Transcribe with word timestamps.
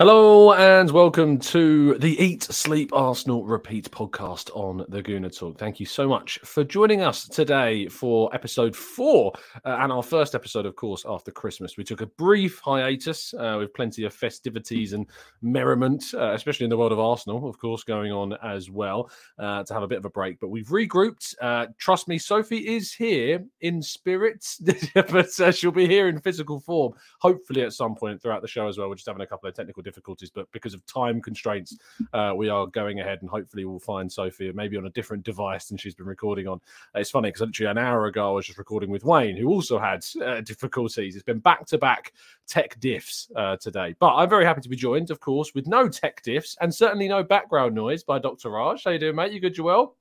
Hello 0.00 0.54
and 0.54 0.90
welcome 0.90 1.38
to 1.38 1.98
the 1.98 2.18
Eat, 2.18 2.44
Sleep, 2.44 2.90
Arsenal 2.94 3.44
Repeat 3.44 3.90
podcast 3.90 4.48
on 4.56 4.86
the 4.88 5.02
Gooner 5.02 5.30
Talk. 5.30 5.58
Thank 5.58 5.78
you 5.78 5.84
so 5.84 6.08
much 6.08 6.38
for 6.38 6.64
joining 6.64 7.02
us 7.02 7.28
today 7.28 7.86
for 7.86 8.34
episode 8.34 8.74
four 8.74 9.30
uh, 9.66 9.76
and 9.80 9.92
our 9.92 10.02
first 10.02 10.34
episode, 10.34 10.64
of 10.64 10.74
course, 10.74 11.04
after 11.06 11.30
Christmas. 11.30 11.76
We 11.76 11.84
took 11.84 12.00
a 12.00 12.06
brief 12.06 12.60
hiatus 12.60 13.34
uh, 13.34 13.56
with 13.58 13.74
plenty 13.74 14.04
of 14.04 14.14
festivities 14.14 14.94
and 14.94 15.04
merriment, 15.42 16.02
uh, 16.14 16.32
especially 16.32 16.64
in 16.64 16.70
the 16.70 16.78
world 16.78 16.92
of 16.92 16.98
Arsenal, 16.98 17.46
of 17.46 17.58
course, 17.58 17.84
going 17.84 18.10
on 18.10 18.38
as 18.42 18.70
well 18.70 19.10
uh, 19.38 19.64
to 19.64 19.74
have 19.74 19.82
a 19.82 19.88
bit 19.88 19.98
of 19.98 20.06
a 20.06 20.10
break. 20.10 20.40
But 20.40 20.48
we've 20.48 20.68
regrouped. 20.68 21.34
Uh, 21.42 21.66
trust 21.76 22.08
me, 22.08 22.16
Sophie 22.16 22.74
is 22.74 22.90
here 22.90 23.44
in 23.60 23.82
spirit, 23.82 24.46
but 24.94 25.40
uh, 25.40 25.52
she'll 25.52 25.72
be 25.72 25.86
here 25.86 26.08
in 26.08 26.18
physical 26.20 26.58
form, 26.58 26.94
hopefully 27.18 27.64
at 27.64 27.74
some 27.74 27.94
point 27.94 28.22
throughout 28.22 28.40
the 28.40 28.48
show 28.48 28.66
as 28.66 28.78
well. 28.78 28.88
We're 28.88 28.94
just 28.94 29.06
having 29.06 29.20
a 29.20 29.26
couple 29.26 29.46
of 29.46 29.54
technical 29.54 29.82
difficulties, 29.90 30.30
but 30.30 30.50
because 30.52 30.74
of 30.74 30.84
time 30.86 31.20
constraints, 31.20 31.76
uh, 32.12 32.32
we 32.36 32.48
are 32.48 32.66
going 32.66 33.00
ahead 33.00 33.18
and 33.20 33.28
hopefully 33.30 33.64
we'll 33.64 33.78
find 33.78 34.10
Sophie 34.10 34.52
maybe 34.52 34.76
on 34.76 34.86
a 34.86 34.90
different 34.90 35.24
device 35.24 35.66
than 35.66 35.76
she's 35.76 35.94
been 35.94 36.06
recording 36.06 36.46
on. 36.46 36.60
Uh, 36.94 37.00
it's 37.00 37.10
funny 37.10 37.28
because 37.28 37.40
literally 37.42 37.70
an 37.70 37.78
hour 37.78 38.06
ago 38.06 38.30
I 38.30 38.32
was 38.36 38.46
just 38.46 38.58
recording 38.58 38.90
with 38.90 39.04
Wayne, 39.04 39.36
who 39.36 39.48
also 39.48 39.78
had 39.78 40.04
uh, 40.24 40.40
difficulties. 40.42 41.14
It's 41.16 41.24
been 41.24 41.40
back 41.40 41.66
to 41.66 41.78
back 41.78 42.12
tech 42.46 42.78
diffs 42.80 43.30
uh, 43.34 43.56
today, 43.56 43.94
but 43.98 44.14
I'm 44.14 44.28
very 44.30 44.44
happy 44.44 44.60
to 44.60 44.68
be 44.68 44.76
joined, 44.76 45.10
of 45.10 45.20
course, 45.20 45.54
with 45.54 45.66
no 45.66 45.88
tech 45.88 46.22
diffs 46.22 46.56
and 46.60 46.72
certainly 46.74 47.08
no 47.08 47.22
background 47.22 47.74
noise 47.74 48.04
by 48.04 48.18
Dr. 48.18 48.50
Raj. 48.50 48.84
How 48.84 48.92
you 48.92 48.98
doing, 48.98 49.16
mate? 49.16 49.32
You 49.32 49.40
good, 49.40 49.54
Joel? 49.54 49.96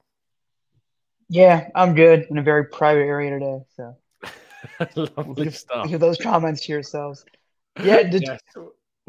Yeah, 1.29 1.69
I'm 1.75 1.93
good 1.95 2.27
in 2.29 2.37
a 2.37 2.43
very 2.43 2.65
private 2.65 3.01
area 3.01 3.31
today. 3.31 3.59
So 3.75 3.95
Lovely 5.17 5.51
stuff. 5.51 5.87
leave 5.87 5.99
those 5.99 6.17
comments 6.17 6.65
to 6.65 6.71
yourselves. 6.71 7.25
Yeah, 7.83 8.03
did, 8.03 8.23
Yes. 8.23 8.41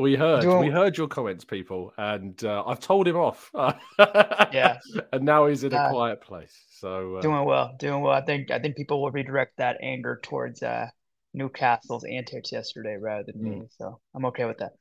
We 0.00 0.16
heard, 0.16 0.40
Doing- 0.42 0.60
we 0.60 0.70
heard 0.70 0.96
your 0.96 1.08
comments, 1.08 1.44
people, 1.44 1.92
and 1.98 2.42
uh, 2.44 2.64
I've 2.66 2.80
told 2.80 3.06
him 3.06 3.16
off. 3.16 3.50
Yeah. 4.52 4.78
and 5.12 5.24
now 5.24 5.46
he's 5.46 5.62
in 5.62 5.72
a 5.74 5.76
Uh, 5.76 5.90
quiet 5.90 6.20
place. 6.22 6.56
So 6.70 7.16
uh, 7.16 7.20
doing 7.20 7.44
well, 7.44 7.74
doing 7.78 8.00
well. 8.00 8.12
I 8.14 8.22
think 8.22 8.50
I 8.50 8.58
think 8.58 8.76
people 8.76 9.02
will 9.02 9.10
redirect 9.10 9.58
that 9.58 9.76
anger 9.82 10.18
towards 10.22 10.62
uh, 10.62 10.86
Newcastle's 11.34 12.04
antics 12.04 12.50
yesterday 12.50 12.96
rather 12.96 13.24
than 13.30 13.42
me. 13.42 13.62
So 13.78 14.00
I'm 14.14 14.24
okay 14.26 14.46
with 14.46 14.58
that. 14.58 14.72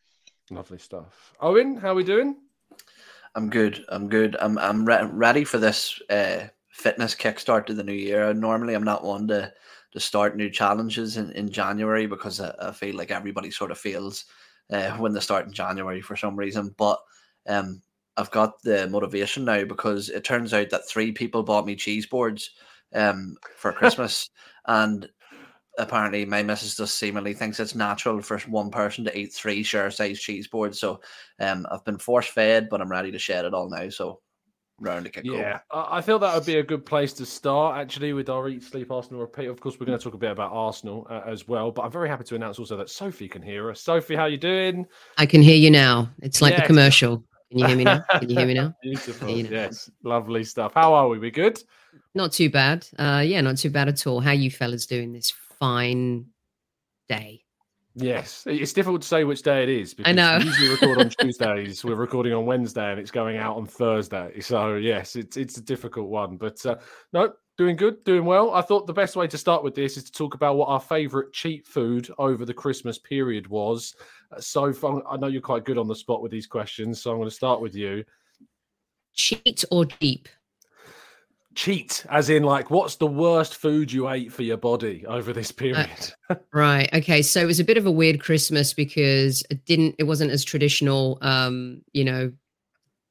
lovely 0.50 0.80
stuff. 0.80 1.34
Owen, 1.42 1.76
how 1.78 1.90
are 1.90 1.96
we 1.96 2.04
doing? 2.04 2.38
I'm 3.36 3.50
good. 3.50 3.84
I'm 3.90 4.08
good. 4.10 4.36
I'm 4.40 4.58
I'm 4.58 4.86
re- 4.86 5.04
ready 5.12 5.44
for 5.44 5.58
this 5.60 6.02
uh, 6.10 6.48
fitness 6.70 7.14
kickstart 7.14 7.66
to 7.68 7.74
the 7.74 7.84
new 7.84 7.94
year. 7.94 8.34
Normally, 8.34 8.74
I'm 8.74 8.84
not 8.86 9.04
one 9.04 9.28
to 9.28 9.52
to 9.92 10.00
start 10.00 10.38
new 10.38 10.50
challenges 10.50 11.18
in, 11.18 11.32
in 11.34 11.50
January 11.52 12.08
because 12.08 12.40
I, 12.40 12.54
I 12.60 12.72
feel 12.72 12.96
like 12.96 13.12
everybody 13.12 13.52
sort 13.52 13.72
of 13.72 13.78
feels 13.78 14.26
uh, 14.72 14.92
when 14.98 15.14
they 15.14 15.20
start 15.20 15.46
in 15.46 15.54
January 15.54 16.02
for 16.02 16.16
some 16.16 16.36
reason. 16.36 16.74
But 16.78 17.00
um, 17.48 17.82
I've 18.18 18.32
got 18.32 18.62
the 18.62 18.88
motivation 18.88 19.46
now 19.46 19.64
because 19.64 20.10
it 20.10 20.24
turns 20.24 20.54
out 20.54 20.70
that 20.70 20.88
three 20.88 21.12
people 21.12 21.44
bought 21.44 21.66
me 21.66 21.76
cheese 21.76 22.06
boards 22.06 22.52
um, 22.94 23.36
for 23.58 23.72
Christmas, 23.74 24.30
and 24.66 25.10
apparently 25.78 26.26
my 26.26 26.44
missus 26.44 26.76
just 26.76 26.96
seemingly 27.00 27.34
thinks 27.34 27.60
it's 27.60 27.76
natural 27.76 28.22
for 28.22 28.38
one 28.42 28.70
person 28.70 29.06
to 29.06 29.18
eat 29.18 29.34
three 29.34 29.64
share 29.64 29.90
size 29.90 30.20
cheese 30.20 30.48
boards. 30.48 30.80
So 30.80 31.00
um, 31.40 31.66
I've 31.72 31.86
been 31.86 31.98
force 31.98 32.28
fed, 32.28 32.68
but 32.70 32.82
I'm 32.82 32.92
ready 32.92 33.12
to 33.12 33.20
shed 33.20 33.46
it 33.46 33.54
all 33.54 33.70
now. 33.70 33.90
So 33.90 34.20
round 34.80 35.06
to 35.06 35.12
kick 35.12 35.26
Yeah, 35.26 35.60
I 35.72 35.98
I 35.98 36.02
feel 36.02 36.20
that 36.20 36.34
would 36.36 36.46
be 36.46 36.58
a 36.58 36.64
good 36.64 36.86
place 36.86 37.14
to 37.14 37.26
start 37.26 37.78
actually 37.78 38.14
with 38.14 38.30
our 38.30 38.48
Eat, 38.50 38.64
Sleep, 38.64 38.92
Arsenal 38.92 39.22
repeat. 39.22 39.48
Of 39.48 39.60
course, 39.60 39.80
we're 39.80 39.86
going 39.86 39.98
to 39.98 40.04
talk 40.04 40.14
a 40.14 40.18
bit 40.18 40.32
about 40.32 40.52
Arsenal 40.52 41.08
uh, 41.10 41.22
as 41.26 41.48
well, 41.48 41.72
but 41.72 41.84
I'm 41.84 41.92
very 41.92 42.10
happy 42.10 42.24
to 42.26 42.36
announce 42.36 42.60
also 42.60 42.78
that 42.78 42.90
Sophie 42.90 43.28
can 43.28 43.42
hear 43.42 43.70
us. 43.70 43.82
Sophie, 43.82 44.16
how 44.16 44.26
you 44.26 44.38
doing? 44.38 44.86
I 45.18 45.26
can 45.26 45.42
hear 45.42 45.56
you 45.58 45.72
now. 45.72 46.10
It's 46.22 46.42
like 46.42 46.54
Yes. 46.54 46.62
the 46.62 46.68
commercial. 46.68 47.24
Can 47.50 47.60
you 47.60 47.66
hear 47.66 47.76
me 47.78 47.84
now? 47.84 48.04
Can 48.20 48.30
you 48.30 48.38
hear 48.38 48.46
me 48.48 48.54
now? 48.54 48.76
Beautiful. 48.84 49.30
You 49.30 49.44
know. 49.44 49.50
Yes, 49.50 49.90
lovely 50.04 50.44
stuff. 50.44 50.74
How 50.76 50.94
are 50.94 51.08
we? 51.08 51.18
We 51.18 51.32
good? 51.32 51.60
Not 52.14 52.32
too 52.32 52.50
bad. 52.52 52.88
Uh, 52.98 53.24
yeah, 53.26 53.42
not 53.42 53.58
too 53.58 53.72
bad 53.72 53.88
at 53.88 54.06
all. 54.06 54.20
How 54.20 54.32
you 54.32 54.52
fellas 54.52 54.86
doing 54.86 55.14
this 55.14 55.32
fine 55.60 56.28
day? 57.08 57.44
Yes, 57.96 58.44
it's 58.46 58.72
difficult 58.72 59.02
to 59.02 59.08
say 59.08 59.24
which 59.24 59.42
day 59.42 59.64
it 59.64 59.70
is. 59.70 59.94
Because 59.94 60.16
know. 60.16 60.38
We 60.40 60.46
usually 60.46 60.70
record 60.70 61.00
on 61.00 61.10
Tuesdays. 61.20 61.84
We're 61.84 61.96
recording 61.96 62.34
on 62.34 62.46
Wednesday, 62.46 62.92
and 62.92 63.00
it's 63.00 63.12
going 63.12 63.38
out 63.38 63.58
on 63.58 63.66
Thursday. 63.66 64.40
So 64.42 64.76
yes, 64.76 65.16
it's 65.16 65.38
it's 65.38 65.58
a 65.58 65.62
difficult 65.62 66.08
one. 66.10 66.38
But 66.38 66.64
uh, 66.66 66.76
no, 67.14 67.34
doing 67.58 67.76
good, 67.76 68.04
doing 68.04 68.26
well. 68.26 68.54
I 68.54 68.62
thought 68.62 68.88
the 68.88 68.94
best 68.94 69.16
way 69.16 69.28
to 69.28 69.38
start 69.38 69.64
with 69.64 69.76
this 69.76 69.98
is 69.98 70.06
to 70.06 70.12
talk 70.12 70.36
about 70.36 70.56
what 70.56 70.70
our 70.70 70.80
favourite 70.80 71.34
cheap 71.34 71.68
food 71.68 72.10
over 72.18 72.46
the 72.46 72.54
Christmas 72.54 73.00
period 73.00 73.48
was. 73.48 73.96
Uh, 74.32 74.40
Sophie, 74.40 75.02
I 75.10 75.18
know 75.18 75.28
you're 75.28 75.42
quite 75.42 75.66
good 75.66 75.78
on 75.78 75.88
the 75.88 75.96
spot 75.96 76.22
with 76.22 76.32
these 76.32 76.48
questions, 76.48 77.02
so 77.02 77.12
I'm 77.12 77.18
going 77.18 77.30
to 77.30 77.36
start 77.36 77.60
with 77.60 77.76
you. 77.76 78.06
Cheat 79.14 79.66
or 79.72 79.86
deep? 79.86 80.30
Cheat, 81.60 82.06
as 82.10 82.30
in 82.30 82.44
like, 82.44 82.72
what's 82.72 82.96
the 82.96 83.06
worst 83.06 83.58
food 83.58 83.92
you 83.92 84.08
ate 84.08 84.32
for 84.32 84.44
your 84.44 84.56
body 84.56 85.06
over 85.06 85.34
this 85.34 85.52
period? 85.52 85.90
Right. 86.54 86.90
Okay. 86.94 87.22
So 87.22 87.42
it 87.42 87.46
was 87.46 87.60
a 87.60 87.66
bit 87.66 87.76
of 87.76 87.86
a 87.86 87.92
weird 87.92 88.22
Christmas 88.22 88.74
because 88.74 89.44
it 89.50 89.66
didn't. 89.66 89.96
It 90.00 90.06
wasn't 90.06 90.32
as 90.32 90.46
traditional. 90.46 91.18
Um, 91.22 91.82
you 91.92 92.06
know, 92.06 92.32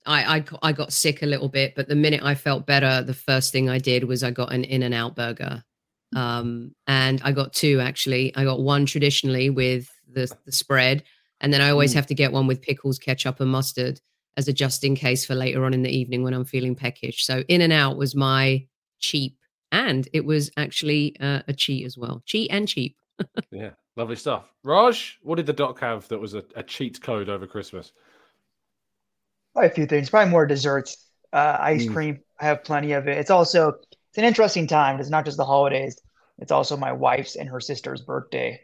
I, 0.06 0.38
I 0.38 0.44
I 0.62 0.72
got 0.72 0.94
sick 0.94 1.22
a 1.22 1.26
little 1.26 1.50
bit, 1.50 1.74
but 1.76 1.88
the 1.88 1.94
minute 1.94 2.22
I 2.22 2.34
felt 2.34 2.64
better, 2.66 3.02
the 3.02 3.12
first 3.14 3.52
thing 3.52 3.68
I 3.68 3.78
did 3.78 4.04
was 4.04 4.24
I 4.24 4.30
got 4.30 4.52
an 4.52 4.64
In 4.64 4.82
and 4.82 4.94
Out 4.94 5.14
burger, 5.14 5.62
um, 6.16 6.74
and 6.86 7.20
I 7.22 7.32
got 7.32 7.52
two 7.52 7.80
actually. 7.80 8.34
I 8.34 8.44
got 8.44 8.60
one 8.60 8.86
traditionally 8.86 9.50
with 9.50 9.88
the 10.10 10.34
the 10.46 10.52
spread, 10.52 11.04
and 11.40 11.52
then 11.52 11.60
I 11.60 11.68
always 11.70 11.92
Mm. 11.92 11.96
have 11.96 12.06
to 12.06 12.14
get 12.14 12.32
one 12.32 12.46
with 12.46 12.62
pickles, 12.62 12.98
ketchup, 12.98 13.40
and 13.40 13.50
mustard 13.50 14.00
as 14.36 14.48
a 14.48 14.52
just 14.52 14.84
in 14.84 14.94
case 14.94 15.25
for 15.25 15.34
later 15.34 15.64
on 15.64 15.75
in 15.75 15.82
the 15.82 15.90
evening 15.90 16.22
when 16.22 16.34
I'm 16.34 16.44
feeling 16.44 16.75
peckish. 16.75 17.25
So 17.25 17.42
In 17.48 17.60
and 17.60 17.72
Out 17.72 17.96
was 17.96 18.14
my 18.14 18.66
cheap, 19.00 19.36
and 19.72 20.08
it 20.12 20.25
was 20.25 20.50
actually 20.56 21.16
uh, 21.20 21.42
a 21.48 21.52
cheat 21.52 21.84
as 21.86 21.96
well. 21.98 22.22
Cheat 22.26 22.50
and 22.50 22.69
cheap. 22.69 22.96
yeah, 23.50 23.70
lovely 23.96 24.16
stuff. 24.16 24.52
Raj, 24.64 25.19
what 25.22 25.36
did 25.36 25.46
the 25.46 25.52
doc 25.52 25.80
have 25.80 26.06
that 26.08 26.20
was 26.20 26.34
a, 26.34 26.44
a 26.54 26.62
cheat 26.62 27.00
code 27.02 27.28
over 27.28 27.46
Christmas? 27.46 27.92
Probably 29.54 29.70
a 29.70 29.75
few 29.75 29.86
things. 29.86 30.10
Probably 30.10 30.31
more 30.31 30.46
desserts. 30.46 31.04
Uh, 31.32 31.56
ice 31.60 31.86
Mm. 31.86 31.92
cream. 31.92 32.20
I 32.40 32.46
have 32.46 32.64
plenty 32.64 32.92
of 32.92 33.06
it. 33.08 33.19
It's 33.19 33.31
also 33.31 33.70
it's 34.10 34.19
an 34.19 34.24
interesting 34.24 34.66
time. 34.66 34.98
It's 35.00 35.10
not 35.10 35.24
just 35.24 35.36
the 35.36 35.44
holidays. 35.44 36.00
It's 36.38 36.52
also 36.52 36.76
my 36.76 36.92
wife's 36.92 37.36
and 37.36 37.48
her 37.48 37.60
sister's 37.60 38.00
birthday. 38.02 38.60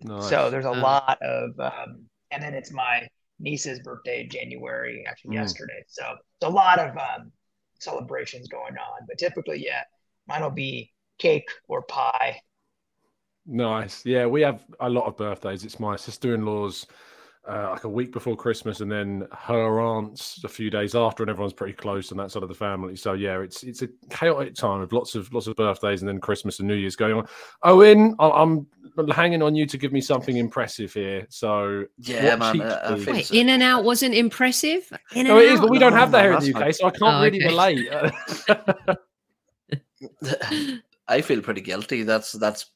Nice. 0.00 0.28
So 0.30 0.50
there's 0.50 0.64
a 0.64 0.70
Ah. 0.70 0.80
lot 0.80 1.18
of, 1.22 1.60
um, 1.60 2.06
and 2.30 2.42
then 2.42 2.54
it's 2.54 2.72
my 2.72 3.08
niece's 3.40 3.80
birthday 3.80 4.22
in 4.22 4.30
January, 4.30 5.04
actually 5.08 5.32
Mm. 5.36 5.40
yesterday. 5.40 5.82
So 5.88 6.04
it's 6.12 6.46
a 6.46 6.48
lot 6.48 6.78
of 6.78 6.96
um, 6.96 7.32
celebrations 7.78 8.48
going 8.48 8.76
on. 8.76 9.06
But 9.08 9.18
typically, 9.18 9.64
yeah, 9.64 9.82
mine 10.28 10.42
will 10.42 10.50
be 10.50 10.92
cake 11.18 11.48
or 11.68 11.82
pie. 11.82 12.40
Nice. 13.46 14.04
Yeah, 14.04 14.26
we 14.26 14.42
have 14.42 14.64
a 14.80 14.88
lot 14.88 15.06
of 15.06 15.16
birthdays. 15.16 15.64
It's 15.64 15.80
my 15.80 15.96
sister 15.96 16.34
in 16.34 16.44
law's 16.44 16.86
uh, 17.48 17.70
like 17.70 17.84
a 17.84 17.88
week 17.88 18.12
before 18.12 18.36
Christmas, 18.36 18.80
and 18.80 18.92
then 18.92 19.26
her 19.32 19.80
aunt's 19.80 20.44
a 20.44 20.48
few 20.48 20.68
days 20.68 20.94
after, 20.94 21.22
and 21.22 21.30
everyone's 21.30 21.54
pretty 21.54 21.72
close 21.72 22.12
on 22.12 22.18
that 22.18 22.30
side 22.30 22.42
of 22.42 22.50
the 22.50 22.54
family. 22.54 22.94
So 22.96 23.14
yeah, 23.14 23.40
it's 23.40 23.62
it's 23.62 23.80
a 23.82 23.88
chaotic 24.10 24.54
time 24.54 24.82
of 24.82 24.92
lots 24.92 25.14
of 25.14 25.32
lots 25.32 25.46
of 25.46 25.56
birthdays, 25.56 26.02
and 26.02 26.08
then 26.08 26.20
Christmas 26.20 26.58
and 26.58 26.68
New 26.68 26.74
Year's 26.74 26.96
going 26.96 27.14
on. 27.14 27.26
Owen, 27.62 28.14
I'm 28.20 28.66
hanging 29.12 29.42
on 29.42 29.54
you 29.54 29.66
to 29.66 29.78
give 29.78 29.92
me 29.92 30.00
something 30.00 30.36
impressive 30.36 30.92
here. 30.92 31.26
So 31.30 31.84
Yeah, 31.98 32.36
man, 32.36 32.60
uh, 32.60 32.80
I 32.84 32.88
food- 32.94 33.04
feel 33.04 33.14
Wait, 33.14 33.26
so- 33.26 33.34
in 33.34 33.48
and 33.48 33.62
out 33.62 33.84
wasn't 33.84 34.14
impressive. 34.14 34.90
In 35.14 35.26
and 35.26 35.28
No, 35.28 35.38
it 35.38 35.44
is, 35.52 35.58
out. 35.58 35.62
but 35.62 35.70
we 35.70 35.78
don't 35.78 35.92
No, 35.92 35.98
have 35.98 36.10
that 36.12 36.22
here 36.22 36.30
in 36.30 36.34
that's 36.34 36.46
the 36.46 36.52
fine. 36.52 36.62
UK, 36.68 36.74
so 36.74 36.86
I 36.86 36.90
can't 36.90 37.02
Oh, 37.02 37.22
really 37.22 37.38
okay. 37.38 37.48
relate. 37.48 37.88
I 41.08 41.20
feel 41.20 41.42
pretty 41.42 41.60
guilty. 41.60 42.02
That's 42.04 42.32
that's 42.32 42.66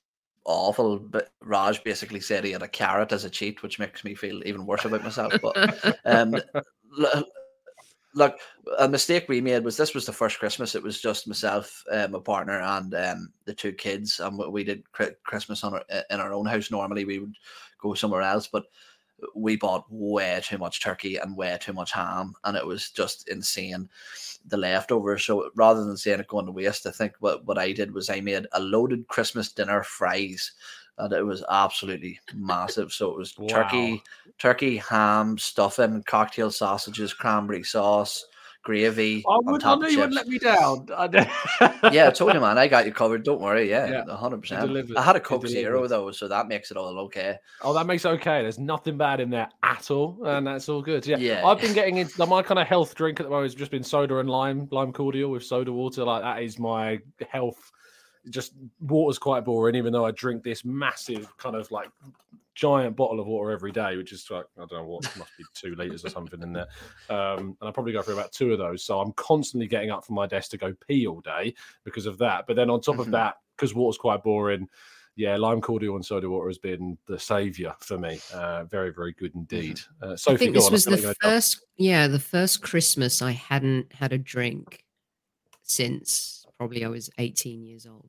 awful. 0.44 0.98
But 0.98 1.30
Raj 1.40 1.82
basically 1.84 2.20
said 2.20 2.44
he 2.44 2.52
had 2.52 2.62
a 2.62 2.68
carrot 2.68 3.12
as 3.12 3.24
a 3.24 3.30
cheat, 3.30 3.62
which 3.62 3.78
makes 3.78 4.04
me 4.04 4.14
feel 4.14 4.42
even 4.46 4.66
worse 4.66 4.84
about 4.84 5.04
myself. 5.04 5.32
But 5.40 5.96
um, 6.04 6.34
l- 7.00 7.24
look, 8.14 8.38
a 8.78 8.88
mistake 8.88 9.28
we 9.28 9.40
made 9.40 9.64
was 9.64 9.76
this 9.76 9.94
was 9.94 10.06
the 10.06 10.12
first 10.12 10.38
Christmas. 10.38 10.74
It 10.74 10.82
was 10.82 11.00
just 11.00 11.26
myself, 11.28 11.84
uh, 11.90 12.08
my 12.08 12.20
partner, 12.20 12.60
and 12.60 12.94
um, 12.94 13.32
the 13.44 13.54
two 13.54 13.72
kids, 13.72 14.20
and 14.20 14.38
we- 14.38 14.48
we 14.48 14.64
did 14.64 14.84
Christmas 15.24 15.64
on 15.64 15.74
our, 15.74 15.84
in 16.10 16.20
our 16.20 16.32
own 16.32 16.46
house. 16.46 16.70
Normally, 16.70 17.04
we 17.04 17.18
would 17.18 17.34
go 17.78 17.94
somewhere 17.94 18.22
else, 18.22 18.46
but 18.46 18.64
we 19.34 19.56
bought 19.56 19.84
way 19.90 20.40
too 20.42 20.58
much 20.58 20.80
turkey 20.82 21.16
and 21.16 21.36
way 21.36 21.56
too 21.60 21.72
much 21.72 21.92
ham, 21.92 22.34
and 22.44 22.56
it 22.56 22.66
was 22.66 22.90
just 22.90 23.28
insane. 23.28 23.88
The 24.46 24.56
leftovers. 24.56 25.24
So 25.24 25.50
rather 25.54 25.84
than 25.84 25.96
saying 25.96 26.20
it 26.20 26.28
going 26.28 26.46
to 26.46 26.52
waste, 26.52 26.86
I 26.86 26.90
think 26.90 27.14
what, 27.20 27.44
what 27.46 27.58
I 27.58 27.72
did 27.72 27.94
was 27.94 28.10
I 28.10 28.20
made 28.20 28.46
a 28.52 28.60
loaded 28.60 29.08
Christmas 29.08 29.52
dinner 29.52 29.82
fries, 29.82 30.52
and 30.98 31.12
it 31.12 31.24
was 31.24 31.44
absolutely 31.50 32.20
massive. 32.34 32.92
So 32.92 33.10
it 33.10 33.16
was 33.18 33.36
Wow. 33.38 33.48
turkey, 33.48 34.02
turkey, 34.38 34.76
ham, 34.76 35.38
stuffing, 35.38 36.02
cocktail 36.04 36.50
sausages, 36.50 37.12
cranberry 37.12 37.64
sauce, 37.64 38.24
gravy 38.64 39.22
I, 39.28 39.32
on 39.32 39.44
would, 39.52 39.62
I 39.62 39.72
of 39.74 39.90
you 39.90 39.98
wouldn't 39.98 40.14
let 40.14 40.26
me 40.26 40.38
down. 40.38 40.86
Yeah, 41.92 42.08
I 42.08 42.10
told 42.10 42.32
you, 42.32 42.40
man. 42.40 42.56
I 42.58 42.66
got 42.66 42.86
you 42.86 42.92
covered. 42.92 43.22
Don't 43.22 43.40
worry. 43.40 43.68
Yeah, 43.68 44.04
Yeah, 44.06 44.16
hundred 44.16 44.40
percent. 44.40 44.96
I 44.96 45.02
had 45.02 45.16
a 45.16 45.20
Coke 45.20 45.46
Zero 45.46 45.86
though, 45.86 46.10
so 46.10 46.28
that 46.28 46.48
makes 46.48 46.70
it 46.70 46.76
all 46.76 46.98
okay. 47.00 47.36
Oh, 47.60 47.74
that 47.74 47.86
makes 47.86 48.04
it 48.04 48.08
okay. 48.08 48.42
There's 48.42 48.58
nothing 48.58 48.96
bad 48.96 49.20
in 49.20 49.30
there 49.30 49.48
at 49.62 49.90
all, 49.90 50.18
and 50.24 50.46
that's 50.46 50.68
all 50.68 50.80
good. 50.82 51.06
Yeah, 51.06 51.18
Yeah. 51.18 51.44
I've 51.46 51.60
been 51.60 51.74
getting 51.74 51.98
into 51.98 52.24
my 52.26 52.42
kind 52.42 52.58
of 52.58 52.66
health 52.66 52.94
drink 52.94 53.20
at 53.20 53.24
the 53.24 53.30
moment 53.30 53.46
has 53.52 53.54
just 53.54 53.70
been 53.70 53.84
soda 53.84 54.18
and 54.18 54.30
lime, 54.30 54.66
lime 54.70 54.92
cordial 54.92 55.30
with 55.30 55.44
soda 55.44 55.70
water. 55.72 56.04
Like 56.04 56.22
that 56.22 56.42
is 56.42 56.58
my 56.58 57.00
health. 57.28 57.70
Just 58.30 58.54
water's 58.80 59.18
quite 59.18 59.44
boring, 59.44 59.74
even 59.74 59.92
though 59.92 60.06
I 60.06 60.10
drink 60.12 60.42
this 60.42 60.64
massive 60.64 61.36
kind 61.36 61.56
of 61.56 61.70
like 61.70 61.90
giant 62.54 62.94
bottle 62.96 63.18
of 63.20 63.26
water 63.26 63.50
every 63.50 63.72
day, 63.72 63.96
which 63.96 64.12
is 64.12 64.26
like 64.30 64.44
I 64.56 64.60
don't 64.60 64.72
know 64.72 64.84
what 64.84 65.02
must 65.16 65.36
be 65.36 65.44
two 65.54 65.74
liters 65.74 66.04
or 66.04 66.08
something 66.08 66.40
in 66.42 66.52
there. 66.52 66.68
Um, 67.10 67.56
and 67.60 67.68
I 67.68 67.70
probably 67.70 67.92
go 67.92 68.00
through 68.02 68.14
about 68.14 68.32
two 68.32 68.52
of 68.52 68.58
those. 68.58 68.84
So 68.84 69.00
I'm 69.00 69.12
constantly 69.12 69.66
getting 69.66 69.90
up 69.90 70.04
from 70.06 70.14
my 70.14 70.26
desk 70.26 70.50
to 70.52 70.56
go 70.56 70.74
pee 70.88 71.06
all 71.06 71.20
day 71.20 71.54
because 71.84 72.06
of 72.06 72.16
that. 72.18 72.46
But 72.46 72.56
then 72.56 72.70
on 72.70 72.80
top 72.80 72.98
of 72.98 73.08
Mhm. 73.08 73.12
that, 73.12 73.36
because 73.56 73.74
water's 73.74 73.98
quite 73.98 74.22
boring, 74.22 74.68
yeah, 75.16 75.36
lime 75.36 75.60
cordial 75.60 75.96
and 75.96 76.04
soda 76.04 76.28
water 76.30 76.48
has 76.48 76.58
been 76.58 76.96
the 77.06 77.18
savior 77.18 77.74
for 77.80 77.98
me. 77.98 78.18
Uh, 78.32 78.64
very, 78.64 78.92
very 78.92 79.12
good 79.12 79.34
indeed. 79.34 79.80
Uh, 80.02 80.12
I 80.12 80.14
Sophie, 80.16 80.38
think 80.38 80.54
go 80.54 80.58
this 80.60 80.66
on, 80.66 80.72
was 80.72 80.84
the 80.84 80.90
you're 80.92 81.00
gonna 81.02 81.14
jump. 81.22 81.32
first, 81.34 81.66
yeah, 81.76 82.06
the 82.08 82.18
first 82.20 82.62
Christmas 82.62 83.20
I 83.22 83.32
hadn't 83.32 83.92
had 83.92 84.12
a 84.12 84.18
drink 84.18 84.84
since 85.62 86.43
probably 86.64 86.82
I 86.82 86.88
was 86.88 87.10
18 87.18 87.62
years 87.62 87.86
old. 87.86 88.08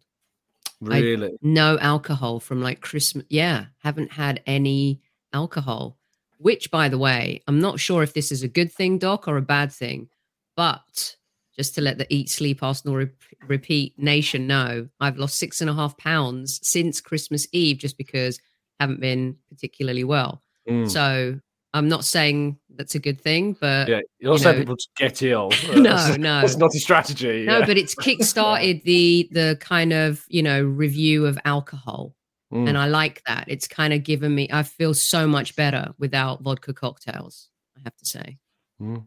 I- 0.90 1.00
Really? 1.02 1.32
No 1.42 1.78
alcohol 1.80 2.40
from 2.40 2.62
like 2.62 2.80
Christmas. 2.80 3.26
Yeah, 3.30 3.66
haven't 3.80 4.14
had 4.14 4.42
any 4.46 5.02
alcohol, 5.34 5.98
which, 6.38 6.72
by 6.72 6.88
the 6.88 6.98
way, 6.98 7.42
I'm 7.48 7.60
not 7.60 7.82
sure 7.82 8.02
if 8.02 8.14
this 8.14 8.32
is 8.32 8.44
a 8.44 8.48
good 8.48 8.72
thing, 8.72 8.98
Doc, 8.98 9.28
or 9.28 9.36
a 9.36 9.42
bad 9.42 9.74
thing, 9.74 10.08
but 10.56 11.18
just 11.58 11.76
to 11.76 11.82
let 11.82 11.98
the 11.98 12.08
Eat, 12.14 12.30
Sleep, 12.30 12.64
Arsenal 12.64 12.96
Rep- 12.96 13.12
Repeat 13.46 14.00
Nation 14.00 14.48
know, 14.48 14.88
I've 15.02 15.18
lost 15.18 15.36
six 15.38 15.60
and 15.60 15.70
a 15.70 15.74
half 15.74 15.98
pounds 15.98 16.60
since 16.64 17.02
Christmas 17.02 17.48
Eve 17.52 17.78
just 17.78 17.98
because 17.98 18.40
I 18.80 18.84
haven't 18.84 19.02
been 19.02 19.36
particularly 19.50 20.06
well. 20.06 20.42
Mm. 20.70 20.90
So 20.90 21.40
I'm 21.74 21.90
not 21.90 22.06
saying 22.06 22.58
that's 22.78 22.96
a 22.96 23.00
good 23.00 23.20
thing, 23.22 23.56
but 23.60 23.88
yeah, 23.88 24.00
you 24.20 24.38
saying 24.38 24.56
know- 24.56 24.62
people 24.62 24.78
to 24.78 24.88
get 24.98 25.22
ill. 25.22 25.52
No, 25.76 25.84
That's- 25.84 26.18
no. 26.18 26.40
it's 26.42 26.58
not 26.58 26.74
a 26.76 26.80
strategy. 26.80 27.46
no, 27.46 27.60
yeah. 27.60 27.66
but 27.66 27.78
it's 27.78 27.96
kickstarted 28.06 28.84
the 28.84 29.28
the 29.32 29.58
kind 29.60 29.94
of 29.94 30.24
you 30.28 30.44
know 30.44 30.62
review 30.64 31.26
of 31.26 31.38
alcohol, 31.46 32.14
Mm. 32.54 32.70
and 32.70 32.78
I 32.78 32.88
like 32.88 33.24
that. 33.26 33.46
It's 33.48 33.68
kind 33.68 33.92
of 33.94 34.04
given 34.04 34.34
me. 34.36 34.48
I 34.52 34.64
feel 34.64 34.94
so 34.94 35.28
much 35.28 35.56
better 35.56 35.94
without 35.98 36.42
vodka 36.44 36.74
cocktails. 36.74 37.50
I 37.78 37.82
have 37.84 37.96
to 37.98 38.06
say. 38.06 38.38
Mm. 38.82 39.06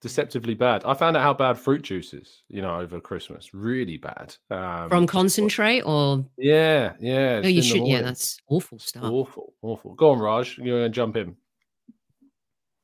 Deceptively 0.00 0.54
bad. 0.54 0.84
I 0.84 0.94
found 0.94 1.16
out 1.16 1.22
how 1.24 1.34
bad 1.34 1.58
fruit 1.58 1.82
juice 1.82 2.14
is, 2.14 2.44
you 2.48 2.62
know, 2.62 2.76
over 2.78 3.00
Christmas. 3.00 3.52
Really 3.52 3.96
bad. 3.96 4.36
Um, 4.48 4.88
From 4.88 5.06
concentrate 5.08 5.80
or 5.82 6.24
Yeah, 6.38 6.92
yeah. 7.00 7.40
no, 7.40 7.48
you 7.48 7.62
should. 7.62 7.84
Yeah, 7.84 8.02
that's 8.02 8.38
awful 8.48 8.78
stuff. 8.78 9.02
awful, 9.02 9.54
awful. 9.60 9.94
Go 9.94 10.10
on, 10.12 10.20
Raj. 10.20 10.56
You're 10.56 10.78
going 10.78 10.92
to 10.92 10.94
jump 10.94 11.16
in. 11.16 11.34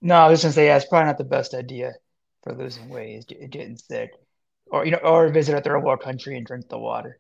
No, 0.05 0.15
I 0.17 0.29
was 0.29 0.41
just 0.43 0.45
gonna 0.45 0.53
say, 0.53 0.67
yeah, 0.67 0.77
it's 0.77 0.87
probably 0.87 1.07
not 1.07 1.19
the 1.19 1.25
best 1.25 1.55
idea 1.55 1.95
for 2.43 2.55
losing 2.55 2.89
weight, 2.91 3.15
is 3.17 3.25
get- 3.25 3.51
getting 3.51 3.77
sick, 3.77 4.11
or 4.67 4.85
you 4.85 4.93
know, 4.93 4.99
or 4.99 5.29
visit 5.31 5.57
a 5.57 5.61
third 5.61 5.81
world 5.81 6.01
country 6.03 6.37
and 6.37 6.47
drink 6.47 6.69
the 6.69 6.79
water. 6.79 7.19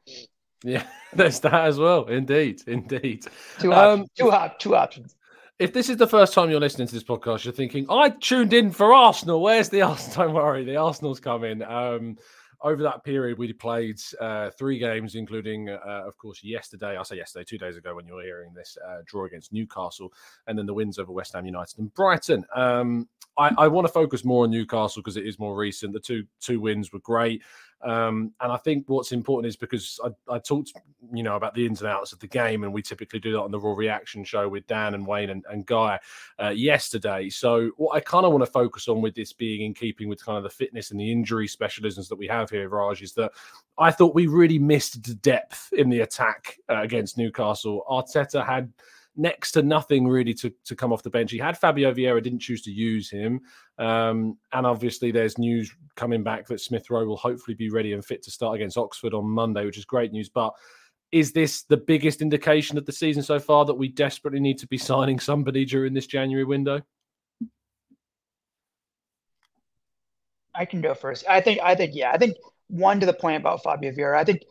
Yeah, 0.63 0.85
there's 1.13 1.41
that 1.41 1.65
as 1.67 1.79
well. 1.79 2.05
Indeed, 2.05 2.61
indeed. 2.67 3.25
Two 3.59 3.73
Um, 3.73 4.03
options. 4.03 4.11
Two 4.19 4.31
op- 4.31 4.59
two 4.59 4.77
options. 4.77 5.17
If 5.59 5.73
this 5.73 5.89
is 5.89 5.97
the 5.97 6.07
first 6.07 6.35
time 6.35 6.51
you're 6.51 6.61
listening 6.61 6.89
to 6.89 6.95
this 6.95 7.05
podcast, 7.05 7.45
you're 7.45 7.55
thinking, 7.55 7.87
I 7.89 8.11
tuned 8.11 8.53
in 8.53 8.71
for 8.71 8.93
Arsenal. 8.93 9.41
Where's 9.41 9.69
the 9.69 9.83
Arsenal? 9.83 10.17
Don't 10.27 10.35
worry, 10.35 10.65
the 10.65 10.77
Arsenal's 10.77 11.21
coming. 11.21 11.63
Um, 11.63 12.17
over 12.63 12.83
that 12.83 13.05
period, 13.05 13.39
we 13.39 13.53
played 13.53 14.01
uh, 14.21 14.51
three 14.51 14.79
games, 14.79 15.15
including, 15.15 15.69
uh, 15.69 16.05
of 16.07 16.17
course, 16.19 16.43
yesterday. 16.43 16.97
I 16.97 17.03
say 17.03 17.17
yesterday, 17.17 17.45
two 17.45 17.59
days 17.59 17.77
ago, 17.77 17.95
when 17.95 18.07
you 18.07 18.15
were 18.15 18.23
hearing 18.23 18.53
this 18.55 18.77
uh, 18.87 18.99
draw 19.07 19.27
against 19.27 19.53
Newcastle, 19.53 20.13
and 20.47 20.59
then 20.59 20.67
the 20.67 20.75
wins 20.75 20.99
over 20.99 21.13
West 21.13 21.35
Ham 21.35 21.47
United 21.47 21.79
and 21.79 21.93
Brighton. 21.95 22.45
Um, 22.55 23.09
I, 23.37 23.51
I 23.59 23.69
want 23.69 23.87
to 23.87 23.93
focus 23.93 24.25
more 24.25 24.45
on 24.45 24.51
Newcastle 24.51 25.03
because 25.03 25.17
it 25.17 25.27
is 25.27 25.39
more 25.39 25.57
recent. 25.57 25.93
The 25.93 26.01
two 26.01 26.25
two 26.41 26.61
wins 26.61 26.93
were 26.93 27.01
great. 27.01 27.43
Um, 27.85 28.33
and 28.41 28.51
I 28.51 28.57
think 28.57 28.89
what's 28.89 29.13
important 29.13 29.49
is 29.49 29.57
because 29.57 30.01
I, 30.03 30.35
I 30.35 30.39
talked, 30.39 30.73
you 31.13 31.23
know, 31.23 31.37
about 31.37 31.55
the 31.55 31.67
ins 31.67 31.83
and 31.83 31.91
outs 31.91 32.13
of 32.13 32.19
the 32.19 32.27
game, 32.27 32.65
and 32.65 32.73
we 32.73 32.81
typically 32.81 33.21
do 33.21 33.33
that 33.33 33.43
on 33.43 33.51
the 33.51 33.61
Raw 33.61 33.75
Reaction 33.75 34.25
show 34.25 34.49
with 34.49 34.67
Dan 34.67 34.95
and 34.95 35.07
Wayne 35.07 35.31
and, 35.31 35.45
and 35.51 35.67
Guy 35.67 36.01
uh, 36.43 36.49
yesterday. 36.49 37.29
So 37.29 37.71
what 37.77 37.95
I 37.95 38.01
kind 38.01 38.25
of 38.25 38.33
want 38.33 38.43
to 38.43 38.51
focus 38.51 38.89
on 38.89 39.03
with 39.03 39.15
this 39.15 39.35
being 39.35 39.67
in 39.67 39.75
keeping 39.75 40.09
with 40.09 40.25
kind 40.25 40.39
of 40.39 40.45
the 40.45 40.51
fitness 40.51 40.91
and 40.91 40.99
the 40.99 41.13
injury 41.13 41.47
specialisms 41.47 42.09
that 42.09 42.17
we 42.17 42.27
have 42.27 42.49
here, 42.49 42.71
Raj, 42.71 43.03
is 43.03 43.13
that 43.15 43.33
I 43.77 43.91
thought 43.91 44.15
we 44.15 44.29
really 44.29 44.59
missed 44.59 45.03
the 45.03 45.15
depth 45.17 45.69
in 45.73 45.91
the 45.91 46.01
attack 46.01 46.57
uh, 46.71 46.81
against 46.81 47.19
Newcastle. 47.19 47.85
Arteta 47.91 48.47
had 48.47 48.73
next 49.17 49.53
to 49.53 49.63
nothing 49.63 50.09
really 50.09 50.35
to, 50.35 50.53
to 50.65 50.75
come 50.75 50.93
off 50.93 51.03
the 51.03 51.11
bench. 51.11 51.31
He 51.31 51.39
had 51.39 51.59
Fabio 51.59 51.93
Vieira, 51.93 52.23
didn't 52.23 52.41
choose 52.41 52.63
to 52.63 52.71
use 52.71 53.11
him. 53.11 53.41
Um, 53.79 54.39
and 54.53 54.67
obviously, 54.67 55.11
there's 55.11 55.39
news 55.39 55.75
coming 55.95 56.23
back 56.23 56.47
that 56.49 56.61
Smith 56.61 56.91
Rowe 56.91 57.05
will 57.05 57.17
hopefully 57.17 57.55
be 57.55 57.71
ready 57.71 57.93
and 57.93 58.05
fit 58.05 58.23
to 58.25 58.31
start 58.31 58.57
against 58.57 58.77
Oxford 58.77 59.15
on 59.15 59.29
Monday, 59.29 59.65
which 59.65 59.79
is 59.79 59.85
great 59.85 60.13
news. 60.13 60.29
But 60.29 60.53
is 61.13 61.33
this 61.33 61.63
the 61.63 61.77
biggest 61.77 62.23
indication 62.23 62.77
of 62.77 62.87
the 62.87 62.93
season 62.93 63.23
so 63.23 63.39
far 63.39 63.65
that 63.67 63.75
we 63.75 63.89
desperately 63.89 64.41
need 64.41 64.59
to 64.59 64.67
be 64.67 64.79
signing 64.79 65.21
somebody 65.21 65.65
during 65.65 65.95
this 65.95 66.07
January 66.07 66.45
window? 66.45 66.83
I 70.55 70.65
can 70.65 70.81
go 70.81 70.95
first. 70.95 71.25
I 71.29 71.41
think, 71.41 71.61
I 71.63 71.75
think, 71.75 71.95
yeah, 71.95 72.11
I 72.13 72.19
think 72.19 72.37
one 72.69 73.01
to 73.01 73.07
the 73.07 73.13
point 73.13 73.41
about 73.41 73.63
Fabio 73.63 73.93
Vieira. 73.93 74.17
I 74.17 74.25
think 74.25 74.43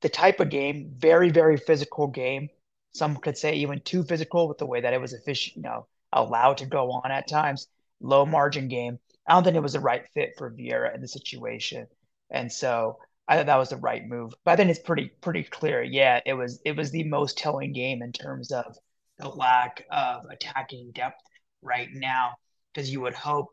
the 0.00 0.08
type 0.08 0.40
of 0.40 0.48
game, 0.48 0.92
very, 0.96 1.30
very 1.30 1.56
physical 1.56 2.06
game. 2.06 2.48
Some 2.92 3.16
could 3.16 3.38
say 3.38 3.54
even 3.54 3.80
too 3.80 4.02
physical 4.02 4.48
with 4.48 4.58
the 4.58 4.66
way 4.66 4.80
that 4.80 4.92
it 4.92 5.00
was 5.00 5.12
efficient, 5.12 5.56
you 5.56 5.62
know, 5.62 5.86
allowed 6.12 6.58
to 6.58 6.66
go 6.66 6.90
on 6.90 7.10
at 7.10 7.28
times. 7.28 7.68
Low 8.00 8.24
margin 8.26 8.68
game. 8.68 8.98
I 9.26 9.34
don't 9.34 9.44
think 9.44 9.56
it 9.56 9.62
was 9.62 9.74
the 9.74 9.80
right 9.80 10.04
fit 10.14 10.34
for 10.36 10.50
Vieira 10.50 10.94
in 10.94 11.00
the 11.00 11.08
situation, 11.08 11.86
and 12.30 12.50
so 12.50 12.98
I 13.28 13.36
thought 13.36 13.46
that 13.46 13.56
was 13.56 13.68
the 13.68 13.76
right 13.76 14.04
move. 14.04 14.32
But 14.44 14.52
I 14.52 14.56
think 14.56 14.70
it's 14.70 14.80
pretty, 14.80 15.12
pretty 15.20 15.44
clear. 15.44 15.82
Yeah, 15.82 16.20
it 16.26 16.34
was, 16.34 16.60
it 16.64 16.76
was 16.76 16.90
the 16.90 17.04
most 17.04 17.38
telling 17.38 17.72
game 17.72 18.02
in 18.02 18.12
terms 18.12 18.50
of 18.50 18.76
the 19.18 19.28
lack 19.28 19.84
of 19.90 20.24
attacking 20.30 20.90
depth 20.92 21.20
right 21.62 21.88
now, 21.92 22.36
because 22.72 22.90
you 22.90 23.02
would 23.02 23.14
hope 23.14 23.48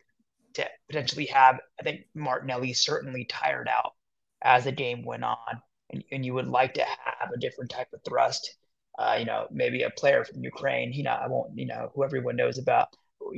to 0.54 0.66
potentially 0.88 1.26
have. 1.28 1.60
I 1.80 1.84
think 1.84 2.06
Martinelli 2.16 2.74
certainly 2.74 3.26
tired 3.26 3.68
out 3.68 3.94
as 4.42 4.64
the 4.64 4.72
game 4.72 5.04
went 5.06 5.26
on, 5.26 5.62
and, 5.92 6.04
and 6.12 6.26
you 6.26 6.34
would 6.34 6.48
like 6.48 6.76
to 6.76 6.86
have 6.86 7.32
a 7.32 7.40
different 7.40 7.70
type 7.70 7.90
of 7.94 8.00
thrust. 8.08 8.56
Uh, 8.98 9.18
you 9.20 9.26
know, 9.26 9.48
maybe 9.52 9.84
a 9.84 9.90
player 9.92 10.26
from 10.26 10.44
Ukraine. 10.44 10.94
You 10.94 11.04
know, 11.04 11.12
I 11.12 11.28
won't. 11.28 11.58
You 11.58 11.68
know, 11.68 11.92
who 11.94 12.04
everyone 12.04 12.36
knows 12.36 12.58
about. 12.58 12.88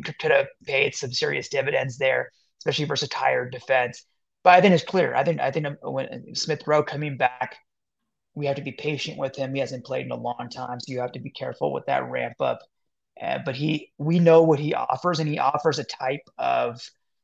Could 0.04 0.32
have 0.32 0.48
paid 0.66 0.96
some 0.96 1.12
serious 1.12 1.50
dividends 1.50 1.98
there, 1.98 2.32
especially 2.60 2.86
versus 2.86 3.10
tired 3.10 3.51
defense. 3.51 4.06
But 4.44 4.54
I 4.54 4.62
think 4.62 4.74
it's 4.74 4.84
clear. 4.84 5.16
I 5.16 5.24
think 5.24 5.39
I 5.42 5.51
think 5.51 5.68
when 5.82 6.34
Smith 6.36 6.66
Rowe 6.68 6.84
coming 6.84 7.18
back, 7.18 7.58
we 8.36 8.46
have 8.46 8.56
to 8.56 8.62
be 8.62 8.72
patient 8.72 9.18
with 9.18 9.36
him. 9.36 9.54
He 9.54 9.60
hasn't 9.60 9.86
played 9.86 10.06
in 10.06 10.12
a 10.12 10.16
long 10.16 10.50
time, 10.51 10.80
so 10.80 10.92
you 10.92 11.01
have 11.01 11.12
to 11.13 11.20
be 11.20 11.32
careful 11.32 11.74
with 11.74 11.86
that 11.88 12.10
ramp 12.10 12.39
up. 12.39 12.60
Uh, 13.22 13.39
but 13.46 13.56
he, 13.56 13.92
we 13.98 14.20
know 14.20 14.44
what 14.44 14.60
he 14.60 14.74
offers, 14.74 15.20
and 15.20 15.28
he 15.28 15.39
offers 15.39 15.78
a 15.78 15.84
type 15.84 16.30
of 16.38 16.80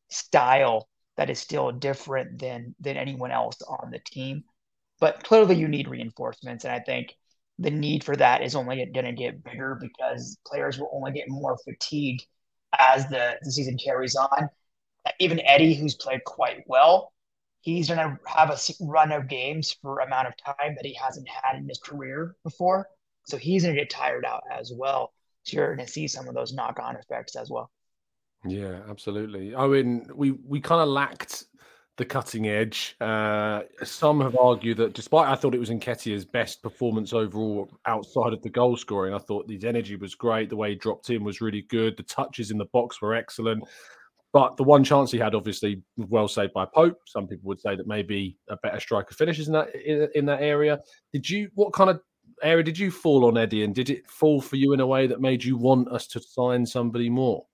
style 0.10 0.90
that 1.16 1.30
is 1.30 1.40
still 1.40 1.72
different 1.72 2.40
than 2.40 2.76
than 2.82 2.98
anyone 2.98 3.32
else 3.32 3.62
on 3.62 3.92
the 3.92 4.00
team. 4.00 4.44
But 5.00 5.24
clearly, 5.24 5.56
you 5.56 5.68
need 5.68 5.88
reinforcements, 5.88 6.66
and 6.66 6.74
I 6.74 6.80
think 6.80 7.16
the 7.60 7.72
need 7.72 8.04
for 8.04 8.16
that 8.16 8.42
is 8.42 8.56
only 8.56 8.86
going 8.94 9.06
to 9.06 9.14
get 9.14 9.44
bigger 9.44 9.80
because 9.80 10.38
players 10.46 10.78
will 10.78 10.90
only 10.94 11.12
get 11.12 11.30
more 11.30 11.58
fatigued 11.64 12.26
as 12.78 13.08
the, 13.08 13.38
the 13.42 13.52
season 13.52 13.78
carries 13.78 14.16
on. 14.16 14.50
Even 15.20 15.40
Eddie, 15.42 15.74
who's 15.74 15.96
played 15.96 16.24
quite 16.26 16.64
well, 16.68 17.14
he's 17.62 17.88
going 17.88 18.00
to 18.00 18.20
have 18.26 18.50
a 18.50 18.58
run 18.82 19.12
of 19.12 19.28
games 19.28 19.76
for 19.82 20.00
amount 20.00 20.28
of 20.28 20.34
time 20.38 20.76
that 20.76 20.86
he 20.86 20.94
hasn't 20.94 21.28
had 21.28 21.58
in 21.58 21.68
his 21.68 21.80
career 21.80 22.36
before. 22.44 22.88
So 23.26 23.38
he's 23.38 23.64
going 23.64 23.76
to 23.76 23.82
get 23.82 23.90
tired 23.90 24.26
out 24.26 24.44
as 24.52 24.72
well. 24.76 25.14
So 25.44 25.58
you're 25.58 25.76
going 25.76 25.86
to 25.86 25.92
see 25.92 26.08
some 26.08 26.28
of 26.28 26.36
those 26.36 26.54
knock 26.54 26.80
on 26.82 26.96
effects 26.96 27.36
as 27.36 27.50
well. 27.50 27.72
Yeah, 28.48 28.82
absolutely. 28.90 29.56
I 29.56 29.66
mean, 29.68 30.08
we 30.14 30.32
we 30.32 30.60
kind 30.60 30.82
of 30.82 30.88
lacked 30.88 31.46
the 31.98 32.06
cutting 32.06 32.48
edge. 32.48 32.96
Uh, 33.00 33.62
some 33.84 34.20
have 34.20 34.38
argued 34.38 34.78
that 34.78 34.94
despite 34.94 35.30
I 35.30 35.36
thought 35.36 35.56
it 35.56 35.60
was 35.60 35.70
Nketiah's 35.70 36.26
best 36.26 36.62
performance 36.62 37.14
overall 37.14 37.70
outside 37.86 38.34
of 38.34 38.42
the 38.42 38.50
goal 38.50 38.76
scoring, 38.76 39.14
I 39.14 39.20
thought 39.20 39.50
his 39.50 39.64
energy 39.64 39.96
was 39.96 40.16
great. 40.16 40.50
The 40.50 40.58
way 40.58 40.72
he 40.72 40.76
dropped 40.76 41.10
in 41.10 41.24
was 41.24 41.42
really 41.42 41.62
good. 41.64 41.96
The 41.96 42.04
touches 42.04 42.52
in 42.52 42.58
the 42.58 42.66
box 42.66 43.02
were 43.02 43.16
excellent. 43.16 43.64
But 44.34 44.58
the 44.58 44.64
one 44.64 44.84
chance 44.84 45.12
he 45.12 45.18
had, 45.18 45.34
obviously, 45.34 45.82
well 45.96 46.28
saved 46.28 46.52
by 46.52 46.66
Pope. 46.66 47.00
Some 47.06 47.26
people 47.26 47.48
would 47.48 47.62
say 47.62 47.78
that 47.78 47.88
maybe 47.88 48.38
a 48.50 48.58
better 48.58 48.82
striker 48.82 49.14
finishes 49.14 49.48
in 49.48 49.54
that 49.54 49.74
in, 49.74 50.10
in 50.14 50.26
that 50.26 50.42
area. 50.42 50.82
Did 51.14 51.30
you? 51.30 51.50
What 51.56 51.72
kind 51.72 51.90
of 51.90 52.02
area 52.44 52.64
did 52.64 52.78
you 52.78 52.92
fall 52.92 53.24
on, 53.24 53.38
Eddie? 53.38 53.64
And 53.64 53.74
did 53.74 53.90
it 53.90 54.10
fall 54.10 54.42
for 54.42 54.58
you 54.58 54.74
in 54.74 54.82
a 54.82 54.88
way 54.88 55.08
that 55.08 55.22
made 55.22 55.42
you 55.42 55.56
want 55.56 55.88
us 55.88 56.06
to 56.08 56.20
sign 56.20 56.66
somebody 56.66 57.10
more? 57.10 57.46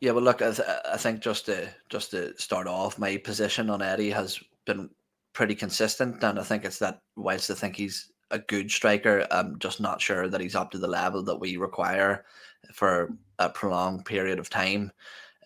Yeah, 0.00 0.12
well, 0.12 0.24
look, 0.24 0.42
I, 0.42 0.50
th- 0.52 0.68
I 0.90 0.96
think 0.96 1.20
just 1.20 1.46
to 1.46 1.68
just 1.88 2.10
to 2.10 2.36
start 2.38 2.66
off, 2.66 2.98
my 2.98 3.16
position 3.16 3.70
on 3.70 3.80
Eddie 3.82 4.10
has 4.10 4.38
been 4.66 4.90
pretty 5.32 5.54
consistent, 5.54 6.22
and 6.22 6.38
I 6.38 6.42
think 6.42 6.64
it's 6.64 6.78
that 6.80 7.00
whilst 7.16 7.50
I 7.50 7.54
think 7.54 7.76
he's 7.76 8.10
a 8.30 8.38
good 8.38 8.70
striker, 8.70 9.26
I'm 9.30 9.58
just 9.58 9.80
not 9.80 10.00
sure 10.00 10.28
that 10.28 10.40
he's 10.40 10.54
up 10.56 10.70
to 10.72 10.78
the 10.78 10.88
level 10.88 11.22
that 11.24 11.36
we 11.40 11.56
require 11.56 12.24
for 12.72 13.16
a 13.38 13.48
prolonged 13.48 14.04
period 14.04 14.38
of 14.38 14.50
time. 14.50 14.92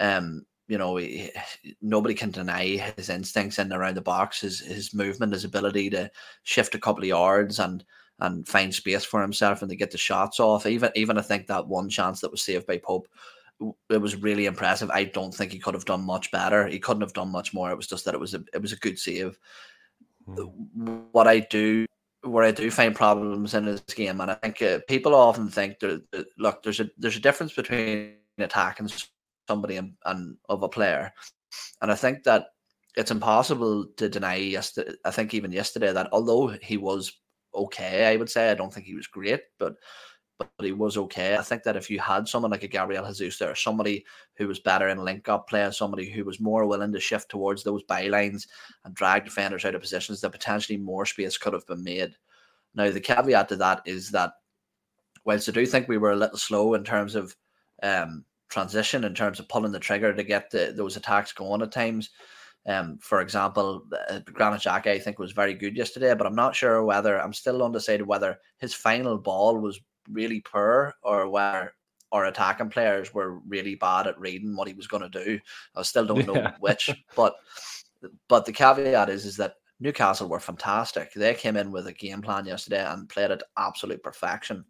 Um, 0.00 0.44
you 0.68 0.78
know, 0.78 0.98
nobody 1.80 2.14
can 2.14 2.30
deny 2.30 2.76
his 2.96 3.08
instincts 3.10 3.58
in 3.58 3.72
and 3.72 3.80
around 3.80 3.96
the 3.96 4.00
box, 4.02 4.40
his 4.40 4.60
his 4.60 4.92
movement, 4.94 5.32
his 5.32 5.44
ability 5.44 5.90
to 5.90 6.10
shift 6.42 6.74
a 6.74 6.78
couple 6.80 7.02
of 7.02 7.08
yards 7.08 7.58
and 7.58 7.84
and 8.20 8.48
find 8.48 8.74
space 8.74 9.04
for 9.04 9.22
himself 9.22 9.62
and 9.62 9.70
to 9.70 9.76
get 9.76 9.90
the 9.92 9.98
shots 9.98 10.40
off. 10.40 10.66
Even 10.66 10.90
even 10.96 11.18
I 11.18 11.22
think 11.22 11.46
that 11.46 11.68
one 11.68 11.88
chance 11.88 12.20
that 12.20 12.30
was 12.30 12.42
saved 12.42 12.66
by 12.66 12.78
Pope, 12.78 13.08
it 13.90 14.00
was 14.00 14.16
really 14.16 14.46
impressive. 14.46 14.90
I 14.90 15.04
don't 15.04 15.34
think 15.34 15.52
he 15.52 15.58
could 15.58 15.74
have 15.74 15.84
done 15.84 16.02
much 16.04 16.30
better. 16.30 16.66
He 16.66 16.78
couldn't 16.78 17.02
have 17.02 17.12
done 17.12 17.30
much 17.30 17.52
more. 17.52 17.70
It 17.70 17.76
was 17.76 17.86
just 17.86 18.04
that 18.04 18.14
it 18.14 18.20
was 18.20 18.34
a 18.34 18.44
it 18.54 18.62
was 18.62 18.72
a 18.72 18.76
good 18.76 18.98
save. 18.98 19.38
Mm. 20.28 21.04
What 21.12 21.26
I 21.26 21.40
do 21.40 21.86
where 22.22 22.44
I 22.44 22.50
do 22.50 22.70
find 22.70 22.94
problems 22.94 23.54
in 23.54 23.64
this 23.64 23.80
game, 23.80 24.20
and 24.20 24.30
I 24.30 24.34
think 24.34 24.60
uh, 24.60 24.80
people 24.88 25.14
often 25.14 25.48
think 25.48 25.78
that, 25.80 26.04
look, 26.36 26.62
there's 26.62 26.80
a 26.80 26.90
there's 26.98 27.16
a 27.16 27.20
difference 27.20 27.54
between 27.54 28.14
attacking 28.38 28.90
somebody 29.48 29.76
and, 29.76 29.94
and 30.04 30.36
of 30.48 30.62
a 30.62 30.68
player, 30.68 31.12
and 31.80 31.90
I 31.90 31.94
think 31.94 32.24
that 32.24 32.46
it's 32.96 33.10
impossible 33.10 33.86
to 33.96 34.08
deny. 34.08 34.36
Yesterday, 34.36 34.92
I 35.04 35.10
think 35.10 35.34
even 35.34 35.52
yesterday 35.52 35.92
that 35.92 36.08
although 36.12 36.48
he 36.62 36.76
was 36.76 37.12
okay, 37.54 38.06
I 38.06 38.16
would 38.16 38.30
say 38.30 38.50
I 38.50 38.54
don't 38.54 38.72
think 38.72 38.86
he 38.86 38.94
was 38.94 39.06
great, 39.06 39.40
but 39.58 39.74
but 40.38 40.50
he 40.60 40.72
was 40.72 40.96
okay. 40.96 41.36
I 41.36 41.42
think 41.42 41.64
that 41.64 41.76
if 41.76 41.90
you 41.90 41.98
had 41.98 42.28
someone 42.28 42.52
like 42.52 42.62
a 42.62 42.68
Gabriel 42.68 43.12
Jesus 43.12 43.38
there, 43.38 43.54
somebody 43.54 44.04
who 44.36 44.46
was 44.46 44.60
better 44.60 44.88
in 44.88 45.04
link 45.04 45.28
up 45.28 45.48
play, 45.48 45.68
somebody 45.72 46.08
who 46.08 46.24
was 46.24 46.38
more 46.40 46.64
willing 46.64 46.92
to 46.92 47.00
shift 47.00 47.28
towards 47.28 47.64
those 47.64 47.82
bylines 47.84 48.46
and 48.84 48.94
drag 48.94 49.24
defenders 49.24 49.64
out 49.64 49.74
of 49.74 49.80
positions, 49.80 50.20
that 50.20 50.30
potentially 50.30 50.78
more 50.78 51.04
space 51.04 51.36
could 51.36 51.52
have 51.52 51.66
been 51.66 51.82
made. 51.82 52.14
Now, 52.74 52.90
the 52.90 53.00
caveat 53.00 53.48
to 53.48 53.56
that 53.56 53.82
is 53.84 54.10
that 54.12 54.32
whilst 55.24 55.48
I 55.48 55.52
do 55.52 55.66
think 55.66 55.88
we 55.88 55.98
were 55.98 56.12
a 56.12 56.16
little 56.16 56.38
slow 56.38 56.74
in 56.74 56.84
terms 56.84 57.16
of 57.16 57.34
um, 57.82 58.24
transition, 58.48 59.04
in 59.04 59.14
terms 59.14 59.40
of 59.40 59.48
pulling 59.48 59.72
the 59.72 59.80
trigger 59.80 60.14
to 60.14 60.22
get 60.22 60.50
the, 60.50 60.72
those 60.76 60.96
attacks 60.96 61.32
going 61.32 61.62
at 61.62 61.72
times, 61.72 62.10
um, 62.66 62.98
for 63.00 63.22
example, 63.22 63.84
uh, 64.08 64.20
Granit 64.26 64.66
I 64.66 64.98
think 64.98 65.18
was 65.18 65.32
very 65.32 65.54
good 65.54 65.76
yesterday, 65.76 66.14
but 66.14 66.26
I'm 66.26 66.34
not 66.34 66.54
sure 66.54 66.84
whether 66.84 67.20
I'm 67.20 67.32
still 67.32 67.62
undecided 67.64 68.06
whether 68.06 68.38
his 68.58 68.74
final 68.74 69.16
ball 69.16 69.58
was 69.58 69.80
really 70.10 70.40
poor 70.40 70.94
or 71.02 71.28
where 71.28 71.74
our 72.12 72.26
attacking 72.26 72.70
players 72.70 73.12
were 73.12 73.40
really 73.40 73.74
bad 73.74 74.06
at 74.06 74.18
reading 74.18 74.56
what 74.56 74.68
he 74.68 74.74
was 74.74 74.86
going 74.86 75.02
to 75.08 75.24
do. 75.24 75.38
I 75.76 75.82
still 75.82 76.06
don't 76.06 76.26
know 76.26 76.34
yeah. 76.34 76.54
which, 76.60 76.90
but 77.16 77.36
but 78.28 78.44
the 78.44 78.52
caveat 78.52 79.10
is 79.10 79.26
is 79.26 79.36
that 79.36 79.54
Newcastle 79.80 80.28
were 80.28 80.40
fantastic. 80.40 81.12
They 81.12 81.34
came 81.34 81.56
in 81.56 81.70
with 81.70 81.86
a 81.86 81.92
game 81.92 82.22
plan 82.22 82.46
yesterday 82.46 82.84
and 82.84 83.08
played 83.08 83.30
it 83.30 83.42
absolute 83.56 84.02
perfection. 84.02 84.64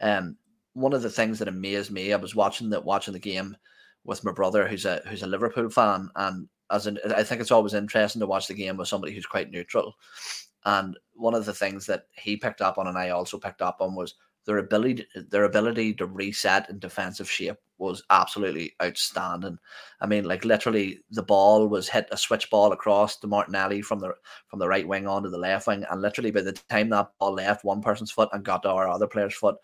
Um, 0.00 0.36
one 0.72 0.92
of 0.92 1.02
the 1.02 1.10
things 1.10 1.38
that 1.38 1.48
amazed 1.48 1.90
me, 1.90 2.12
I 2.12 2.16
was 2.16 2.34
watching 2.34 2.70
the 2.70 2.80
watching 2.80 3.12
the 3.12 3.20
game 3.20 3.56
with 4.04 4.24
my 4.24 4.32
brother, 4.32 4.66
who's 4.66 4.84
a 4.84 5.02
who's 5.06 5.22
a 5.22 5.26
Liverpool 5.26 5.68
fan, 5.68 6.08
and 6.16 6.48
as 6.70 6.86
an, 6.86 6.98
I 7.14 7.22
think 7.22 7.40
it's 7.40 7.50
always 7.50 7.74
interesting 7.74 8.20
to 8.20 8.26
watch 8.26 8.46
the 8.46 8.54
game 8.54 8.76
with 8.76 8.88
somebody 8.88 9.14
who's 9.14 9.26
quite 9.26 9.50
neutral. 9.50 9.94
And 10.64 10.98
one 11.14 11.34
of 11.34 11.46
the 11.46 11.54
things 11.54 11.86
that 11.86 12.04
he 12.12 12.36
picked 12.36 12.60
up 12.60 12.78
on, 12.78 12.88
and 12.88 12.98
I 12.98 13.10
also 13.10 13.38
picked 13.38 13.62
up 13.62 13.78
on, 13.80 13.94
was 13.94 14.14
their 14.46 14.58
ability 14.58 15.06
their 15.30 15.44
ability 15.44 15.94
to 15.94 16.06
reset 16.06 16.68
in 16.70 16.78
defensive 16.78 17.30
shape 17.30 17.56
was 17.78 18.02
absolutely 18.10 18.74
outstanding. 18.82 19.58
I 20.00 20.06
mean, 20.06 20.24
like 20.24 20.44
literally, 20.44 21.00
the 21.10 21.22
ball 21.22 21.68
was 21.68 21.88
hit 21.88 22.08
a 22.10 22.16
switch 22.16 22.50
ball 22.50 22.72
across 22.72 23.16
to 23.18 23.26
Martinelli 23.26 23.82
from 23.82 24.00
the 24.00 24.14
from 24.48 24.58
the 24.58 24.68
right 24.68 24.86
wing 24.86 25.06
onto 25.06 25.30
the 25.30 25.38
left 25.38 25.66
wing, 25.66 25.84
and 25.90 26.02
literally 26.02 26.30
by 26.30 26.42
the 26.42 26.52
time 26.52 26.90
that 26.90 27.10
ball 27.18 27.34
left 27.34 27.64
one 27.64 27.80
person's 27.80 28.10
foot 28.10 28.28
and 28.32 28.44
got 28.44 28.62
to 28.62 28.70
our 28.70 28.88
other 28.88 29.06
player's 29.06 29.34
foot, 29.34 29.56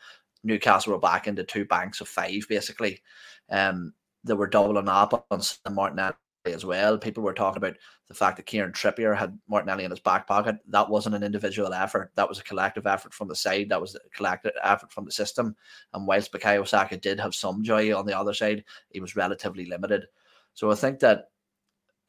Newcastle 0.43 0.93
were 0.93 0.99
back 0.99 1.27
into 1.27 1.45
two 1.45 1.65
banks 1.65 2.01
of 2.01 2.09
five 2.09 2.43
basically. 2.49 3.03
Um, 3.51 3.93
they 4.23 4.35
were 4.35 4.47
doubling 4.47 4.89
up 4.89 5.27
on 5.31 5.41
Martinelli 5.71 6.15
as 6.53 6.65
well. 6.65 6.99
People 6.99 7.23
were 7.23 7.33
talking 7.33 7.57
about 7.57 7.77
the 8.09 8.15
fact 8.15 8.37
that 8.37 8.47
Kieran 8.47 8.73
Trippier 8.73 9.17
had 9.17 9.39
Martinelli 9.49 9.85
in 9.85 9.91
his 9.91 10.01
back 10.01 10.27
pocket. 10.27 10.57
That 10.69 10.89
wasn't 10.89 11.15
an 11.15 11.23
individual 11.23 11.73
effort. 11.73 12.13
That 12.17 12.29
was 12.29 12.39
a 12.39 12.45
collective 12.45 12.87
effort 12.87 13.15
from 13.15 13.29
the 13.29 13.37
side. 13.37 13.71
That 13.71 13.81
was 13.81 13.95
a 13.95 14.01
collective 14.15 14.53
effort 14.63 14.93
from 14.93 15.07
the 15.07 15.13
system. 15.13 15.57
And 15.95 16.07
whilst 16.07 16.33
Bukayo 16.33 16.67
Saka 16.67 16.97
did 16.97 17.19
have 17.19 17.35
some 17.35 17.63
joy 17.63 17.97
on 17.97 18.07
the 18.07 18.19
other 18.19 18.35
side, 18.35 18.65
he 18.91 19.01
was 19.01 19.17
relatively 19.17 19.65
limited. 19.67 20.07
So 20.53 20.71
I 20.71 20.75
think 20.75 21.01
that 21.01 21.31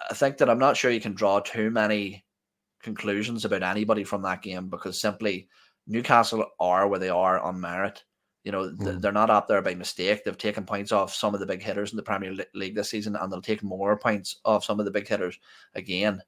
I 0.10 0.14
think 0.14 0.38
that 0.38 0.50
I'm 0.50 0.60
not 0.60 0.76
sure 0.76 0.92
you 0.92 1.00
can 1.00 1.14
draw 1.14 1.40
too 1.40 1.70
many 1.70 2.26
conclusions 2.84 3.46
about 3.46 3.64
anybody 3.64 4.04
from 4.04 4.22
that 4.24 4.42
game 4.42 4.68
because 4.68 5.00
simply 5.00 5.48
Newcastle 5.88 6.46
are 6.60 6.88
where 6.88 7.00
they 7.00 7.10
are 7.10 7.40
on 7.40 7.62
merit. 7.62 8.04
You 8.46 8.52
know, 8.52 8.70
mm. 8.70 9.02
they're 9.02 9.12
not 9.12 9.32
up 9.32 9.48
there 9.48 9.62
by 9.64 9.74
mistake. 9.74 10.24
They've 10.24 10.38
taken 10.38 10.66
points 10.66 10.92
off 10.92 11.14
some 11.14 11.34
of 11.34 11.40
the 11.40 11.48
big 11.48 11.64
hitters 11.64 11.92
in 11.92 11.98
the 11.98 12.04
Premier 12.04 12.36
League 12.54 12.76
this 12.76 12.92
season, 12.92 13.16
and 13.16 13.32
they'll 13.32 13.42
take 13.42 13.64
more 13.64 13.98
points 13.98 14.38
off 14.46 14.64
some 14.64 14.80
of 14.80 14.86
the 14.86 14.92
big 14.92 15.08
hitters 15.08 15.40
again. 15.74 16.22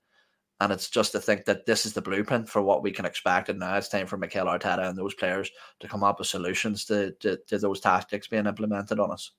And 0.60 0.74
it's 0.74 0.90
just 0.90 1.12
to 1.12 1.20
think 1.20 1.46
that 1.46 1.68
this 1.68 1.86
is 1.86 1.94
the 1.94 2.02
blueprint 2.02 2.50
for 2.50 2.64
what 2.64 2.82
we 2.82 2.92
can 2.92 3.06
expect. 3.06 3.50
And 3.50 3.60
now 3.60 3.78
it's 3.78 3.90
time 3.90 4.08
for 4.08 4.18
Mikel 4.18 4.48
Arteta 4.48 4.90
and 4.90 4.98
those 4.98 5.14
players 5.14 5.52
to 5.80 5.88
come 5.88 6.04
up 6.04 6.18
with 6.18 6.28
solutions 6.28 6.86
to, 6.86 7.12
to, 7.20 7.38
to 7.46 7.60
those 7.60 7.80
tactics 7.80 8.28
being 8.28 8.48
implemented 8.48 9.00
on 9.00 9.12
us. 9.12 9.32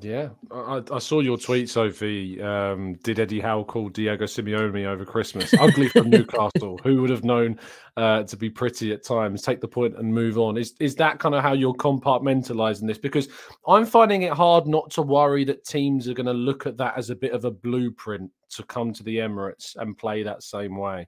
Yeah, 0.00 0.30
I, 0.50 0.82
I, 0.90 0.98
saw 0.98 1.20
your 1.20 1.36
tweet, 1.36 1.70
Sophie. 1.70 2.42
Um, 2.42 2.94
did 3.04 3.20
Eddie 3.20 3.38
Howe 3.38 3.62
call 3.62 3.88
Diego 3.88 4.24
Simeone 4.24 4.86
over 4.86 5.04
Christmas? 5.04 5.54
Ugly 5.60 5.88
from 5.88 6.10
Newcastle. 6.10 6.80
Who 6.82 7.00
would 7.00 7.10
have 7.10 7.22
known 7.22 7.60
uh, 7.96 8.24
to 8.24 8.36
be 8.36 8.50
pretty 8.50 8.92
at 8.92 9.04
times? 9.04 9.42
Take 9.42 9.60
the 9.60 9.68
point 9.68 9.96
and 9.96 10.12
move 10.12 10.36
on. 10.36 10.58
Is 10.58 10.74
is 10.80 10.96
that 10.96 11.20
kind 11.20 11.32
of 11.32 11.42
how 11.42 11.52
you're 11.52 11.74
compartmentalizing 11.74 12.88
this? 12.88 12.98
Because 12.98 13.28
I'm 13.68 13.86
finding 13.86 14.22
it 14.22 14.32
hard 14.32 14.66
not 14.66 14.90
to 14.92 15.02
worry 15.02 15.44
that 15.44 15.64
teams 15.64 16.08
are 16.08 16.14
going 16.14 16.26
to 16.26 16.32
look 16.32 16.66
at 16.66 16.76
that 16.78 16.98
as 16.98 17.10
a 17.10 17.16
bit 17.16 17.30
of 17.30 17.44
a 17.44 17.50
blueprint 17.52 18.32
to 18.50 18.64
come 18.64 18.92
to 18.94 19.04
the 19.04 19.18
Emirates 19.18 19.76
and 19.76 19.96
play 19.96 20.24
that 20.24 20.42
same 20.42 20.76
way. 20.76 21.06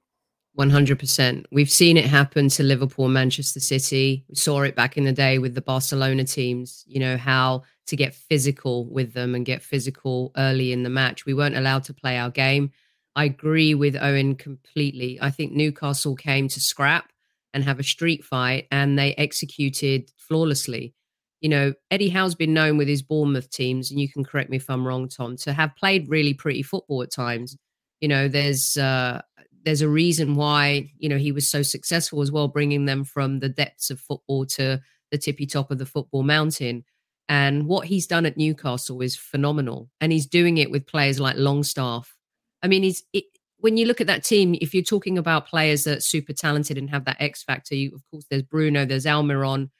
100%. 0.58 1.44
We've 1.52 1.70
seen 1.70 1.96
it 1.96 2.06
happen 2.06 2.48
to 2.50 2.62
Liverpool, 2.62 3.08
Manchester 3.08 3.60
City. 3.60 4.24
We 4.28 4.36
saw 4.36 4.62
it 4.62 4.74
back 4.74 4.96
in 4.96 5.04
the 5.04 5.12
day 5.12 5.38
with 5.38 5.54
the 5.54 5.60
Barcelona 5.60 6.24
teams, 6.24 6.84
you 6.86 6.98
know, 6.98 7.16
how 7.16 7.62
to 7.86 7.96
get 7.96 8.14
physical 8.14 8.86
with 8.86 9.12
them 9.12 9.34
and 9.34 9.44
get 9.44 9.62
physical 9.62 10.32
early 10.36 10.72
in 10.72 10.82
the 10.82 10.90
match. 10.90 11.26
We 11.26 11.34
weren't 11.34 11.56
allowed 11.56 11.84
to 11.84 11.94
play 11.94 12.18
our 12.18 12.30
game. 12.30 12.70
I 13.14 13.24
agree 13.24 13.74
with 13.74 13.96
Owen 13.96 14.34
completely. 14.34 15.18
I 15.20 15.30
think 15.30 15.52
Newcastle 15.52 16.16
came 16.16 16.48
to 16.48 16.60
scrap 16.60 17.10
and 17.54 17.64
have 17.64 17.78
a 17.78 17.84
street 17.84 18.24
fight 18.24 18.66
and 18.70 18.98
they 18.98 19.14
executed 19.14 20.10
flawlessly. 20.16 20.94
You 21.40 21.50
know, 21.50 21.74
Eddie 21.90 22.08
Howe's 22.08 22.34
been 22.34 22.54
known 22.54 22.76
with 22.76 22.88
his 22.88 23.02
Bournemouth 23.02 23.50
teams, 23.50 23.90
and 23.90 24.00
you 24.00 24.08
can 24.08 24.24
correct 24.24 24.50
me 24.50 24.56
if 24.56 24.68
I'm 24.70 24.86
wrong, 24.86 25.06
Tom, 25.08 25.36
to 25.38 25.52
have 25.52 25.76
played 25.76 26.08
really 26.08 26.34
pretty 26.34 26.62
football 26.62 27.02
at 27.02 27.12
times. 27.12 27.56
You 28.00 28.08
know, 28.08 28.26
there's 28.26 28.76
uh, 28.76 29.22
there's 29.66 29.82
a 29.82 29.88
reason 29.88 30.36
why 30.36 30.88
you 30.96 31.08
know 31.08 31.18
he 31.18 31.32
was 31.32 31.50
so 31.50 31.60
successful 31.60 32.22
as 32.22 32.32
well, 32.32 32.48
bringing 32.48 32.86
them 32.86 33.04
from 33.04 33.40
the 33.40 33.48
depths 33.48 33.90
of 33.90 34.00
football 34.00 34.46
to 34.46 34.80
the 35.10 35.18
tippy 35.18 35.44
top 35.44 35.70
of 35.70 35.78
the 35.78 35.84
football 35.84 36.22
mountain. 36.22 36.84
And 37.28 37.66
what 37.66 37.88
he's 37.88 38.06
done 38.06 38.24
at 38.24 38.36
Newcastle 38.36 39.02
is 39.02 39.16
phenomenal, 39.16 39.90
and 40.00 40.12
he's 40.12 40.26
doing 40.26 40.58
it 40.58 40.70
with 40.70 40.86
players 40.86 41.18
like 41.18 41.36
Longstaff. 41.36 42.16
I 42.62 42.68
mean, 42.68 42.84
he's 42.84 43.02
it, 43.12 43.24
when 43.58 43.76
you 43.76 43.86
look 43.86 44.00
at 44.00 44.06
that 44.06 44.22
team, 44.22 44.56
if 44.60 44.72
you're 44.72 44.84
talking 44.84 45.18
about 45.18 45.48
players 45.48 45.82
that 45.84 45.98
are 45.98 46.00
super 46.00 46.32
talented 46.32 46.78
and 46.78 46.88
have 46.90 47.04
that 47.06 47.20
X 47.20 47.42
factor, 47.42 47.74
you, 47.74 47.92
of 47.92 48.02
course, 48.10 48.24
there's 48.30 48.42
Bruno, 48.42 48.84
there's 48.84 49.06
Almiron, 49.06 49.70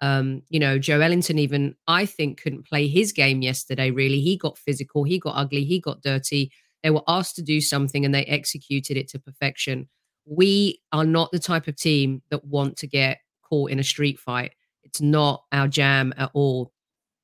um, 0.00 0.40
you 0.48 0.58
know, 0.58 0.78
Joelinton 0.78 1.38
Even 1.38 1.74
I 1.86 2.06
think 2.06 2.40
couldn't 2.40 2.66
play 2.66 2.88
his 2.88 3.12
game 3.12 3.42
yesterday. 3.42 3.90
Really, 3.90 4.22
he 4.22 4.38
got 4.38 4.56
physical, 4.56 5.04
he 5.04 5.18
got 5.18 5.36
ugly, 5.36 5.64
he 5.64 5.80
got 5.80 6.00
dirty 6.00 6.50
they 6.84 6.90
were 6.90 7.02
asked 7.08 7.34
to 7.36 7.42
do 7.42 7.62
something 7.62 8.04
and 8.04 8.14
they 8.14 8.26
executed 8.26 8.98
it 8.98 9.08
to 9.08 9.18
perfection. 9.18 9.88
We 10.26 10.82
are 10.92 11.04
not 11.04 11.32
the 11.32 11.38
type 11.38 11.66
of 11.66 11.76
team 11.76 12.22
that 12.28 12.44
want 12.44 12.76
to 12.76 12.86
get 12.86 13.18
caught 13.42 13.70
in 13.70 13.78
a 13.78 13.84
street 13.84 14.20
fight. 14.20 14.52
It's 14.84 15.00
not 15.00 15.44
our 15.50 15.66
jam 15.66 16.12
at 16.18 16.30
all. 16.34 16.72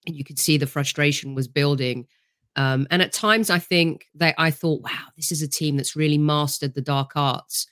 And 0.06 0.16
you 0.16 0.24
could 0.24 0.38
see 0.38 0.56
the 0.56 0.66
frustration 0.66 1.34
was 1.34 1.46
building. 1.46 2.06
Um, 2.56 2.86
and 2.90 3.02
at 3.02 3.12
times, 3.12 3.50
I 3.50 3.58
think 3.58 4.06
that 4.14 4.34
I 4.38 4.50
thought, 4.50 4.82
wow, 4.82 5.08
this 5.14 5.30
is 5.30 5.42
a 5.42 5.48
team 5.48 5.76
that's 5.76 5.94
really 5.94 6.18
mastered 6.18 6.74
the 6.74 6.80
dark 6.80 7.12
arts. 7.14 7.66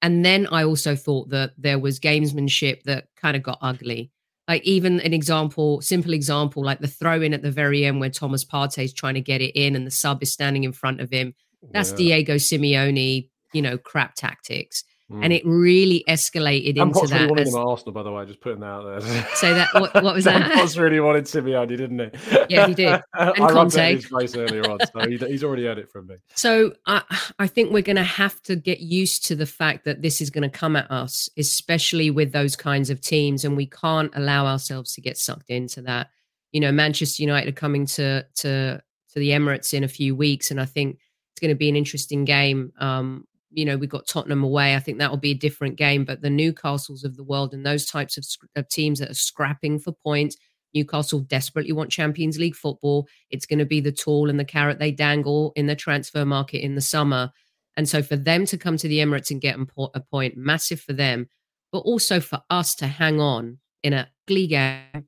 And 0.00 0.24
then 0.24 0.46
I 0.50 0.64
also 0.64 0.96
thought 0.96 1.28
that 1.28 1.52
there 1.58 1.78
was 1.78 2.00
gamesmanship 2.00 2.84
that 2.84 3.08
kind 3.16 3.36
of 3.36 3.42
got 3.42 3.58
ugly. 3.60 4.10
Like 4.46 4.62
even 4.64 5.00
an 5.00 5.14
example, 5.14 5.80
simple 5.80 6.12
example, 6.12 6.62
like 6.62 6.80
the 6.80 6.88
throw 6.88 7.22
in 7.22 7.32
at 7.32 7.42
the 7.42 7.50
very 7.50 7.84
end 7.86 8.00
where 8.00 8.10
Thomas 8.10 8.44
Partey 8.44 8.84
is 8.84 8.92
trying 8.92 9.14
to 9.14 9.20
get 9.20 9.40
it 9.40 9.58
in 9.58 9.74
and 9.74 9.86
the 9.86 9.90
sub 9.90 10.22
is 10.22 10.32
standing 10.32 10.64
in 10.64 10.72
front 10.72 11.00
of 11.00 11.10
him. 11.10 11.34
That's 11.72 11.90
yeah. 11.92 11.96
Diego 11.96 12.34
Simeone, 12.34 13.28
you 13.52 13.62
know, 13.62 13.78
crap 13.78 14.14
tactics. 14.14 14.84
Mm. 15.12 15.22
And 15.22 15.32
it 15.34 15.42
really 15.44 16.02
escalated 16.08 16.78
into 16.78 16.94
Potts 16.94 17.10
that. 17.10 17.16
Really 17.16 17.28
wanted 17.28 17.46
as... 17.48 17.54
him 17.54 17.60
at 17.60 17.66
Arsenal, 17.66 17.92
by 17.92 18.02
the 18.02 18.10
way, 18.10 18.24
just 18.24 18.40
putting 18.40 18.60
that 18.60 18.66
out 18.66 19.00
there. 19.00 19.26
So 19.34 19.52
that 19.52 19.68
what, 19.74 19.92
what 20.02 20.14
was 20.14 20.24
that? 20.24 20.50
Potts 20.52 20.78
really 20.78 20.98
wanted 20.98 21.24
Simeone, 21.24 21.68
didn't 21.68 21.98
he? 21.98 22.38
Yeah, 22.48 22.66
he 22.66 22.74
did. 22.74 23.02
And 23.14 23.44
I 23.44 23.52
Conte. 23.52 23.96
his 23.96 24.06
face 24.06 24.34
earlier 24.34 24.62
on, 24.70 24.78
so 24.92 25.08
he, 25.08 25.18
he's 25.18 25.44
already 25.44 25.66
heard 25.66 25.78
it 25.78 25.90
from 25.90 26.06
me. 26.06 26.16
So 26.34 26.72
I, 26.86 27.02
I 27.38 27.46
think 27.46 27.70
we're 27.70 27.82
going 27.82 27.96
to 27.96 28.02
have 28.02 28.40
to 28.42 28.56
get 28.56 28.80
used 28.80 29.26
to 29.26 29.36
the 29.36 29.46
fact 29.46 29.84
that 29.84 30.00
this 30.00 30.22
is 30.22 30.30
going 30.30 30.48
to 30.48 30.58
come 30.58 30.74
at 30.74 30.90
us, 30.90 31.28
especially 31.36 32.10
with 32.10 32.32
those 32.32 32.56
kinds 32.56 32.88
of 32.88 33.00
teams, 33.02 33.44
and 33.44 33.56
we 33.56 33.66
can't 33.66 34.10
allow 34.14 34.46
ourselves 34.46 34.94
to 34.94 35.02
get 35.02 35.18
sucked 35.18 35.50
into 35.50 35.82
that. 35.82 36.08
You 36.52 36.60
know, 36.60 36.72
Manchester 36.72 37.22
United 37.22 37.50
are 37.50 37.52
coming 37.52 37.84
to 37.86 38.24
to 38.36 38.80
to 39.12 39.18
the 39.18 39.30
Emirates 39.30 39.74
in 39.74 39.84
a 39.84 39.88
few 39.88 40.16
weeks, 40.16 40.50
and 40.50 40.60
I 40.60 40.64
think 40.64 40.98
it's 41.32 41.40
going 41.40 41.50
to 41.50 41.58
be 41.58 41.68
an 41.68 41.76
interesting 41.76 42.24
game. 42.24 42.72
Um, 42.78 43.26
you 43.54 43.64
know, 43.64 43.76
we've 43.76 43.88
got 43.88 44.06
Tottenham 44.06 44.42
away. 44.42 44.74
I 44.74 44.80
think 44.80 44.98
that 44.98 45.10
will 45.10 45.18
be 45.18 45.30
a 45.30 45.34
different 45.34 45.76
game. 45.76 46.04
But 46.04 46.20
the 46.20 46.28
Newcastles 46.28 47.04
of 47.04 47.16
the 47.16 47.24
world 47.24 47.54
and 47.54 47.64
those 47.64 47.86
types 47.86 48.18
of, 48.18 48.26
of 48.56 48.68
teams 48.68 48.98
that 48.98 49.10
are 49.10 49.14
scrapping 49.14 49.78
for 49.78 49.92
points, 49.92 50.36
Newcastle 50.74 51.20
desperately 51.20 51.72
want 51.72 51.90
Champions 51.90 52.38
League 52.38 52.56
football. 52.56 53.06
It's 53.30 53.46
going 53.46 53.60
to 53.60 53.64
be 53.64 53.80
the 53.80 53.92
tool 53.92 54.28
and 54.28 54.38
the 54.38 54.44
carrot 54.44 54.78
they 54.78 54.90
dangle 54.90 55.52
in 55.56 55.66
the 55.66 55.76
transfer 55.76 56.24
market 56.24 56.64
in 56.64 56.74
the 56.74 56.80
summer. 56.80 57.30
And 57.76 57.88
so 57.88 58.02
for 58.02 58.16
them 58.16 58.44
to 58.46 58.58
come 58.58 58.76
to 58.76 58.88
the 58.88 58.98
Emirates 58.98 59.30
and 59.30 59.40
get 59.40 59.56
a 59.94 60.00
point, 60.00 60.36
massive 60.36 60.80
for 60.80 60.92
them, 60.92 61.28
but 61.72 61.80
also 61.80 62.20
for 62.20 62.40
us 62.50 62.74
to 62.76 62.86
hang 62.86 63.20
on 63.20 63.58
in 63.82 63.92
a 63.92 64.08
ugly 64.26 64.46
game 64.46 65.06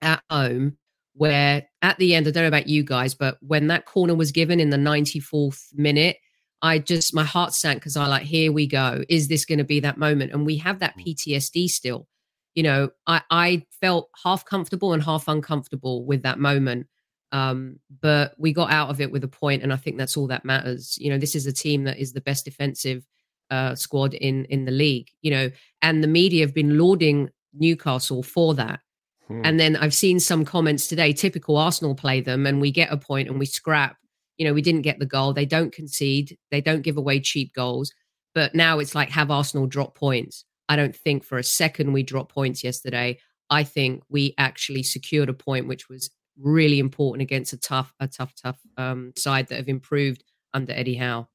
at 0.00 0.22
home 0.30 0.76
where 1.14 1.66
at 1.82 1.98
the 1.98 2.14
end, 2.14 2.26
I 2.26 2.30
don't 2.30 2.42
know 2.42 2.48
about 2.48 2.68
you 2.68 2.82
guys, 2.82 3.14
but 3.14 3.38
when 3.40 3.68
that 3.68 3.86
corner 3.86 4.14
was 4.14 4.32
given 4.32 4.58
in 4.60 4.70
the 4.70 4.76
94th 4.76 5.62
minute, 5.74 6.16
I 6.64 6.78
just 6.78 7.14
my 7.14 7.24
heart 7.24 7.52
sank 7.52 7.78
because 7.80 7.94
I 7.94 8.06
like, 8.06 8.22
here 8.22 8.50
we 8.50 8.66
go. 8.66 9.04
Is 9.10 9.28
this 9.28 9.44
going 9.44 9.58
to 9.58 9.64
be 9.64 9.80
that 9.80 9.98
moment? 9.98 10.32
And 10.32 10.46
we 10.46 10.56
have 10.56 10.78
that 10.78 10.96
mm. 10.96 11.14
PTSD 11.14 11.68
still. 11.68 12.08
You 12.54 12.62
know, 12.62 12.90
I 13.06 13.20
I 13.30 13.66
felt 13.82 14.08
half 14.24 14.46
comfortable 14.46 14.94
and 14.94 15.02
half 15.02 15.28
uncomfortable 15.28 16.06
with 16.06 16.22
that 16.22 16.38
moment. 16.38 16.86
Um, 17.32 17.80
but 18.00 18.32
we 18.38 18.54
got 18.54 18.70
out 18.70 18.88
of 18.88 19.02
it 19.02 19.12
with 19.12 19.24
a 19.24 19.28
point, 19.28 19.62
and 19.62 19.74
I 19.74 19.76
think 19.76 19.98
that's 19.98 20.16
all 20.16 20.26
that 20.28 20.46
matters. 20.46 20.96
You 20.98 21.10
know, 21.10 21.18
this 21.18 21.34
is 21.34 21.46
a 21.46 21.52
team 21.52 21.84
that 21.84 21.98
is 21.98 22.14
the 22.14 22.22
best 22.22 22.46
defensive 22.46 23.04
uh, 23.50 23.74
squad 23.74 24.14
in 24.14 24.46
in 24.46 24.64
the 24.64 24.72
league. 24.72 25.10
You 25.20 25.32
know, 25.32 25.50
and 25.82 26.02
the 26.02 26.08
media 26.08 26.46
have 26.46 26.54
been 26.54 26.78
lauding 26.78 27.28
Newcastle 27.52 28.22
for 28.22 28.54
that. 28.54 28.80
Hmm. 29.28 29.42
And 29.44 29.60
then 29.60 29.76
I've 29.76 29.94
seen 29.94 30.18
some 30.18 30.46
comments 30.46 30.86
today. 30.86 31.12
Typical 31.12 31.58
Arsenal 31.58 31.94
play 31.94 32.22
them, 32.22 32.46
and 32.46 32.58
we 32.58 32.70
get 32.70 32.90
a 32.90 32.96
point 32.96 33.28
and 33.28 33.38
we 33.38 33.44
scrap 33.44 33.98
you 34.38 34.46
know, 34.46 34.52
we 34.52 34.62
didn't 34.62 34.82
get 34.82 34.98
the 34.98 35.06
goal. 35.06 35.32
They 35.32 35.46
don't 35.46 35.72
concede. 35.72 36.36
They 36.50 36.60
don't 36.60 36.82
give 36.82 36.96
away 36.96 37.20
cheap 37.20 37.52
goals. 37.54 37.92
But 38.34 38.54
now 38.54 38.78
it's 38.78 38.94
like 38.94 39.10
have 39.10 39.30
Arsenal 39.30 39.66
drop 39.66 39.94
points. 39.94 40.44
I 40.68 40.76
don't 40.76 40.96
think 40.96 41.24
for 41.24 41.38
a 41.38 41.44
second 41.44 41.92
we 41.92 42.02
dropped 42.02 42.32
points 42.32 42.64
yesterday. 42.64 43.18
I 43.50 43.62
think 43.62 44.02
we 44.08 44.34
actually 44.38 44.82
secured 44.82 45.28
a 45.28 45.34
point, 45.34 45.68
which 45.68 45.88
was 45.88 46.10
really 46.40 46.78
important 46.78 47.22
against 47.22 47.52
a 47.52 47.58
tough, 47.58 47.92
a 48.00 48.08
tough, 48.08 48.32
tough 48.42 48.58
um, 48.76 49.12
side 49.16 49.48
that 49.48 49.56
have 49.56 49.68
improved 49.68 50.24
under 50.52 50.72
Eddie 50.72 50.96
Howe. 50.96 51.28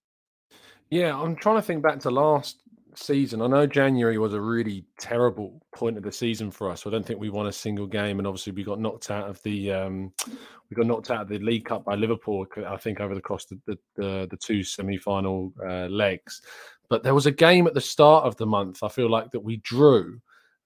Yeah, 0.89 1.15
I'm 1.15 1.35
trying 1.35 1.57
to 1.57 1.61
think 1.61 1.83
back 1.83 1.99
to 2.01 2.09
last 2.09 2.63
season. 2.99 3.41
I 3.41 3.47
know 3.47 3.65
January 3.65 4.17
was 4.17 4.33
a 4.33 4.41
really 4.41 4.85
terrible 4.99 5.61
point 5.75 5.97
of 5.97 6.03
the 6.03 6.11
season 6.11 6.51
for 6.51 6.69
us. 6.69 6.85
I 6.85 6.89
don't 6.89 7.05
think 7.05 7.19
we 7.19 7.29
won 7.29 7.47
a 7.47 7.51
single 7.51 7.87
game, 7.87 8.19
and 8.19 8.27
obviously 8.27 8.53
we 8.53 8.63
got 8.63 8.79
knocked 8.79 9.11
out 9.11 9.29
of 9.29 9.41
the 9.43 9.71
um, 9.71 10.11
we 10.27 10.75
got 10.75 10.85
knocked 10.85 11.11
out 11.11 11.21
of 11.21 11.29
the 11.29 11.39
League 11.39 11.65
Cup 11.65 11.85
by 11.85 11.95
Liverpool. 11.95 12.45
I 12.67 12.77
think 12.77 12.99
over 12.99 13.15
the 13.15 13.21
course 13.21 13.45
of 13.51 13.59
the 13.65 13.77
the, 13.95 14.27
the 14.29 14.37
two 14.37 14.63
semi 14.63 14.97
final 14.97 15.53
uh, 15.65 15.87
legs. 15.87 16.41
But 16.89 17.03
there 17.03 17.13
was 17.13 17.25
a 17.25 17.31
game 17.31 17.67
at 17.67 17.73
the 17.73 17.81
start 17.81 18.25
of 18.25 18.35
the 18.37 18.47
month. 18.47 18.83
I 18.83 18.89
feel 18.89 19.09
like 19.09 19.31
that 19.31 19.39
we 19.39 19.57
drew 19.57 20.19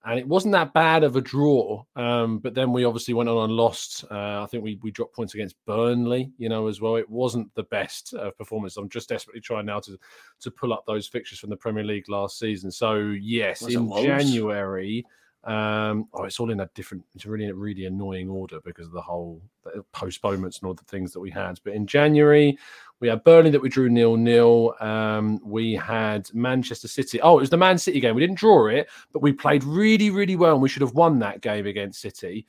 and 0.05 0.19
it 0.19 0.27
wasn't 0.27 0.51
that 0.51 0.73
bad 0.73 1.03
of 1.03 1.15
a 1.15 1.21
draw. 1.21 1.83
Um, 1.95 2.39
but 2.39 2.53
then 2.53 2.73
we 2.73 2.83
obviously 2.83 3.13
went 3.13 3.29
on 3.29 3.45
and 3.45 3.53
lost. 3.53 4.03
Uh, 4.11 4.43
I 4.43 4.47
think 4.49 4.63
we 4.63 4.79
we 4.81 4.91
dropped 4.91 5.15
points 5.15 5.33
against 5.33 5.55
Burnley, 5.65 6.31
you 6.37 6.49
know, 6.49 6.67
as 6.67 6.81
well. 6.81 6.97
It 6.97 7.09
wasn't 7.09 7.53
the 7.55 7.63
best 7.63 8.13
uh, 8.13 8.31
performance. 8.31 8.75
I'm 8.75 8.89
just 8.89 9.09
desperately 9.09 9.41
trying 9.41 9.65
now 9.65 9.79
to 9.79 9.97
to 10.41 10.51
pull 10.51 10.73
up 10.73 10.83
those 10.85 11.07
fixtures 11.07 11.39
from 11.39 11.49
the 11.49 11.57
Premier 11.57 11.83
League 11.83 12.09
last 12.09 12.37
season. 12.37 12.69
So 12.69 12.97
yes, 12.97 13.61
Was 13.61 13.75
in 13.75 13.89
January. 14.03 15.05
Um, 15.43 16.07
oh, 16.13 16.23
it's 16.23 16.39
all 16.39 16.51
in 16.51 16.61
a 16.61 16.69
different, 16.73 17.03
it's 17.15 17.25
really, 17.25 17.51
really 17.51 17.85
annoying 17.85 18.29
order 18.29 18.59
because 18.61 18.87
of 18.87 18.93
the 18.93 19.01
whole 19.01 19.41
the 19.63 19.83
postponements 19.91 20.59
and 20.59 20.67
all 20.67 20.73
the 20.73 20.83
things 20.85 21.11
that 21.11 21.19
we 21.19 21.29
had. 21.29 21.59
But 21.63 21.73
in 21.73 21.85
January, 21.85 22.57
we 22.99 23.09
had 23.09 23.23
Burnley 23.23 23.51
that 23.51 23.61
we 23.61 23.69
drew 23.69 23.89
nil 23.89 24.15
nil. 24.15 24.73
Um, 24.79 25.41
we 25.43 25.73
had 25.73 26.29
Manchester 26.33 26.87
City. 26.87 27.19
Oh, 27.21 27.37
it 27.37 27.41
was 27.41 27.49
the 27.49 27.57
Man 27.57 27.77
City 27.77 27.99
game. 27.99 28.15
We 28.15 28.21
didn't 28.21 28.37
draw 28.37 28.67
it, 28.67 28.89
but 29.11 29.21
we 29.21 29.33
played 29.33 29.63
really, 29.63 30.09
really 30.09 30.37
well, 30.37 30.53
and 30.53 30.61
we 30.61 30.69
should 30.69 30.81
have 30.81 30.93
won 30.93 31.19
that 31.19 31.41
game 31.41 31.65
against 31.65 32.01
City. 32.01 32.45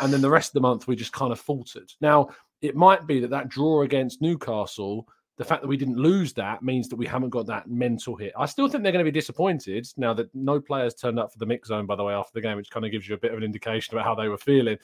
And 0.00 0.12
then 0.12 0.22
the 0.22 0.30
rest 0.30 0.50
of 0.50 0.54
the 0.54 0.60
month, 0.60 0.88
we 0.88 0.96
just 0.96 1.12
kind 1.12 1.32
of 1.32 1.40
faltered. 1.40 1.92
Now, 2.00 2.30
it 2.62 2.74
might 2.74 3.06
be 3.06 3.20
that 3.20 3.30
that 3.30 3.48
draw 3.48 3.82
against 3.82 4.22
Newcastle 4.22 5.06
the 5.40 5.46
fact 5.46 5.62
that 5.62 5.68
we 5.68 5.76
didn't 5.78 5.96
lose 5.96 6.34
that 6.34 6.62
means 6.62 6.86
that 6.86 6.96
we 6.96 7.06
haven't 7.06 7.30
got 7.30 7.46
that 7.46 7.66
mental 7.66 8.14
hit. 8.14 8.30
I 8.36 8.44
still 8.44 8.68
think 8.68 8.82
they're 8.82 8.92
going 8.92 9.02
to 9.02 9.10
be 9.10 9.18
disappointed 9.18 9.88
now 9.96 10.12
that 10.12 10.28
no 10.34 10.60
players 10.60 10.92
turned 10.92 11.18
up 11.18 11.32
for 11.32 11.38
the 11.38 11.46
mix 11.46 11.68
zone, 11.68 11.86
by 11.86 11.96
the 11.96 12.04
way, 12.04 12.12
after 12.12 12.32
the 12.34 12.42
game, 12.42 12.58
which 12.58 12.68
kind 12.70 12.84
of 12.84 12.92
gives 12.92 13.08
you 13.08 13.14
a 13.14 13.18
bit 13.18 13.32
of 13.32 13.38
an 13.38 13.42
indication 13.42 13.94
about 13.94 14.04
how 14.04 14.14
they 14.14 14.28
were 14.28 14.36
feeling. 14.36 14.76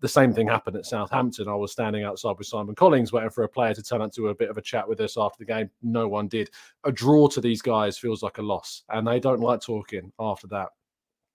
The 0.00 0.08
same 0.08 0.34
thing 0.34 0.48
happened 0.48 0.76
at 0.76 0.84
Southampton. 0.84 1.48
I 1.48 1.54
was 1.54 1.72
standing 1.72 2.04
outside 2.04 2.36
with 2.36 2.46
Simon 2.46 2.74
Collins 2.74 3.10
waiting 3.10 3.30
for 3.30 3.44
a 3.44 3.48
player 3.48 3.72
to 3.72 3.82
turn 3.82 4.02
up 4.02 4.12
to 4.12 4.28
a 4.28 4.34
bit 4.34 4.50
of 4.50 4.58
a 4.58 4.60
chat 4.60 4.86
with 4.86 5.00
us 5.00 5.16
after 5.16 5.38
the 5.38 5.50
game. 5.50 5.70
No 5.82 6.06
one 6.08 6.28
did. 6.28 6.50
A 6.84 6.92
draw 6.92 7.26
to 7.28 7.40
these 7.40 7.62
guys 7.62 7.96
feels 7.96 8.22
like 8.22 8.36
a 8.36 8.42
loss, 8.42 8.82
and 8.90 9.08
they 9.08 9.18
don't 9.18 9.40
like 9.40 9.62
talking 9.62 10.12
after 10.18 10.46
that 10.48 10.68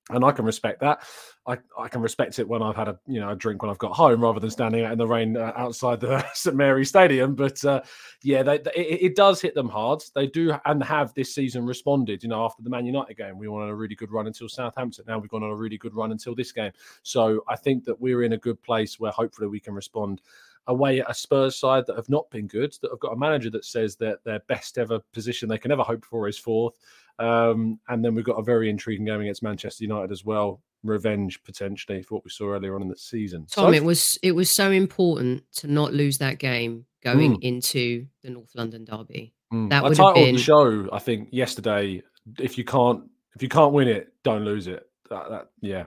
and 0.09 0.23
I 0.23 0.31
can 0.31 0.45
respect 0.45 0.79
that. 0.81 1.03
I, 1.45 1.57
I 1.77 1.87
can 1.87 2.01
respect 2.01 2.39
it 2.39 2.47
when 2.47 2.61
I've 2.61 2.75
had 2.75 2.87
a 2.87 2.99
you 3.07 3.19
know 3.19 3.29
a 3.29 3.35
drink 3.35 3.61
when 3.61 3.69
I've 3.71 3.77
got 3.77 3.93
home 3.93 4.21
rather 4.21 4.39
than 4.39 4.49
standing 4.49 4.83
out 4.83 4.91
in 4.91 4.97
the 4.97 5.07
rain 5.07 5.35
uh, 5.35 5.53
outside 5.55 5.99
the 5.99 6.25
St 6.33 6.55
Mary 6.55 6.85
Stadium. 6.85 7.35
But 7.35 7.63
uh, 7.65 7.81
yeah, 8.23 8.43
they, 8.43 8.57
they, 8.57 8.71
it, 8.75 9.01
it, 9.01 9.15
does 9.15 9.41
hit 9.41 9.53
them 9.53 9.69
hard. 9.69 10.01
They 10.15 10.27
do 10.27 10.53
and 10.65 10.83
have 10.83 11.13
this 11.13 11.33
season 11.33 11.65
responded. 11.65 12.23
You 12.23 12.29
know, 12.29 12.45
after 12.45 12.63
the 12.63 12.69
Man 12.69 12.85
United 12.85 13.17
game, 13.17 13.37
we 13.37 13.47
went 13.47 13.63
on 13.63 13.69
a 13.69 13.75
really 13.75 13.95
good 13.95 14.11
run 14.11 14.27
until 14.27 14.49
Southampton. 14.49 15.05
Now 15.07 15.19
we've 15.19 15.29
gone 15.29 15.43
on 15.43 15.51
a 15.51 15.55
really 15.55 15.77
good 15.77 15.95
run 15.95 16.11
until 16.11 16.35
this 16.35 16.51
game. 16.51 16.71
So 17.03 17.43
I 17.47 17.55
think 17.55 17.83
that 17.85 17.99
we're 17.99 18.23
in 18.23 18.33
a 18.33 18.37
good 18.37 18.61
place 18.61 18.99
where 18.99 19.11
hopefully 19.11 19.47
we 19.47 19.59
can 19.59 19.73
respond 19.73 20.21
away 20.67 20.99
at 20.99 21.09
a 21.09 21.13
Spurs 21.13 21.55
side 21.55 21.85
that 21.87 21.95
have 21.95 22.09
not 22.09 22.29
been 22.29 22.47
good, 22.47 22.75
that 22.81 22.91
have 22.91 22.99
got 22.99 23.13
a 23.13 23.17
manager 23.17 23.49
that 23.49 23.65
says 23.65 23.95
that 23.97 24.23
their 24.23 24.39
best 24.47 24.77
ever 24.77 24.99
position 25.13 25.47
they 25.47 25.57
can 25.57 25.71
ever 25.71 25.83
hope 25.83 26.05
for 26.05 26.27
is 26.27 26.37
fourth. 26.37 26.77
Um, 27.19 27.79
and 27.87 28.03
then 28.03 28.15
we've 28.15 28.25
got 28.25 28.33
a 28.33 28.43
very 28.43 28.69
intriguing 28.69 29.05
game 29.05 29.21
against 29.21 29.43
Manchester 29.43 29.83
United 29.83 30.11
as 30.11 30.23
well. 30.23 30.61
Revenge 30.83 31.43
potentially 31.43 32.03
for 32.03 32.15
what 32.15 32.23
we 32.23 32.29
saw 32.29 32.53
earlier 32.53 32.75
on 32.75 32.81
in 32.81 32.87
the 32.87 32.97
season. 32.97 33.47
Tom, 33.49 33.71
so, 33.71 33.73
it 33.73 33.83
was 33.83 34.17
it 34.21 34.33
was 34.33 34.49
so 34.49 34.71
important 34.71 35.43
to 35.55 35.67
not 35.67 35.93
lose 35.93 36.19
that 36.19 36.37
game 36.37 36.85
going 37.03 37.37
mm. 37.37 37.43
into 37.43 38.05
the 38.23 38.29
North 38.29 38.51
London 38.53 38.85
derby. 38.85 39.33
Mm. 39.51 39.69
That 39.69 39.83
would 39.83 39.99
I 39.99 40.05
have 40.05 40.15
been 40.15 40.35
the 40.35 40.41
show. 40.41 40.87
I 40.91 40.99
think 40.99 41.29
yesterday. 41.31 42.03
If 42.39 42.57
you 42.57 42.65
can't 42.65 43.03
if 43.35 43.41
you 43.41 43.49
can't 43.49 43.71
win 43.71 43.87
it, 43.87 44.11
don't 44.23 44.43
lose 44.43 44.67
it. 44.67 44.87
That, 45.09 45.29
that 45.29 45.47
yeah, 45.61 45.85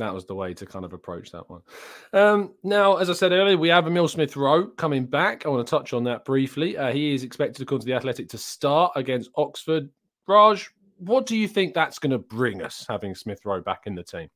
that 0.00 0.14
was 0.14 0.24
the 0.24 0.34
way 0.34 0.54
to 0.54 0.66
kind 0.66 0.84
of 0.84 0.92
approach 0.92 1.30
that 1.32 1.48
one. 1.48 1.62
Um, 2.12 2.54
now, 2.62 2.96
as 2.96 3.10
I 3.10 3.12
said 3.12 3.32
earlier, 3.32 3.56
we 3.56 3.68
have 3.68 3.86
Emil 3.86 4.08
Smith 4.08 4.36
Rowe 4.36 4.66
coming 4.66 5.06
back. 5.06 5.44
I 5.44 5.48
want 5.48 5.66
to 5.66 5.70
touch 5.70 5.92
on 5.92 6.04
that 6.04 6.24
briefly. 6.24 6.76
Uh, 6.76 6.92
he 6.92 7.14
is 7.14 7.22
expected 7.22 7.56
to 7.56 7.66
come 7.66 7.78
to 7.78 7.86
the 7.86 7.94
Athletic 7.94 8.28
to 8.30 8.38
start 8.38 8.92
against 8.96 9.30
Oxford. 9.36 9.88
Raj, 10.30 10.70
what 10.98 11.26
do 11.26 11.36
you 11.36 11.48
think 11.48 11.74
that's 11.74 11.98
going 11.98 12.12
to 12.12 12.18
bring 12.18 12.62
us 12.62 12.86
having 12.88 13.16
Smith 13.16 13.40
Rowe 13.44 13.60
back 13.60 13.80
in 13.86 13.96
the 13.96 14.04
team? 14.04 14.28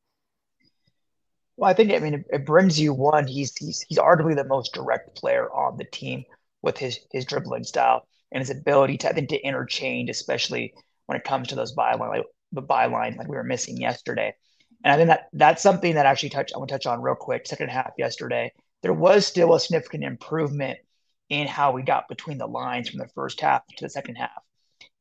Well, 1.56 1.70
I 1.70 1.74
think 1.74 1.92
I 1.92 2.00
mean 2.00 2.24
it, 2.32 2.44
brings 2.44 2.80
you 2.80 2.92
one. 2.92 3.28
He's 3.28 3.56
he's 3.56 3.84
he's 3.88 3.98
arguably 3.98 4.34
the 4.34 4.44
most 4.44 4.74
direct 4.74 5.14
player 5.14 5.48
on 5.52 5.76
the 5.76 5.84
team 5.84 6.24
with 6.62 6.76
his 6.76 6.98
his 7.12 7.24
dribbling 7.24 7.62
style 7.62 8.08
and 8.32 8.40
his 8.40 8.50
ability 8.50 8.98
to 8.98 9.10
I 9.10 9.12
think 9.12 9.28
to 9.28 9.40
interchange, 9.40 10.10
especially 10.10 10.74
when 11.06 11.16
it 11.16 11.22
comes 11.22 11.48
to 11.48 11.54
those 11.54 11.76
byline 11.76 12.08
like 12.08 12.24
the 12.50 12.62
byline 12.62 13.16
like 13.16 13.28
we 13.28 13.36
were 13.36 13.44
missing 13.44 13.76
yesterday. 13.76 14.34
And 14.82 14.92
I 14.92 14.96
think 14.96 15.10
that 15.10 15.28
that's 15.32 15.62
something 15.62 15.94
that 15.94 16.06
actually 16.06 16.30
touch 16.30 16.50
I 16.52 16.58
want 16.58 16.70
to 16.70 16.74
touch 16.74 16.86
on 16.86 17.02
real 17.02 17.14
quick. 17.14 17.46
Second 17.46 17.70
half 17.70 17.92
yesterday, 17.98 18.52
there 18.82 18.92
was 18.92 19.28
still 19.28 19.54
a 19.54 19.60
significant 19.60 20.02
improvement 20.02 20.80
in 21.28 21.46
how 21.46 21.70
we 21.70 21.82
got 21.82 22.08
between 22.08 22.38
the 22.38 22.48
lines 22.48 22.88
from 22.88 22.98
the 22.98 23.08
first 23.14 23.40
half 23.40 23.62
to 23.76 23.84
the 23.84 23.90
second 23.90 24.16
half 24.16 24.42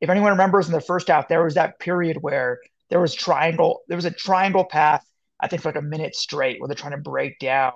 if 0.03 0.09
anyone 0.09 0.31
remembers 0.31 0.67
in 0.67 0.73
the 0.73 0.81
first 0.81 1.07
half, 1.07 1.29
there 1.29 1.45
was 1.45 1.53
that 1.53 1.79
period 1.79 2.17
where 2.19 2.59
there 2.89 2.99
was 2.99 3.13
triangle, 3.13 3.83
there 3.87 3.95
was 3.95 4.03
a 4.03 4.11
triangle 4.11 4.65
path, 4.65 5.01
I 5.39 5.47
think 5.47 5.61
for 5.61 5.69
like 5.69 5.77
a 5.77 5.81
minute 5.81 6.13
straight, 6.13 6.59
where 6.59 6.67
they're 6.67 6.75
trying 6.75 6.91
to 6.91 6.97
break 6.97 7.39
down 7.39 7.71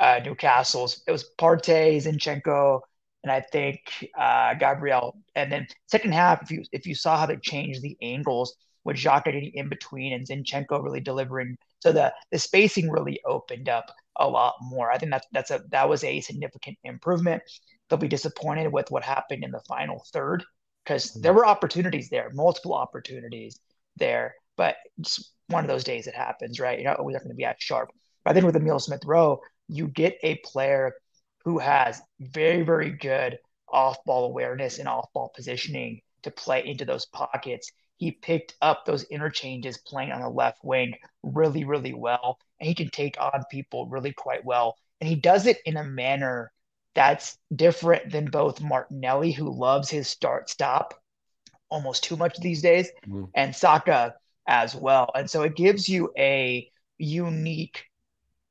uh, 0.00 0.18
Newcastle's. 0.24 1.04
It 1.06 1.12
was 1.12 1.30
Partey, 1.38 2.02
Zinchenko, 2.02 2.80
and 3.22 3.30
I 3.30 3.42
think 3.52 3.78
uh, 4.18 4.54
Gabriel. 4.54 5.16
And 5.36 5.52
then 5.52 5.68
second 5.86 6.12
half, 6.14 6.42
if 6.42 6.50
you 6.50 6.64
if 6.72 6.84
you 6.84 6.96
saw 6.96 7.16
how 7.16 7.26
they 7.26 7.36
changed 7.36 7.80
the 7.80 7.96
angles 8.02 8.56
with 8.82 8.96
Xhaka 8.96 9.26
getting 9.26 9.52
in 9.54 9.68
between 9.68 10.14
and 10.14 10.26
Zinchenko 10.26 10.82
really 10.82 11.00
delivering, 11.00 11.56
so 11.78 11.92
the 11.92 12.12
the 12.32 12.40
spacing 12.40 12.90
really 12.90 13.20
opened 13.24 13.68
up 13.68 13.84
a 14.16 14.28
lot 14.28 14.54
more. 14.62 14.90
I 14.90 14.98
think 14.98 15.12
that's 15.12 15.28
that's 15.30 15.52
a 15.52 15.62
that 15.70 15.88
was 15.88 16.02
a 16.02 16.20
significant 16.22 16.76
improvement. 16.82 17.40
They'll 17.88 18.00
be 18.00 18.08
disappointed 18.08 18.72
with 18.72 18.90
what 18.90 19.04
happened 19.04 19.44
in 19.44 19.52
the 19.52 19.62
final 19.68 20.04
third 20.12 20.42
because 20.84 21.10
mm-hmm. 21.10 21.22
there 21.22 21.32
were 21.32 21.46
opportunities 21.46 22.08
there, 22.08 22.30
multiple 22.32 22.74
opportunities 22.74 23.58
there, 23.96 24.34
but 24.56 24.76
it's 24.98 25.32
one 25.48 25.64
of 25.64 25.68
those 25.68 25.84
days 25.84 26.06
it 26.06 26.14
happens, 26.14 26.58
right? 26.60 26.78
You're 26.78 26.90
not 26.90 26.98
always 26.98 27.16
going 27.16 27.28
to 27.28 27.34
be 27.34 27.44
at 27.44 27.60
sharp. 27.60 27.90
But 28.24 28.30
I 28.30 28.34
think 28.34 28.46
with 28.46 28.56
Emil 28.56 28.78
Smith 28.78 29.04
Rowe, 29.04 29.40
you 29.68 29.88
get 29.88 30.18
a 30.22 30.36
player 30.44 30.92
who 31.44 31.58
has 31.58 32.00
very, 32.20 32.62
very 32.62 32.90
good 32.90 33.38
off 33.68 34.04
ball 34.04 34.24
awareness 34.26 34.78
and 34.78 34.88
off 34.88 35.12
ball 35.12 35.32
positioning 35.34 36.00
to 36.22 36.30
play 36.30 36.64
into 36.66 36.84
those 36.84 37.06
pockets. 37.06 37.70
He 37.96 38.12
picked 38.12 38.54
up 38.62 38.84
those 38.84 39.04
interchanges 39.04 39.78
playing 39.78 40.12
on 40.12 40.20
the 40.20 40.28
left 40.28 40.58
wing 40.62 40.94
really, 41.22 41.64
really 41.64 41.94
well. 41.94 42.38
And 42.60 42.68
he 42.68 42.74
can 42.74 42.90
take 42.90 43.20
on 43.20 43.44
people 43.50 43.88
really 43.88 44.12
quite 44.12 44.44
well. 44.44 44.76
And 45.00 45.08
he 45.08 45.16
does 45.16 45.46
it 45.46 45.58
in 45.64 45.76
a 45.76 45.84
manner 45.84 46.52
that's 46.94 47.38
different 47.54 48.10
than 48.12 48.26
both 48.26 48.60
Martinelli, 48.60 49.32
who 49.32 49.50
loves 49.50 49.90
his 49.90 50.08
start 50.08 50.50
stop 50.50 50.94
almost 51.70 52.04
too 52.04 52.16
much 52.16 52.36
these 52.38 52.60
days, 52.60 52.90
mm-hmm. 53.06 53.24
and 53.34 53.56
Saka 53.56 54.14
as 54.46 54.74
well. 54.74 55.10
And 55.14 55.28
so 55.28 55.42
it 55.42 55.56
gives 55.56 55.88
you 55.88 56.12
a 56.18 56.70
unique 56.98 57.84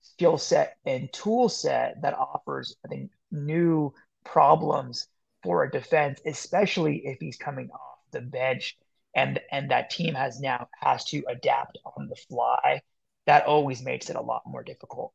skill 0.01 0.37
set 0.37 0.77
and 0.85 1.11
tool 1.13 1.49
set 1.49 2.01
that 2.01 2.15
offers, 2.15 2.75
I 2.83 2.87
think, 2.87 3.11
new 3.31 3.93
problems 4.25 5.07
for 5.43 5.63
a 5.63 5.71
defense, 5.71 6.19
especially 6.25 7.05
if 7.05 7.19
he's 7.19 7.37
coming 7.37 7.69
off 7.71 7.99
the 8.11 8.21
bench 8.21 8.77
and 9.15 9.39
and 9.51 9.71
that 9.71 9.89
team 9.89 10.13
has 10.13 10.39
now 10.39 10.67
has 10.79 11.03
to 11.05 11.23
adapt 11.27 11.77
on 11.97 12.07
the 12.07 12.15
fly. 12.15 12.81
That 13.25 13.45
always 13.45 13.83
makes 13.83 14.09
it 14.09 14.15
a 14.15 14.21
lot 14.21 14.43
more 14.45 14.63
difficult. 14.63 15.13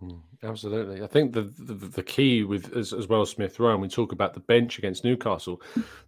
Hmm, 0.00 0.16
absolutely, 0.42 1.02
I 1.02 1.06
think 1.06 1.34
the 1.34 1.42
the, 1.58 1.74
the 1.74 2.02
key 2.02 2.42
with 2.42 2.74
as, 2.74 2.94
as 2.94 3.06
well 3.06 3.20
as 3.20 3.30
Smith 3.30 3.60
Rowe, 3.60 3.72
and 3.72 3.82
we 3.82 3.88
talk 3.88 4.12
about 4.12 4.32
the 4.32 4.40
bench 4.40 4.78
against 4.78 5.04
Newcastle, 5.04 5.60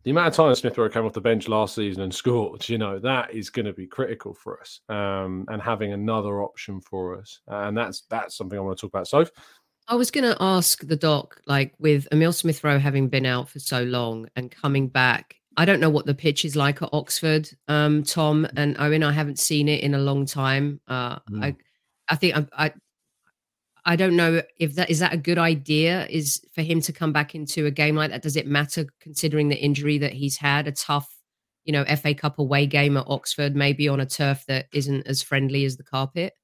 the 0.02 0.11
amount 0.11 0.28
of 0.28 0.35
time 0.35 0.55
Smith 0.55 0.78
Rowe 0.78 0.88
came 0.88 1.05
off 1.05 1.12
the 1.12 1.20
bench 1.20 1.46
last 1.46 1.74
season 1.74 2.02
and 2.02 2.14
scored, 2.14 2.66
you 2.68 2.78
know, 2.78 2.98
that 2.98 3.35
is 3.35 3.50
going 3.50 3.66
to 3.66 3.74
be 3.74 3.87
critical 3.87 4.33
for 4.33 4.59
us, 4.61 4.81
um, 4.88 5.44
and 5.48 5.61
having 5.61 5.92
another 5.92 6.42
option 6.42 6.81
for 6.81 7.18
us, 7.18 7.40
and 7.46 7.76
that's 7.76 8.02
that's 8.09 8.35
something 8.35 8.59
I 8.59 8.62
want 8.62 8.78
to 8.78 8.81
talk 8.81 8.92
about. 8.92 9.09
So, 9.09 9.26
I 9.88 9.94
was 9.94 10.11
going 10.11 10.24
to 10.24 10.37
ask 10.40 10.87
the 10.87 10.96
doc, 10.96 11.40
like 11.46 11.74
with 11.78 12.09
Emil 12.12 12.33
Smith 12.33 12.64
Rowe 12.64 12.78
having 12.78 13.09
been 13.09 13.26
out 13.26 13.50
for 13.50 13.59
so 13.59 13.83
long 13.83 14.28
and 14.37 14.50
coming 14.50 14.88
back, 14.88 15.37
I 15.57 15.64
don't 15.64 15.81
know 15.81 15.90
what 15.90 16.07
the 16.07 16.14
pitch 16.14 16.44
is 16.44 16.57
like 16.57 16.81
at 16.83 16.88
Oxford, 16.92 17.50
um, 17.68 18.02
Tom 18.02 18.46
and 18.57 18.76
Owen. 18.78 19.02
I 19.02 19.12
haven't 19.12 19.38
seen 19.38 19.68
it 19.68 19.83
in 19.83 19.94
a 19.94 19.98
long 19.98 20.24
time. 20.24 20.81
Uh, 20.88 21.18
mm. 21.31 21.44
I, 21.44 21.57
I 22.09 22.16
think 22.16 22.37
I, 22.37 22.46
I, 22.57 22.72
I 23.85 23.97
don't 23.97 24.16
know 24.16 24.42
if 24.59 24.77
that 24.77 24.90
is 24.90 25.01
that 25.01 25.12
a 25.12 25.16
good 25.16 25.38
idea 25.38 26.07
is 26.09 26.40
for 26.55 26.62
him 26.62 26.81
to 26.83 26.92
come 26.92 27.12
back 27.12 27.35
into 27.35 27.66
a 27.66 27.71
game 27.71 27.97
like 27.97 28.11
that. 28.11 28.23
Does 28.23 28.37
it 28.37 28.47
matter 28.47 28.87
considering 29.01 29.49
the 29.49 29.57
injury 29.57 29.99
that 29.99 30.12
he's 30.12 30.37
had? 30.37 30.68
A 30.68 30.73
tough, 30.73 31.12
you 31.64 31.73
know, 31.73 31.85
FA 31.97 32.14
Cup 32.14 32.38
away 32.38 32.66
game 32.66 32.97
at 32.97 33.07
Oxford, 33.09 33.57
maybe 33.57 33.88
on 33.88 34.01
a 34.01 34.07
turf 34.07 34.45
that 34.47 34.66
isn't 34.73 35.07
as 35.07 35.23
friendly 35.23 35.64
as 35.64 35.77
the 35.77 35.83
carpet. 35.83 36.35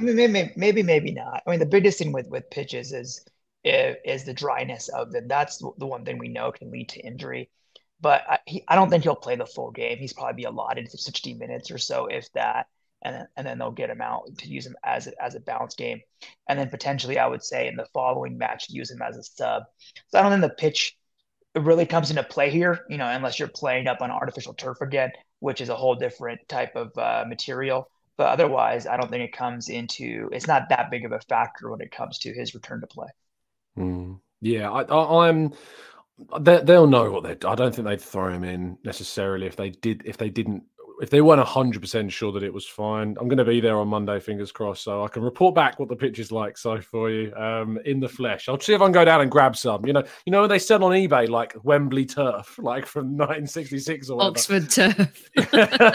I 0.00 0.02
mean, 0.02 0.16
maybe, 0.16 0.52
maybe, 0.56 0.82
maybe 0.82 1.12
not. 1.12 1.42
I 1.46 1.50
mean, 1.50 1.60
the 1.60 1.66
biggest 1.66 1.98
thing 1.98 2.12
with 2.12 2.26
with 2.28 2.50
pitches 2.50 2.92
is 2.92 3.24
is 3.62 4.24
the 4.24 4.34
dryness 4.34 4.88
of 4.88 5.12
them. 5.12 5.28
That's 5.28 5.58
the 5.58 5.86
one 5.86 6.04
thing 6.04 6.18
we 6.18 6.28
know 6.28 6.50
can 6.50 6.70
lead 6.72 6.88
to 6.90 7.00
injury. 7.00 7.50
But 8.00 8.22
I, 8.28 8.38
he, 8.46 8.64
I 8.66 8.74
don't 8.74 8.90
think 8.90 9.04
he'll 9.04 9.14
play 9.14 9.36
the 9.36 9.46
full 9.46 9.70
game. 9.70 9.98
He's 9.98 10.12
probably 10.12 10.34
be 10.34 10.44
allotted 10.44 10.90
60 10.90 11.34
minutes 11.34 11.70
or 11.70 11.78
so, 11.78 12.06
if 12.06 12.30
that 12.32 12.66
and 13.04 13.14
then, 13.14 13.28
and 13.36 13.46
then 13.46 13.58
they'll 13.58 13.70
get 13.70 13.90
him 13.90 14.00
out 14.00 14.24
to 14.38 14.48
use 14.48 14.66
him 14.66 14.76
as 14.84 15.06
a, 15.06 15.22
as 15.22 15.34
a 15.34 15.40
bounce 15.40 15.74
game, 15.74 16.00
and 16.48 16.58
then 16.58 16.70
potentially 16.70 17.18
I 17.18 17.26
would 17.26 17.42
say 17.42 17.68
in 17.68 17.76
the 17.76 17.86
following 17.92 18.38
match 18.38 18.70
use 18.70 18.90
him 18.90 19.02
as 19.02 19.16
a 19.16 19.22
sub. 19.22 19.64
So 20.08 20.18
I 20.18 20.22
don't 20.22 20.32
think 20.32 20.42
the 20.42 20.56
pitch 20.56 20.96
really 21.54 21.86
comes 21.86 22.10
into 22.10 22.22
play 22.24 22.50
here, 22.50 22.80
you 22.88 22.96
know, 22.96 23.06
unless 23.06 23.38
you're 23.38 23.48
playing 23.48 23.86
up 23.86 24.00
on 24.00 24.10
artificial 24.10 24.54
turf 24.54 24.80
again, 24.80 25.12
which 25.40 25.60
is 25.60 25.68
a 25.68 25.76
whole 25.76 25.94
different 25.94 26.40
type 26.48 26.74
of 26.74 26.96
uh, 26.98 27.24
material. 27.28 27.88
But 28.16 28.28
otherwise, 28.28 28.86
I 28.86 28.96
don't 28.96 29.10
think 29.10 29.24
it 29.24 29.36
comes 29.36 29.68
into. 29.68 30.28
It's 30.32 30.46
not 30.46 30.68
that 30.68 30.90
big 30.90 31.04
of 31.04 31.12
a 31.12 31.20
factor 31.20 31.70
when 31.70 31.80
it 31.80 31.90
comes 31.90 32.18
to 32.20 32.32
his 32.32 32.54
return 32.54 32.80
to 32.80 32.86
play. 32.86 33.08
Mm. 33.76 34.20
Yeah, 34.40 34.70
I, 34.70 35.26
i'm 35.26 35.52
they, 36.40 36.60
will 36.62 36.86
know 36.86 37.10
what 37.10 37.24
they. 37.24 37.48
I 37.48 37.54
don't 37.54 37.74
think 37.74 37.88
they'd 37.88 38.00
throw 38.00 38.32
him 38.32 38.44
in 38.44 38.78
necessarily 38.84 39.46
if 39.46 39.56
they 39.56 39.70
did. 39.70 40.02
If 40.04 40.16
they 40.16 40.30
didn't 40.30 40.62
if 41.00 41.10
they 41.10 41.20
weren't 41.20 41.40
hundred 41.42 41.80
percent 41.80 42.12
sure 42.12 42.32
that 42.32 42.42
it 42.42 42.52
was 42.52 42.66
fine, 42.66 43.16
I'm 43.20 43.28
going 43.28 43.38
to 43.38 43.44
be 43.44 43.60
there 43.60 43.78
on 43.78 43.88
Monday, 43.88 44.20
fingers 44.20 44.52
crossed, 44.52 44.82
so 44.82 45.04
I 45.04 45.08
can 45.08 45.22
report 45.22 45.54
back 45.54 45.78
what 45.78 45.88
the 45.88 45.96
pitch 45.96 46.18
is 46.18 46.30
like. 46.30 46.56
So 46.56 46.80
for 46.80 47.10
you, 47.10 47.34
um, 47.34 47.78
in 47.84 48.00
the 48.00 48.08
flesh, 48.08 48.48
I'll 48.48 48.60
see 48.60 48.74
if 48.74 48.80
I 48.80 48.84
can 48.84 48.92
go 48.92 49.04
down 49.04 49.20
and 49.20 49.30
grab 49.30 49.56
some. 49.56 49.84
You 49.86 49.92
know, 49.92 50.04
you 50.24 50.30
know 50.30 50.42
when 50.42 50.50
they 50.50 50.58
sell 50.58 50.82
on 50.84 50.92
eBay 50.92 51.28
like 51.28 51.54
Wembley 51.62 52.06
turf, 52.06 52.58
like 52.62 52.86
from 52.86 53.16
1966 53.16 54.10
or 54.10 54.16
whatever. 54.16 54.30
Oxford 54.30 54.70
turf. 54.70 55.30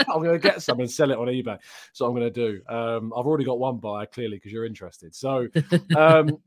I'm 0.07 0.23
going 0.23 0.31
to 0.31 0.39
get 0.39 0.62
some 0.62 0.79
and 0.79 0.89
sell 0.89 1.12
it 1.12 1.17
on 1.17 1.27
eBay. 1.27 1.57
So 1.93 2.05
I'm 2.05 2.13
going 2.13 2.31
to 2.31 2.31
do. 2.31 2.62
Um, 2.67 3.13
I've 3.15 3.25
already 3.25 3.45
got 3.45 3.59
one 3.59 3.77
buyer 3.77 4.05
clearly 4.05 4.38
because 4.38 4.51
you're 4.51 4.65
interested. 4.65 5.15
So 5.15 5.47
um, 5.95 6.38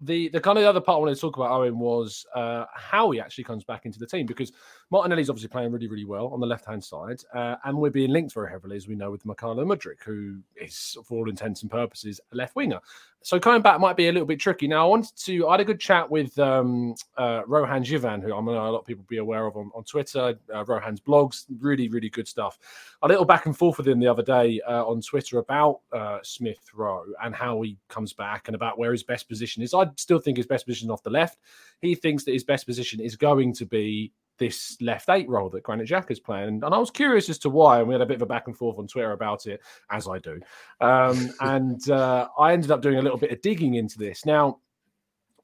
the 0.00 0.28
the 0.28 0.40
kind 0.40 0.58
of 0.58 0.62
the 0.62 0.68
other 0.68 0.80
part 0.80 0.96
I 0.96 1.00
wanted 1.00 1.14
to 1.14 1.20
talk 1.20 1.36
about 1.36 1.50
Owen 1.50 1.78
was 1.78 2.26
uh, 2.34 2.66
how 2.74 3.10
he 3.10 3.20
actually 3.20 3.44
comes 3.44 3.64
back 3.64 3.86
into 3.86 3.98
the 3.98 4.06
team 4.06 4.26
because 4.26 4.52
Martinelli's 4.90 5.30
obviously 5.30 5.48
playing 5.48 5.72
really 5.72 5.88
really 5.88 6.04
well 6.04 6.28
on 6.28 6.40
the 6.40 6.46
left 6.46 6.66
hand 6.66 6.84
side, 6.84 7.22
uh, 7.34 7.56
and 7.64 7.76
we're 7.78 7.90
being 7.90 8.10
linked 8.10 8.34
very 8.34 8.50
heavily 8.50 8.76
as 8.76 8.86
we 8.86 8.94
know 8.94 9.10
with 9.10 9.24
Mykhailo 9.24 9.64
Mudryk, 9.64 10.02
who 10.04 10.40
is 10.60 10.96
for 11.04 11.18
all 11.18 11.30
intents 11.30 11.62
and 11.62 11.70
purposes 11.70 12.20
a 12.32 12.36
left 12.36 12.56
winger. 12.56 12.80
So 13.26 13.40
coming 13.40 13.60
back 13.60 13.80
might 13.80 13.96
be 13.96 14.06
a 14.06 14.12
little 14.12 14.24
bit 14.24 14.38
tricky. 14.38 14.68
Now 14.68 14.86
I 14.86 14.88
wanted 14.88 15.16
to 15.24 15.48
I 15.48 15.54
had 15.54 15.60
a 15.60 15.64
good 15.64 15.80
chat 15.80 16.08
with 16.08 16.38
um, 16.38 16.94
uh, 17.16 17.42
Rohan 17.44 17.82
Jivan, 17.82 18.22
who 18.22 18.32
I 18.32 18.40
know 18.40 18.52
a 18.52 18.70
lot 18.70 18.78
of 18.78 18.86
people 18.86 19.04
be 19.08 19.16
aware 19.16 19.46
of 19.46 19.56
on, 19.56 19.72
on 19.74 19.82
Twitter. 19.82 20.38
Uh, 20.54 20.64
Rohan's 20.64 21.00
blogs, 21.00 21.46
really 21.58 21.88
really 21.88 22.08
good 22.08 22.28
stuff. 22.28 22.56
A 23.02 23.08
little 23.08 23.24
back 23.24 23.46
and 23.46 23.58
forth 23.58 23.78
with 23.78 23.88
him 23.88 23.98
the 23.98 24.06
other 24.06 24.22
day 24.22 24.60
uh, 24.60 24.86
on 24.86 25.00
Twitter 25.00 25.38
about 25.38 25.80
uh, 25.92 26.20
Smith 26.22 26.70
Rowe 26.72 27.04
and 27.20 27.34
how 27.34 27.62
he 27.62 27.76
comes 27.88 28.12
back 28.12 28.46
and 28.46 28.54
about 28.54 28.78
where 28.78 28.92
his 28.92 29.02
best 29.02 29.28
position 29.28 29.60
is. 29.60 29.74
I 29.74 29.90
still 29.96 30.20
think 30.20 30.36
his 30.36 30.46
best 30.46 30.64
position 30.64 30.88
off 30.88 31.02
the 31.02 31.10
left. 31.10 31.38
He 31.80 31.96
thinks 31.96 32.22
that 32.26 32.32
his 32.32 32.44
best 32.44 32.64
position 32.64 33.00
is 33.00 33.16
going 33.16 33.54
to 33.54 33.66
be 33.66 34.12
this 34.38 34.76
left 34.80 35.08
eight 35.08 35.28
role 35.28 35.48
that 35.50 35.62
Granit 35.62 35.88
Xhaka's 35.88 36.20
playing. 36.20 36.62
And 36.62 36.74
I 36.74 36.78
was 36.78 36.90
curious 36.90 37.28
as 37.28 37.38
to 37.40 37.50
why. 37.50 37.78
And 37.78 37.88
we 37.88 37.94
had 37.94 38.00
a 38.00 38.06
bit 38.06 38.16
of 38.16 38.22
a 38.22 38.26
back 38.26 38.46
and 38.46 38.56
forth 38.56 38.78
on 38.78 38.86
Twitter 38.86 39.12
about 39.12 39.46
it, 39.46 39.60
as 39.90 40.08
I 40.08 40.18
do. 40.18 40.40
Um, 40.80 41.30
and 41.40 41.90
uh, 41.90 42.28
I 42.38 42.52
ended 42.52 42.70
up 42.70 42.82
doing 42.82 42.98
a 42.98 43.02
little 43.02 43.18
bit 43.18 43.32
of 43.32 43.40
digging 43.40 43.74
into 43.74 43.98
this. 43.98 44.24
Now, 44.24 44.58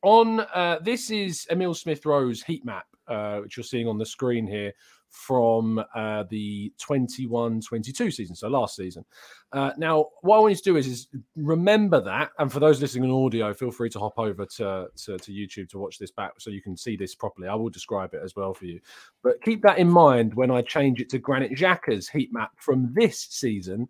on 0.03 0.41
uh, 0.41 0.79
this 0.83 1.11
is 1.11 1.47
Emil 1.51 1.75
Smith 1.75 2.05
Rowe's 2.05 2.43
heat 2.43 2.65
map, 2.65 2.87
uh, 3.07 3.39
which 3.39 3.57
you're 3.57 3.65
seeing 3.65 3.89
on 3.89 3.99
the 3.99 4.07
screen 4.07 4.47
here 4.47 4.73
from 5.13 5.83
uh, 5.95 6.25
the 6.31 6.73
21 6.79 7.61
22 7.61 8.11
season, 8.11 8.35
so 8.35 8.49
last 8.49 8.75
season. 8.75 9.05
Uh, 9.53 9.71
now, 9.77 10.07
what 10.23 10.39
I 10.39 10.41
want 10.41 10.53
you 10.53 10.57
to 10.57 10.63
do 10.63 10.77
is, 10.77 10.87
is 10.87 11.09
remember 11.37 12.01
that. 12.01 12.31
And 12.39 12.51
for 12.51 12.59
those 12.59 12.81
listening 12.81 13.11
on 13.11 13.25
audio, 13.27 13.53
feel 13.53 13.71
free 13.71 13.91
to 13.91 13.99
hop 13.99 14.19
over 14.19 14.47
to, 14.47 14.89
to, 14.97 15.19
to, 15.19 15.33
YouTube 15.33 15.69
to 15.71 15.79
watch 15.79 15.99
this 15.99 16.11
back 16.11 16.33
so 16.39 16.51
you 16.51 16.63
can 16.63 16.77
see 16.77 16.97
this 16.97 17.15
properly. 17.15 17.49
I 17.49 17.55
will 17.55 17.69
describe 17.69 18.15
it 18.15 18.23
as 18.25 18.35
well 18.35 18.55
for 18.55 18.65
you. 18.65 18.81
But 19.23 19.43
keep 19.43 19.63
that 19.63 19.79
in 19.79 19.89
mind 19.89 20.35
when 20.35 20.51
I 20.51 20.63
change 20.63 21.01
it 21.01 21.11
to 21.11 21.19
Granit 21.19 21.53
Xhaka's 21.53 22.09
heat 22.09 22.33
map 22.33 22.53
from 22.57 22.93
this 22.95 23.19
season. 23.19 23.89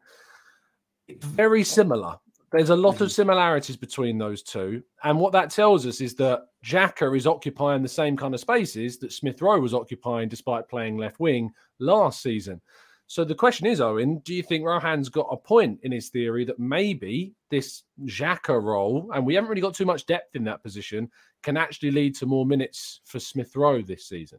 It's 1.06 1.24
very 1.24 1.62
similar. 1.62 2.16
There's 2.52 2.70
a 2.70 2.76
lot 2.76 2.96
mm-hmm. 2.96 3.04
of 3.04 3.12
similarities 3.12 3.76
between 3.76 4.18
those 4.18 4.42
two. 4.42 4.82
And 5.04 5.18
what 5.18 5.32
that 5.32 5.50
tells 5.50 5.86
us 5.86 6.00
is 6.00 6.14
that 6.16 6.42
Xhaka 6.64 7.16
is 7.16 7.26
occupying 7.26 7.82
the 7.82 7.88
same 7.88 8.16
kind 8.16 8.34
of 8.34 8.40
spaces 8.40 8.98
that 8.98 9.12
Smith 9.12 9.40
Rowe 9.40 9.58
was 9.58 9.72
occupying 9.72 10.28
despite 10.28 10.68
playing 10.68 10.98
left 10.98 11.18
wing 11.18 11.50
last 11.78 12.22
season. 12.22 12.60
So 13.06 13.24
the 13.24 13.34
question 13.34 13.66
is, 13.66 13.80
Owen, 13.80 14.20
do 14.20 14.34
you 14.34 14.42
think 14.42 14.64
Rohan's 14.64 15.08
got 15.08 15.28
a 15.30 15.36
point 15.36 15.80
in 15.82 15.92
his 15.92 16.08
theory 16.08 16.44
that 16.44 16.58
maybe 16.58 17.34
this 17.50 17.82
Xhaka 18.04 18.62
role, 18.62 19.10
and 19.14 19.26
we 19.26 19.34
haven't 19.34 19.50
really 19.50 19.60
got 19.60 19.74
too 19.74 19.84
much 19.84 20.06
depth 20.06 20.34
in 20.34 20.44
that 20.44 20.62
position, 20.62 21.10
can 21.42 21.56
actually 21.56 21.90
lead 21.90 22.14
to 22.16 22.26
more 22.26 22.46
minutes 22.46 23.00
for 23.04 23.18
Smith 23.18 23.54
Rowe 23.56 23.82
this 23.82 24.06
season? 24.06 24.38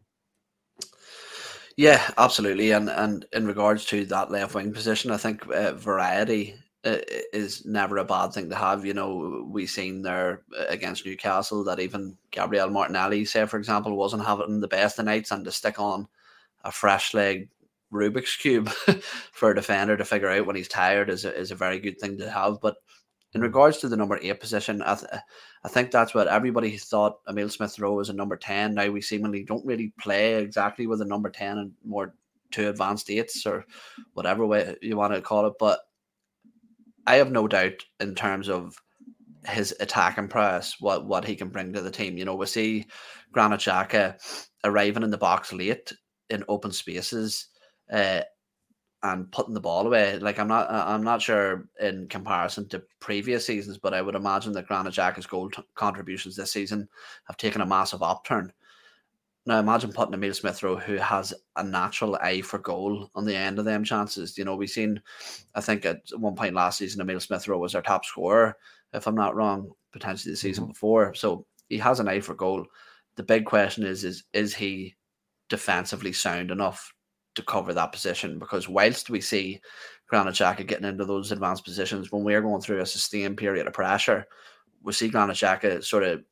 Yeah, 1.78 2.08
absolutely. 2.18 2.72
And 2.72 2.90
and 2.90 3.26
in 3.34 3.48
regards 3.48 3.86
to 3.86 4.06
that 4.06 4.32
left 4.32 4.56
wing 4.56 4.74
position, 4.74 5.12
I 5.12 5.18
think 5.18 5.48
uh, 5.48 5.74
variety 5.74 6.56
is 6.84 7.66
never 7.66 7.98
a 7.98 8.06
bad 8.06 8.34
thing 8.34 8.50
to 8.50 8.56
have. 8.56 8.86
You 8.86 8.94
know, 8.94 9.46
we 9.48 9.66
seen 9.66 10.02
there 10.02 10.44
against 10.68 11.06
Newcastle 11.06 11.64
that 11.64 11.80
even 11.80 12.18
Gabriel 12.32 12.70
Martinelli, 12.70 13.26
say 13.26 13.46
for 13.46 13.58
example, 13.58 13.96
wasn't 13.96 14.26
having 14.26 14.60
the 14.60 14.68
best 14.68 15.00
of 15.00 15.06
nights, 15.06 15.32
and 15.32 15.46
to 15.46 15.52
stick 15.52 15.80
on 15.80 16.08
a 16.64 16.72
fresh 16.72 17.14
leg 17.14 17.50
Rubik's 17.92 18.36
cube 18.36 18.70
for 19.32 19.52
a 19.52 19.56
defender 19.56 19.96
to 19.96 20.06
figure 20.06 20.30
out 20.30 20.46
when 20.46 20.56
he's 20.56 20.68
tired 20.68 21.10
is 21.10 21.26
a, 21.26 21.36
is 21.36 21.52
a 21.52 21.56
very 21.56 21.80
good 21.80 22.00
thing 22.00 22.18
to 22.18 22.30
have. 22.30 22.60
But 22.62 22.78
in 23.34 23.42
mm. 23.42 23.44
regards 23.46 23.78
to 23.80 23.90
the 23.90 23.98
number 23.98 24.20
eight 24.22 24.40
position, 24.40 24.82
I, 24.82 24.96
th- 24.96 25.12
I 25.64 25.68
think 25.68 25.92
that's 25.92 26.14
what 26.14 26.28
everybody 26.28 26.78
thought 26.78 27.20
Emil 27.30 27.50
Smith 27.50 27.80
Rowe 27.80 27.94
was 27.94 28.10
a 28.10 28.14
number 28.14 28.36
10. 28.36 28.74
Now 28.74 28.90
we 28.90 29.02
seemingly 29.02 29.44
don't 29.44 29.66
really 29.66 29.94
play 30.00 30.36
exactly 30.36 30.88
with 30.88 31.02
a 31.02 31.06
number 31.06 31.30
10 31.30 31.58
and 31.58 31.72
more 31.86 32.14
two 32.52 32.70
advanced 32.70 33.10
eights 33.10 33.46
or 33.46 33.66
whatever 34.14 34.46
way 34.46 34.76
you 34.82 34.98
want 34.98 35.14
to 35.14 35.22
call 35.22 35.46
it. 35.48 35.54
But 35.60 35.80
I 37.06 37.16
have 37.16 37.32
no 37.32 37.48
doubt 37.48 37.84
in 38.00 38.16
terms 38.16 38.50
of 38.50 38.76
his 39.46 39.76
attacking 39.80 40.30
prowess, 40.30 40.80
what 40.80 41.06
what 41.06 41.26
he 41.26 41.36
can 41.36 41.50
bring 41.50 41.74
to 41.74 41.82
the 41.82 41.92
team. 41.92 42.18
You 42.18 42.26
know, 42.26 42.36
we 42.36 42.46
see 42.46 42.86
Granit 43.32 43.60
Xhaka 43.60 44.16
arriving 44.64 45.04
in 45.04 45.12
the 45.12 45.18
box 45.18 45.52
late 45.52 45.92
in 46.30 46.44
open 46.48 46.72
spaces 46.72 47.48
uh, 47.92 48.22
and 49.04 49.32
putting 49.32 49.54
the 49.54 49.60
ball 49.60 49.86
away. 49.86 50.18
Like 50.20 50.40
I'm 50.40 50.48
not 50.48 50.70
I'm 50.70 51.04
not 51.04 51.22
sure 51.22 51.68
in 51.82 52.08
comparison 52.08 52.68
to 52.70 52.84
previous 53.00 53.46
seasons, 53.46 53.78
but 53.78 53.94
I 53.94 54.02
would 54.02 54.16
imagine 54.16 54.54
that 54.54 54.68
Granit 54.68 54.94
Xhaka's 54.94 55.28
goal 55.28 55.50
t- 55.50 55.64
contributions 55.76 56.36
this 56.36 56.54
season 56.54 56.88
have 57.26 57.38
taken 57.38 57.62
a 57.62 57.66
massive 57.66 58.02
upturn. 58.02 58.52
Now 59.46 59.60
imagine 59.60 59.92
putting 59.92 60.14
Emil 60.14 60.34
Smith 60.34 60.64
Rowe, 60.64 60.78
who 60.78 60.96
has 60.96 61.34
a 61.58 61.64
natural 61.64 62.16
eye 62.16 62.42
for 62.42 62.60
goal 62.60 63.10
on 63.14 63.26
the 63.26 63.36
end 63.36 63.60
of 63.60 63.66
them 63.66 63.84
chances. 63.84 64.38
You 64.38 64.46
know, 64.46 64.56
we've 64.56 64.70
seen, 64.70 65.02
I 65.54 65.62
think 65.62 65.86
at 65.86 66.02
one 66.16 66.36
point 66.36 66.56
last 66.56 66.78
season, 66.78 67.02
Emil 67.02 67.20
Smith 67.20 67.48
Rowe 67.48 67.58
was 67.58 67.76
our 67.76 67.82
top 67.82 68.06
scorer, 68.06 68.56
if 68.94 69.06
I'm 69.06 69.16
not 69.16 69.36
wrong, 69.36 69.72
potentially 69.92 70.32
the 70.32 70.38
season 70.38 70.64
mm-hmm. 70.64 70.72
before. 70.72 71.14
So 71.14 71.46
he 71.68 71.78
has 71.80 72.00
an 72.00 72.08
eye 72.08 72.22
for 72.22 72.36
goal. 72.36 72.66
The 73.16 73.24
big 73.24 73.46
question 73.46 73.86
is, 73.86 74.04
is 74.06 74.24
is 74.34 74.56
he 74.56 74.96
defensively 75.50 76.14
sound 76.14 76.50
enough 76.50 76.94
to 77.36 77.44
cover 77.44 77.74
that 77.74 77.92
position? 77.92 78.40
Because 78.40 78.70
whilst 78.70 79.10
we 79.10 79.20
see 79.20 79.60
Granit 80.08 80.36
Xhaka 80.36 80.66
getting 80.66 80.88
into 80.88 81.06
those 81.06 81.32
advanced 81.34 81.66
positions, 81.66 82.12
when 82.12 82.24
we're 82.24 82.42
going 82.42 82.62
through 82.62 82.80
a 82.80 82.86
sustained 82.86 83.38
period 83.38 83.68
of 83.68 83.74
pressure, 83.74 84.26
we 84.84 84.94
see 84.94 85.10
Granit 85.10 85.36
Xhaka 85.36 85.84
sort 85.84 86.04
of 86.04 86.24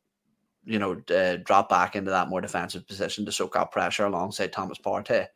you 0.64 0.80
know, 0.80 1.02
uh, 1.14 1.38
drop 1.44 1.70
back 1.70 1.96
into 1.96 2.12
that 2.12 2.30
more 2.30 2.42
defensive 2.42 2.88
position 2.88 3.26
to 3.26 3.32
soak 3.32 3.56
up 3.56 3.72
pressure 3.72 4.06
alongside 4.06 4.54
Thomas 4.54 4.78
Partey. 4.80 5.28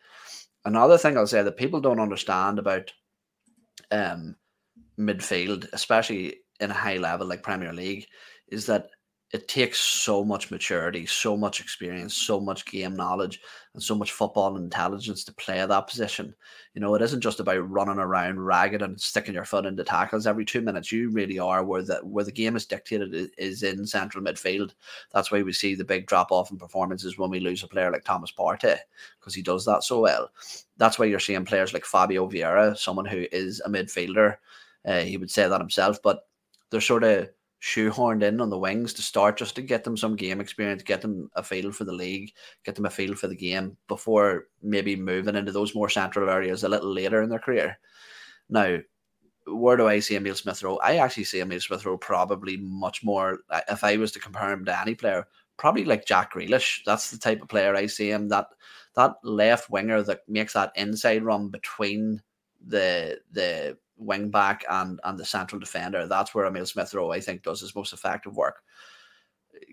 Another 0.65 0.97
thing 0.97 1.17
I'll 1.17 1.27
say 1.27 1.43
that 1.43 1.57
people 1.57 1.81
don't 1.81 1.99
understand 1.99 2.59
about 2.59 2.91
um, 3.91 4.35
midfield, 4.99 5.67
especially 5.73 6.37
in 6.59 6.71
a 6.71 6.75
high 6.75 6.97
level 6.97 7.27
like 7.27 7.43
Premier 7.43 7.73
League, 7.73 8.07
is 8.47 8.65
that 8.67 8.89
it 9.35 9.49
takes 9.49 9.81
so 9.81 10.23
much 10.23 10.49
maturity, 10.49 11.05
so 11.05 11.35
much 11.35 11.59
experience, 11.59 12.13
so 12.15 12.39
much 12.39 12.65
game 12.65 12.95
knowledge, 12.95 13.41
and 13.73 13.83
so 13.83 13.93
much 13.93 14.13
football 14.13 14.55
intelligence 14.55 15.25
to 15.25 15.33
play 15.33 15.65
that 15.65 15.87
position. 15.87 16.33
You 16.73 16.79
know, 16.79 16.95
it 16.95 17.01
isn't 17.01 17.19
just 17.19 17.41
about 17.41 17.69
running 17.69 17.97
around 17.97 18.39
ragged 18.39 18.81
and 18.81 18.99
sticking 18.99 19.33
your 19.33 19.43
foot 19.43 19.65
into 19.65 19.83
tackles 19.83 20.25
every 20.25 20.45
two 20.45 20.61
minutes. 20.61 20.89
You 20.89 21.09
really 21.09 21.37
are 21.37 21.65
where 21.65 21.83
the 21.83 21.95
where 21.97 22.23
the 22.23 22.31
game 22.31 22.55
is 22.55 22.65
dictated 22.65 23.29
is 23.37 23.61
in 23.61 23.85
central 23.85 24.23
midfield. 24.23 24.73
That's 25.11 25.33
why 25.33 25.41
we 25.43 25.51
see 25.51 25.75
the 25.75 25.83
big 25.83 26.07
drop 26.07 26.31
off 26.31 26.49
in 26.49 26.57
performances 26.57 27.17
when 27.17 27.29
we 27.29 27.41
lose 27.41 27.61
a 27.61 27.67
player 27.67 27.91
like 27.91 28.05
Thomas 28.05 28.31
Partey 28.31 28.77
because 29.19 29.35
he 29.35 29.41
does 29.41 29.65
that 29.65 29.83
so 29.83 29.99
well. 29.99 30.29
That's 30.77 30.97
why 30.97 31.07
you're 31.07 31.19
seeing 31.19 31.43
players 31.43 31.73
like 31.73 31.83
Fabio 31.83 32.29
Vieira, 32.29 32.77
someone 32.77 33.05
who 33.05 33.25
is 33.33 33.61
a 33.65 33.69
midfielder. 33.69 34.37
Uh, 34.85 35.01
he 35.01 35.17
would 35.17 35.29
say 35.29 35.45
that 35.49 35.59
himself, 35.59 36.01
but 36.01 36.21
they're 36.69 36.79
sort 36.79 37.03
of 37.03 37.27
shoehorned 37.61 38.23
in 38.23 38.41
on 38.41 38.49
the 38.49 38.57
wings 38.57 38.93
to 38.93 39.01
start 39.01 39.37
just 39.37 39.55
to 39.55 39.61
get 39.61 39.83
them 39.83 39.97
some 39.97 40.15
game 40.15 40.39
experience, 40.39 40.83
get 40.83 41.01
them 41.01 41.29
a 41.35 41.43
feel 41.43 41.71
for 41.71 41.83
the 41.83 41.93
league, 41.93 42.31
get 42.63 42.75
them 42.75 42.85
a 42.85 42.89
feel 42.89 43.15
for 43.15 43.27
the 43.27 43.35
game 43.35 43.77
before 43.87 44.47
maybe 44.61 44.95
moving 44.95 45.35
into 45.35 45.51
those 45.51 45.73
more 45.73 45.89
central 45.89 46.29
areas 46.29 46.63
a 46.63 46.69
little 46.69 46.93
later 46.93 47.21
in 47.23 47.29
their 47.29 47.39
career. 47.39 47.77
Now, 48.49 48.77
where 49.47 49.77
do 49.77 49.87
I 49.87 49.99
see 49.99 50.15
Emil 50.15 50.35
Smith 50.35 50.63
Rowe? 50.63 50.77
I 50.77 50.97
actually 50.97 51.23
see 51.25 51.39
Emil 51.39 51.59
Smith 51.59 51.85
Rowe 51.85 51.97
probably 51.97 52.57
much 52.57 53.03
more, 53.03 53.39
if 53.69 53.83
I 53.83 53.97
was 53.97 54.11
to 54.13 54.19
compare 54.19 54.51
him 54.51 54.65
to 54.65 54.79
any 54.79 54.95
player, 54.95 55.27
probably 55.57 55.85
like 55.85 56.05
Jack 56.05 56.33
Grealish. 56.33 56.79
That's 56.85 57.11
the 57.11 57.17
type 57.17 57.41
of 57.41 57.47
player 57.47 57.75
I 57.75 57.85
see 57.85 58.09
him. 58.09 58.27
That 58.29 58.47
that 58.95 59.13
left 59.23 59.69
winger 59.69 60.01
that 60.03 60.21
makes 60.27 60.53
that 60.53 60.71
inside 60.75 61.23
run 61.23 61.49
between 61.49 62.21
the 62.65 63.19
the 63.31 63.77
wing 63.97 64.29
back 64.29 64.63
and 64.69 64.99
and 65.03 65.17
the 65.17 65.25
central 65.25 65.59
defender. 65.59 66.07
That's 66.07 66.33
where 66.33 66.45
Emil 66.45 66.65
Smith 66.65 66.93
Rowe, 66.93 67.11
I 67.11 67.19
think, 67.19 67.43
does 67.43 67.61
his 67.61 67.75
most 67.75 67.93
effective 67.93 68.35
work. 68.35 68.61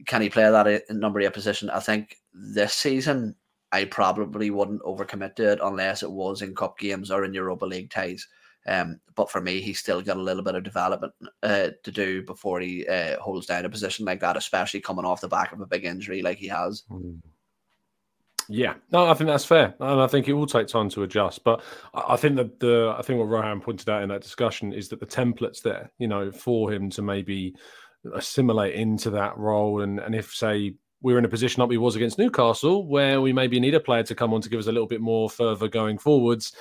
Can 0.07 0.23
he 0.23 0.31
play 0.31 0.51
that 0.51 0.85
in 0.89 1.01
number 1.01 1.21
eight 1.21 1.33
position? 1.33 1.71
I 1.71 1.81
think 1.81 2.17
this 2.33 2.75
season 2.75 3.35
I 3.73 3.87
probably 3.87 4.51
wouldn't 4.51 4.83
overcommit 4.83 5.35
to 5.37 5.53
it 5.53 5.61
unless 5.63 6.03
it 6.03 6.11
was 6.11 6.43
in 6.43 6.55
cup 6.55 6.79
games 6.79 7.11
or 7.11 7.25
in 7.25 7.35
Europa 7.35 7.65
League 7.65 7.91
ties. 7.91 8.29
Um, 8.67 9.01
but 9.17 9.31
for 9.31 9.41
me, 9.41 9.61
he's 9.61 9.81
still 9.81 10.03
got 10.03 10.19
a 10.19 10.23
little 10.23 10.43
bit 10.43 10.55
of 10.55 10.63
development 10.63 11.13
uh, 11.43 11.71
to 11.83 11.91
do 11.91 12.23
before 12.23 12.61
he 12.61 12.87
uh, 12.87 13.19
holds 13.19 13.47
down 13.47 13.65
a 13.65 13.71
position 13.71 14.05
like 14.05 14.21
that, 14.21 14.37
especially 14.37 14.81
coming 14.81 15.05
off 15.05 15.21
the 15.21 15.29
back 15.29 15.53
of 15.53 15.61
a 15.61 15.67
big 15.67 15.85
injury 15.85 16.23
like 16.23 16.39
he 16.39 16.47
has. 16.47 16.85
Mm. 16.91 17.21
Yeah, 18.49 18.75
no, 18.91 19.07
I 19.07 19.15
think 19.15 19.29
that's 19.29 19.45
fair, 19.45 19.75
and 19.81 20.01
I 20.01 20.07
think 20.07 20.29
it 20.29 20.33
will 20.33 20.47
take 20.47 20.67
time 20.67 20.89
to 20.91 21.03
adjust. 21.05 21.45
But 21.45 21.63
I 21.95 22.17
think 22.17 22.37
that 22.37 22.61
the 22.61 22.95
I 22.99 23.03
think 23.03 23.19
what 23.19 23.29
Rohan 23.29 23.61
pointed 23.61 23.89
out 23.89 24.03
in 24.03 24.09
that 24.09 24.23
discussion 24.23 24.73
is 24.73 24.89
that 24.89 25.01
the 25.01 25.07
templates 25.07 25.63
there, 25.63 25.91
you 25.99 26.09
know, 26.09 26.31
for 26.31 26.73
him 26.73 26.91
to 26.91 27.03
maybe 27.03 27.55
assimilate 28.15 28.75
into 28.75 29.11
that 29.11 29.37
role, 29.39 29.83
and 29.83 30.01
and 30.01 30.15
if 30.15 30.35
say 30.35 30.75
we're 31.03 31.19
in 31.19 31.25
a 31.25 31.29
position 31.29 31.61
like 31.61 31.69
we 31.69 31.79
was 31.79 31.97
against 31.97 32.19
Newcastle, 32.19 32.87
where 32.87 33.21
we 33.21 33.33
maybe 33.33 33.59
need 33.59 33.75
a 33.75 33.81
player 33.81 34.05
to 34.05 34.15
come 34.15 34.33
on 34.33 34.41
to 34.41 34.49
give 34.49 34.61
us 34.61 34.69
a 34.69 34.73
little 34.73 34.87
bit 34.87 35.01
more 35.01 35.29
further 35.29 35.69
going 35.69 35.99
forwards, 35.99 36.55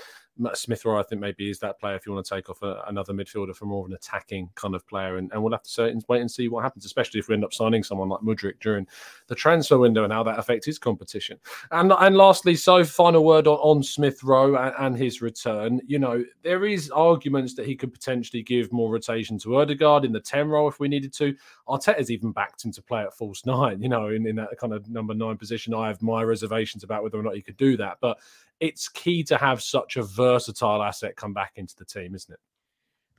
Smith 0.53 0.85
Rowe, 0.85 0.99
I 0.99 1.03
think 1.03 1.21
maybe 1.21 1.49
is 1.49 1.59
that 1.59 1.79
player 1.79 1.95
if 1.95 2.05
you 2.05 2.13
want 2.13 2.25
to 2.25 2.35
take 2.35 2.49
off 2.49 2.61
a, 2.63 2.83
another 2.87 3.13
midfielder 3.13 3.55
for 3.55 3.65
more 3.65 3.85
of 3.85 3.91
an 3.91 3.95
attacking 3.95 4.49
kind 4.55 4.75
of 4.75 4.87
player. 4.87 5.17
And, 5.17 5.31
and 5.31 5.41
we'll 5.41 5.51
have 5.51 5.63
to 5.63 6.01
wait 6.07 6.21
and 6.21 6.31
see 6.31 6.47
what 6.47 6.63
happens, 6.63 6.85
especially 6.85 7.19
if 7.19 7.27
we 7.27 7.35
end 7.35 7.43
up 7.43 7.53
signing 7.53 7.83
someone 7.83 8.09
like 8.09 8.21
Mudryk 8.21 8.59
during 8.59 8.87
the 9.27 9.35
transfer 9.35 9.77
window 9.77 10.03
and 10.03 10.13
how 10.13 10.23
that 10.23 10.39
affects 10.39 10.65
his 10.65 10.79
competition. 10.79 11.37
And 11.71 11.91
and 11.91 12.15
lastly, 12.15 12.55
so 12.55 12.83
final 12.83 13.23
word 13.23 13.47
on, 13.47 13.57
on 13.57 13.83
Smith 13.83 14.23
Rowe 14.23 14.55
and, 14.55 14.73
and 14.79 14.97
his 14.97 15.21
return. 15.21 15.81
You 15.85 15.99
know, 15.99 16.23
there 16.43 16.65
is 16.65 16.89
arguments 16.89 17.53
that 17.55 17.65
he 17.65 17.75
could 17.75 17.93
potentially 17.93 18.41
give 18.41 18.71
more 18.71 18.91
rotation 18.91 19.37
to 19.39 19.57
Odegaard 19.57 20.05
in 20.05 20.11
the 20.11 20.19
10 20.19 20.47
role 20.47 20.67
if 20.67 20.79
we 20.79 20.87
needed 20.87 21.13
to. 21.13 21.35
Arteta's 21.67 22.09
even 22.09 22.31
backed 22.31 22.63
him 22.63 22.71
to 22.71 22.81
play 22.81 23.03
at 23.03 23.15
false 23.15 23.45
nine, 23.45 23.81
you 23.81 23.89
know, 23.89 24.09
in, 24.09 24.25
in 24.25 24.35
that 24.37 24.57
kind 24.59 24.73
of 24.73 24.89
number 24.89 25.13
nine 25.13 25.37
position. 25.37 25.73
I 25.73 25.87
have 25.87 26.01
my 26.01 26.23
reservations 26.23 26.83
about 26.83 27.03
whether 27.03 27.19
or 27.19 27.23
not 27.23 27.35
he 27.35 27.41
could 27.41 27.57
do 27.57 27.77
that. 27.77 27.97
But 28.01 28.17
it's 28.61 28.87
key 28.87 29.23
to 29.23 29.37
have 29.37 29.61
such 29.61 29.97
a 29.97 30.03
versatile 30.03 30.81
asset 30.81 31.17
come 31.17 31.33
back 31.33 31.53
into 31.55 31.75
the 31.75 31.83
team, 31.83 32.15
isn't 32.15 32.33
it? 32.33 32.39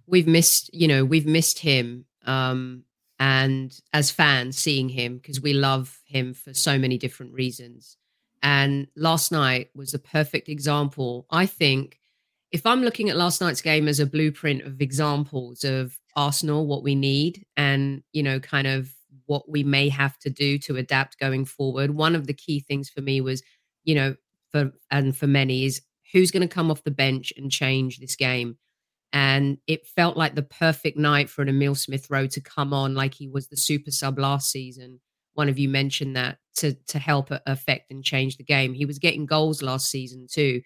We've 0.07 0.27
missed, 0.27 0.73
you 0.73 0.89
know, 0.89 1.05
we've 1.05 1.27
missed 1.27 1.59
him. 1.59 2.07
Um, 2.25 2.85
and 3.19 3.79
as 3.93 4.11
fans, 4.11 4.57
seeing 4.57 4.89
him 4.89 5.19
because 5.19 5.41
we 5.41 5.53
love 5.53 6.01
him 6.07 6.33
for 6.33 6.55
so 6.55 6.79
many 6.79 6.97
different 6.97 7.33
reasons. 7.35 7.97
And 8.43 8.87
last 8.97 9.31
night 9.31 9.71
was 9.75 9.95
a 9.95 9.99
perfect 9.99 10.49
example. 10.49 11.27
I 11.31 11.47
think 11.47 11.99
if 12.51 12.67
I'm 12.67 12.83
looking 12.83 13.11
at 13.11 13.17
last 13.17 13.41
night's 13.41 13.63
game 13.63 13.89
as 13.89 14.01
a 14.01 14.07
blueprint 14.07 14.63
of 14.63 14.81
examples 14.81 15.65
of 15.65 15.99
Arsenal, 16.17 16.67
what 16.67 16.83
we 16.83 16.95
need, 16.95 17.45
and, 17.57 18.03
you 18.13 18.23
know, 18.23 18.41
kind 18.41 18.67
of 18.67 18.93
what 19.27 19.49
we 19.49 19.63
may 19.63 19.89
have 19.89 20.19
to 20.19 20.31
do 20.31 20.59
to 20.59 20.77
adapt 20.77 21.19
going 21.19 21.45
forward, 21.45 21.93
one 21.93 22.15
of 22.15 22.27
the 22.27 22.35
key 22.35 22.61
things 22.61 22.91
for 22.91 23.01
me 23.01 23.21
was, 23.21 23.43
you 23.85 23.95
know, 23.95 24.17
for 24.53 24.73
and 24.91 25.17
for 25.17 25.27
many 25.27 25.65
is 25.65 25.83
who's 26.13 26.31
going 26.31 26.47
to 26.47 26.55
come 26.55 26.71
off 26.71 26.85
the 26.85 26.91
bench 26.91 27.33
and 27.37 27.51
change 27.51 27.99
this 27.99 28.17
game. 28.17 28.59
And 29.13 29.59
it 29.67 29.87
felt 29.87 30.17
like 30.17 30.35
the 30.35 30.43
perfect 30.43 30.97
night 30.97 31.29
for 31.29 31.43
an 31.43 31.49
Emil 31.49 31.75
Smith 31.75 32.09
Rowe 32.09 32.27
to 32.29 32.41
come 32.41 32.73
on 32.73 32.95
like 32.95 33.15
he 33.15 33.29
was 33.29 33.49
the 33.49 33.57
super 33.57 33.91
sub 33.91 34.19
last 34.19 34.51
season. 34.51 35.01
One 35.35 35.49
of 35.49 35.59
you 35.59 35.69
mentioned 35.69 36.17
that 36.17 36.39
to 36.57 36.75
to 36.89 36.99
help 36.99 37.31
affect 37.47 37.91
and 37.91 38.05
change 38.05 38.37
the 38.37 38.45
game. 38.45 38.75
He 38.75 38.87
was 38.87 38.99
getting 38.99 39.27
goals 39.27 39.63
last 39.63 39.91
season 39.91 40.27
too. 40.31 40.63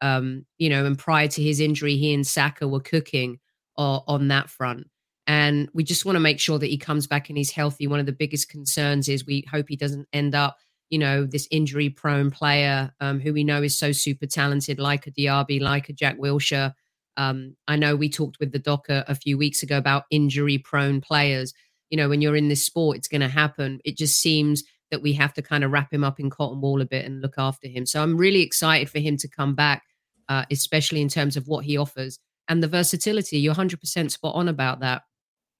Um, 0.00 0.46
you 0.58 0.68
know, 0.68 0.84
and 0.84 0.98
prior 0.98 1.28
to 1.28 1.42
his 1.42 1.60
injury, 1.60 1.96
he 1.96 2.14
and 2.14 2.26
Saka 2.26 2.68
were 2.68 2.80
cooking 2.80 3.40
uh, 3.76 4.00
on 4.06 4.28
that 4.28 4.50
front. 4.50 4.86
And 5.26 5.68
we 5.74 5.84
just 5.84 6.04
want 6.04 6.16
to 6.16 6.20
make 6.20 6.40
sure 6.40 6.58
that 6.58 6.66
he 6.66 6.78
comes 6.78 7.06
back 7.06 7.28
and 7.28 7.36
he's 7.36 7.50
healthy. 7.50 7.86
One 7.86 8.00
of 8.00 8.06
the 8.06 8.12
biggest 8.12 8.48
concerns 8.48 9.08
is 9.08 9.26
we 9.26 9.44
hope 9.50 9.66
he 9.68 9.76
doesn't 9.76 10.08
end 10.12 10.34
up, 10.34 10.56
you 10.90 10.98
know, 10.98 11.24
this 11.24 11.46
injury 11.50 11.90
prone 11.90 12.30
player 12.30 12.92
um, 13.00 13.20
who 13.20 13.32
we 13.32 13.44
know 13.44 13.62
is 13.62 13.78
so 13.78 13.92
super 13.92 14.26
talented, 14.26 14.78
like 14.78 15.06
a 15.06 15.10
Diaby, 15.10 15.60
like 15.60 15.88
a 15.88 15.92
Jack 15.92 16.18
Wilshere, 16.18 16.72
um, 17.18 17.56
I 17.66 17.74
know 17.74 17.96
we 17.96 18.08
talked 18.08 18.38
with 18.38 18.52
the 18.52 18.60
docker 18.60 19.04
a 19.08 19.14
few 19.14 19.36
weeks 19.36 19.64
ago 19.64 19.76
about 19.76 20.04
injury 20.08 20.56
prone 20.56 21.00
players. 21.00 21.52
You 21.90 21.96
know, 21.96 22.08
when 22.08 22.22
you're 22.22 22.36
in 22.36 22.48
this 22.48 22.64
sport, 22.64 22.96
it's 22.96 23.08
going 23.08 23.22
to 23.22 23.28
happen. 23.28 23.80
It 23.84 23.96
just 23.98 24.20
seems 24.20 24.62
that 24.92 25.02
we 25.02 25.12
have 25.14 25.34
to 25.34 25.42
kind 25.42 25.64
of 25.64 25.72
wrap 25.72 25.92
him 25.92 26.04
up 26.04 26.20
in 26.20 26.30
cotton 26.30 26.60
wool 26.60 26.80
a 26.80 26.86
bit 26.86 27.04
and 27.04 27.20
look 27.20 27.34
after 27.36 27.66
him. 27.66 27.86
So 27.86 28.02
I'm 28.02 28.16
really 28.16 28.40
excited 28.42 28.88
for 28.88 29.00
him 29.00 29.16
to 29.18 29.28
come 29.28 29.56
back, 29.56 29.82
uh, 30.28 30.44
especially 30.50 31.02
in 31.02 31.08
terms 31.08 31.36
of 31.36 31.48
what 31.48 31.64
he 31.64 31.76
offers 31.76 32.20
and 32.46 32.62
the 32.62 32.68
versatility. 32.68 33.38
You're 33.38 33.54
100% 33.54 34.10
spot 34.12 34.34
on 34.36 34.46
about 34.46 34.80
that. 34.80 35.02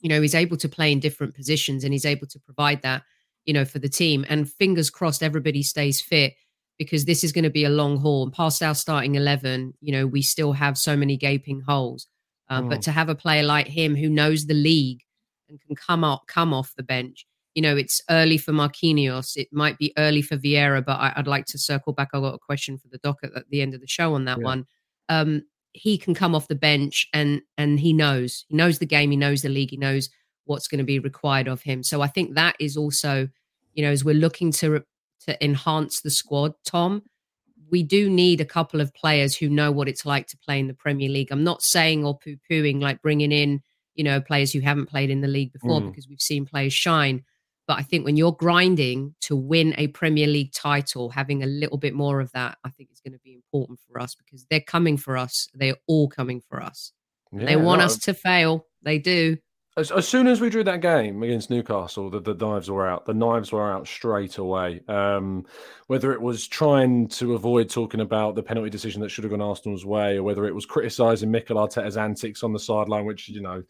You 0.01 0.09
know, 0.09 0.23
he's 0.23 0.37
able 0.37 0.59
to 0.59 0.69
play 0.69 0.93
in 0.93 1.01
different 1.01 1.35
positions 1.35 1.83
and 1.83 1.93
he's 1.93 2.07
able 2.07 2.29
to 2.29 2.39
provide 2.39 2.83
that, 2.83 3.03
you 3.49 3.55
know, 3.55 3.65
for 3.65 3.79
the 3.79 3.89
team. 3.89 4.27
And 4.29 4.53
fingers 4.53 4.91
crossed, 4.91 5.23
everybody 5.23 5.63
stays 5.63 6.03
fit 6.03 6.35
because 6.79 7.07
this 7.07 7.25
is 7.25 7.33
going 7.33 7.45
to 7.45 7.51
be 7.51 7.65
a 7.65 7.71
long 7.71 7.97
haul. 7.97 8.25
And 8.25 8.33
past 8.33 8.63
our 8.63 8.75
starting 8.75 9.15
11, 9.15 9.73
you 9.81 9.91
know, 9.91 10.07
we 10.07 10.21
still 10.21 10.53
have 10.53 10.77
so 10.77 10.95
many 10.95 11.17
gaping 11.17 11.63
holes. 11.63 12.09
Um, 12.51 12.67
mm. 12.67 12.71
But 12.71 12.83
to 12.83 12.93
have 12.93 13.09
a 13.09 13.15
player 13.15 13.43
like 13.43 13.67
him 13.67 13.97
who 13.97 14.11
knows 14.11 14.45
the 14.45 14.55
league 14.55 15.01
and 15.49 15.59
can 15.63 15.75
come 15.75 16.05
up, 16.05 16.25
come 16.27 16.53
off 16.53 16.75
the 16.77 16.83
bench, 16.83 17.27
you 17.55 17.63
know, 17.63 17.75
it's 17.75 18.03
early 18.11 18.37
for 18.37 18.53
Marquinhos. 18.53 19.35
It 19.35 19.49
might 19.51 19.79
be 19.79 19.95
early 19.97 20.21
for 20.21 20.37
Vieira, 20.37 20.85
but 20.85 21.01
I, 21.01 21.15
would 21.17 21.27
like 21.27 21.47
to 21.47 21.59
circle 21.59 21.95
back. 21.95 22.11
I 22.13 22.21
got 22.21 22.35
a 22.35 22.39
question 22.39 22.77
for 22.77 22.89
the 22.89 22.99
doc 22.99 23.17
at, 23.23 23.35
at 23.35 23.49
the 23.49 23.63
end 23.63 23.73
of 23.73 23.81
the 23.81 23.87
show 23.87 24.13
on 24.13 24.27
that 24.27 24.41
yeah. 24.41 24.45
one. 24.45 24.67
Um, 25.09 25.43
he 25.73 25.97
can 25.97 26.13
come 26.13 26.35
off 26.35 26.49
the 26.49 26.55
bench 26.55 27.09
and 27.15 27.41
and 27.57 27.81
he 27.81 27.93
knows 27.93 28.45
he 28.49 28.57
knows 28.57 28.79
the 28.79 28.87
game, 28.87 29.11
he 29.11 29.17
knows 29.17 29.41
the 29.41 29.49
league, 29.49 29.71
he 29.71 29.77
knows 29.79 30.11
what's 30.49 30.67
going 30.67 30.79
to 30.79 30.85
be 30.85 30.99
required 30.99 31.47
of 31.47 31.63
him. 31.63 31.83
So 31.83 32.01
I 32.01 32.09
think 32.09 32.35
that 32.35 32.57
is 32.59 32.77
also, 32.77 33.29
you 33.75 33.85
know, 33.85 33.91
as 33.91 34.05
we're 34.05 34.15
looking 34.15 34.51
to 34.53 34.85
to 35.27 35.45
enhance 35.45 36.01
the 36.01 36.11
squad, 36.11 36.55
Tom, 36.65 37.03
we 37.71 37.83
do 37.83 38.09
need 38.09 38.41
a 38.41 38.47
couple 38.47 38.81
of 38.81 38.95
players 38.95 39.37
who 39.37 39.49
know 39.49 39.71
what 39.71 39.89
it's 39.89 40.07
like 40.07 40.27
to 40.29 40.39
play 40.39 40.59
in 40.59 40.69
the 40.69 40.75
Premier 40.75 41.09
League. 41.09 41.31
I'm 41.31 41.45
not 41.45 41.63
saying 41.63 42.05
or 42.05 42.19
poo 42.19 42.37
pooing 42.51 42.81
like 42.81 43.03
bringing 43.03 43.33
in, 43.33 43.61
you 43.95 44.05
know, 44.05 44.21
players 44.21 44.53
who 44.53 44.61
haven't 44.61 44.87
played 44.87 45.11
in 45.11 45.21
the 45.21 45.29
league 45.29 45.53
before 45.53 45.81
mm. 45.81 45.91
because 45.91 46.09
we've 46.09 46.21
seen 46.21 46.47
players 46.47 46.73
shine. 46.73 47.25
But 47.67 47.79
I 47.79 47.83
think 47.83 48.07
when 48.07 48.17
you're 48.17 48.33
grinding 48.33 49.15
to 49.23 49.37
win 49.37 49.75
a 49.77 49.89
Premier 49.89 50.27
League 50.27 50.53
title, 50.53 51.11
having 51.11 51.43
a 51.43 51.47
little 51.47 51.77
bit 51.77 51.93
more 51.93 52.21
of 52.21 52.33
that, 52.33 52.57
I 52.65 52.71
think 52.71 52.89
is 52.91 53.01
going 53.01 53.13
to 53.13 53.19
be 53.19 53.35
important 53.35 53.79
for 53.87 54.01
us 54.01 54.15
because 54.15 54.47
they're 54.51 54.61
coming 54.61 54.97
for 54.97 55.19
us. 55.19 55.49
They're 55.53 55.77
all 55.87 56.09
coming 56.09 56.41
for 56.41 56.63
us. 56.63 56.93
Yeah, 57.31 57.45
they 57.45 57.57
want 57.57 57.81
no, 57.81 57.85
us 57.85 57.99
to 57.99 58.15
fail. 58.15 58.65
They 58.83 58.99
do. 58.99 59.37
As, 59.79 59.93
as 59.93 60.09
soon 60.09 60.27
as 60.27 60.41
we 60.41 60.51
drew 60.51 60.65
that 60.65 60.81
game 60.81 61.23
against 61.23 61.51
Newcastle, 61.51 62.11
the, 62.11 62.19
the 62.19 62.35
knives 62.35 62.69
were 62.69 62.89
out. 62.89 63.07
The 63.07 63.15
knives 63.15 63.53
were 63.53 63.71
out 63.71 63.87
straight 63.87 64.39
away. 64.39 64.81
Um, 64.89 65.47
whether 65.87 66.13
it 66.13 66.21
was 66.21 66.49
trying 66.49 67.07
to 67.11 67.35
avoid 67.35 67.71
talking 67.71 68.01
about 68.01 68.35
the 68.35 68.43
penalty 68.43 68.71
decision 68.71 69.01
that 69.03 69.11
should 69.11 69.23
have 69.23 69.31
gone 69.31 69.41
Arsenal's 69.41 69.87
way, 69.87 70.17
or 70.17 70.25
whether 70.25 70.47
it 70.47 70.55
was 70.55 70.67
criticising 70.67 71.31
Mikel 71.31 71.59
Arteta's 71.59 71.97
antics 71.97 72.43
on 72.43 72.53
the 72.53 72.59
sideline, 72.59 73.05
which 73.05 73.29
you 73.29 73.41
know, 73.41 73.63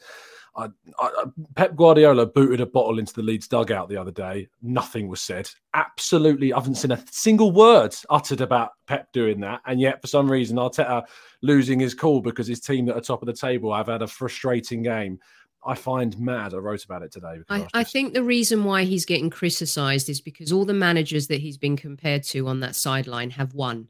I, 0.56 0.68
I, 0.98 1.24
Pep 1.56 1.76
Guardiola 1.76 2.24
booted 2.24 2.62
a 2.62 2.66
bottle 2.66 2.98
into 2.98 3.12
the 3.12 3.22
Leeds 3.22 3.46
dugout 3.46 3.90
the 3.90 3.98
other 3.98 4.10
day. 4.10 4.48
Nothing 4.62 5.08
was 5.08 5.20
said. 5.20 5.50
Absolutely, 5.74 6.54
I 6.54 6.58
haven't 6.58 6.76
seen 6.76 6.92
a 6.92 7.04
single 7.10 7.52
word 7.52 7.94
uttered 8.08 8.40
about 8.40 8.70
Pep 8.86 9.12
doing 9.12 9.40
that. 9.40 9.60
And 9.66 9.78
yet, 9.78 10.00
for 10.00 10.06
some 10.06 10.32
reason, 10.32 10.56
Arteta 10.56 11.04
losing 11.42 11.78
his 11.78 11.92
cool 11.92 12.22
because 12.22 12.46
his 12.46 12.60
team 12.60 12.86
that 12.86 12.96
are 12.96 13.02
top 13.02 13.20
of 13.20 13.26
the 13.26 13.34
table 13.34 13.74
have 13.74 13.88
had 13.88 14.00
a 14.00 14.06
frustrating 14.06 14.82
game. 14.82 15.18
I 15.64 15.74
find 15.74 16.18
mad. 16.18 16.54
I 16.54 16.58
wrote 16.58 16.84
about 16.84 17.02
it 17.02 17.12
today. 17.12 17.38
I, 17.48 17.54
I, 17.54 17.58
just... 17.60 17.70
I, 17.76 17.84
think 17.84 18.14
the 18.14 18.22
reason 18.22 18.64
why 18.64 18.84
he's 18.84 19.04
getting 19.04 19.30
criticised 19.30 20.08
is 20.08 20.20
because 20.20 20.52
all 20.52 20.64
the 20.64 20.74
managers 20.74 21.26
that 21.28 21.40
he's 21.40 21.58
been 21.58 21.76
compared 21.76 22.22
to 22.24 22.46
on 22.46 22.60
that 22.60 22.76
sideline 22.76 23.30
have 23.30 23.54
won 23.54 23.88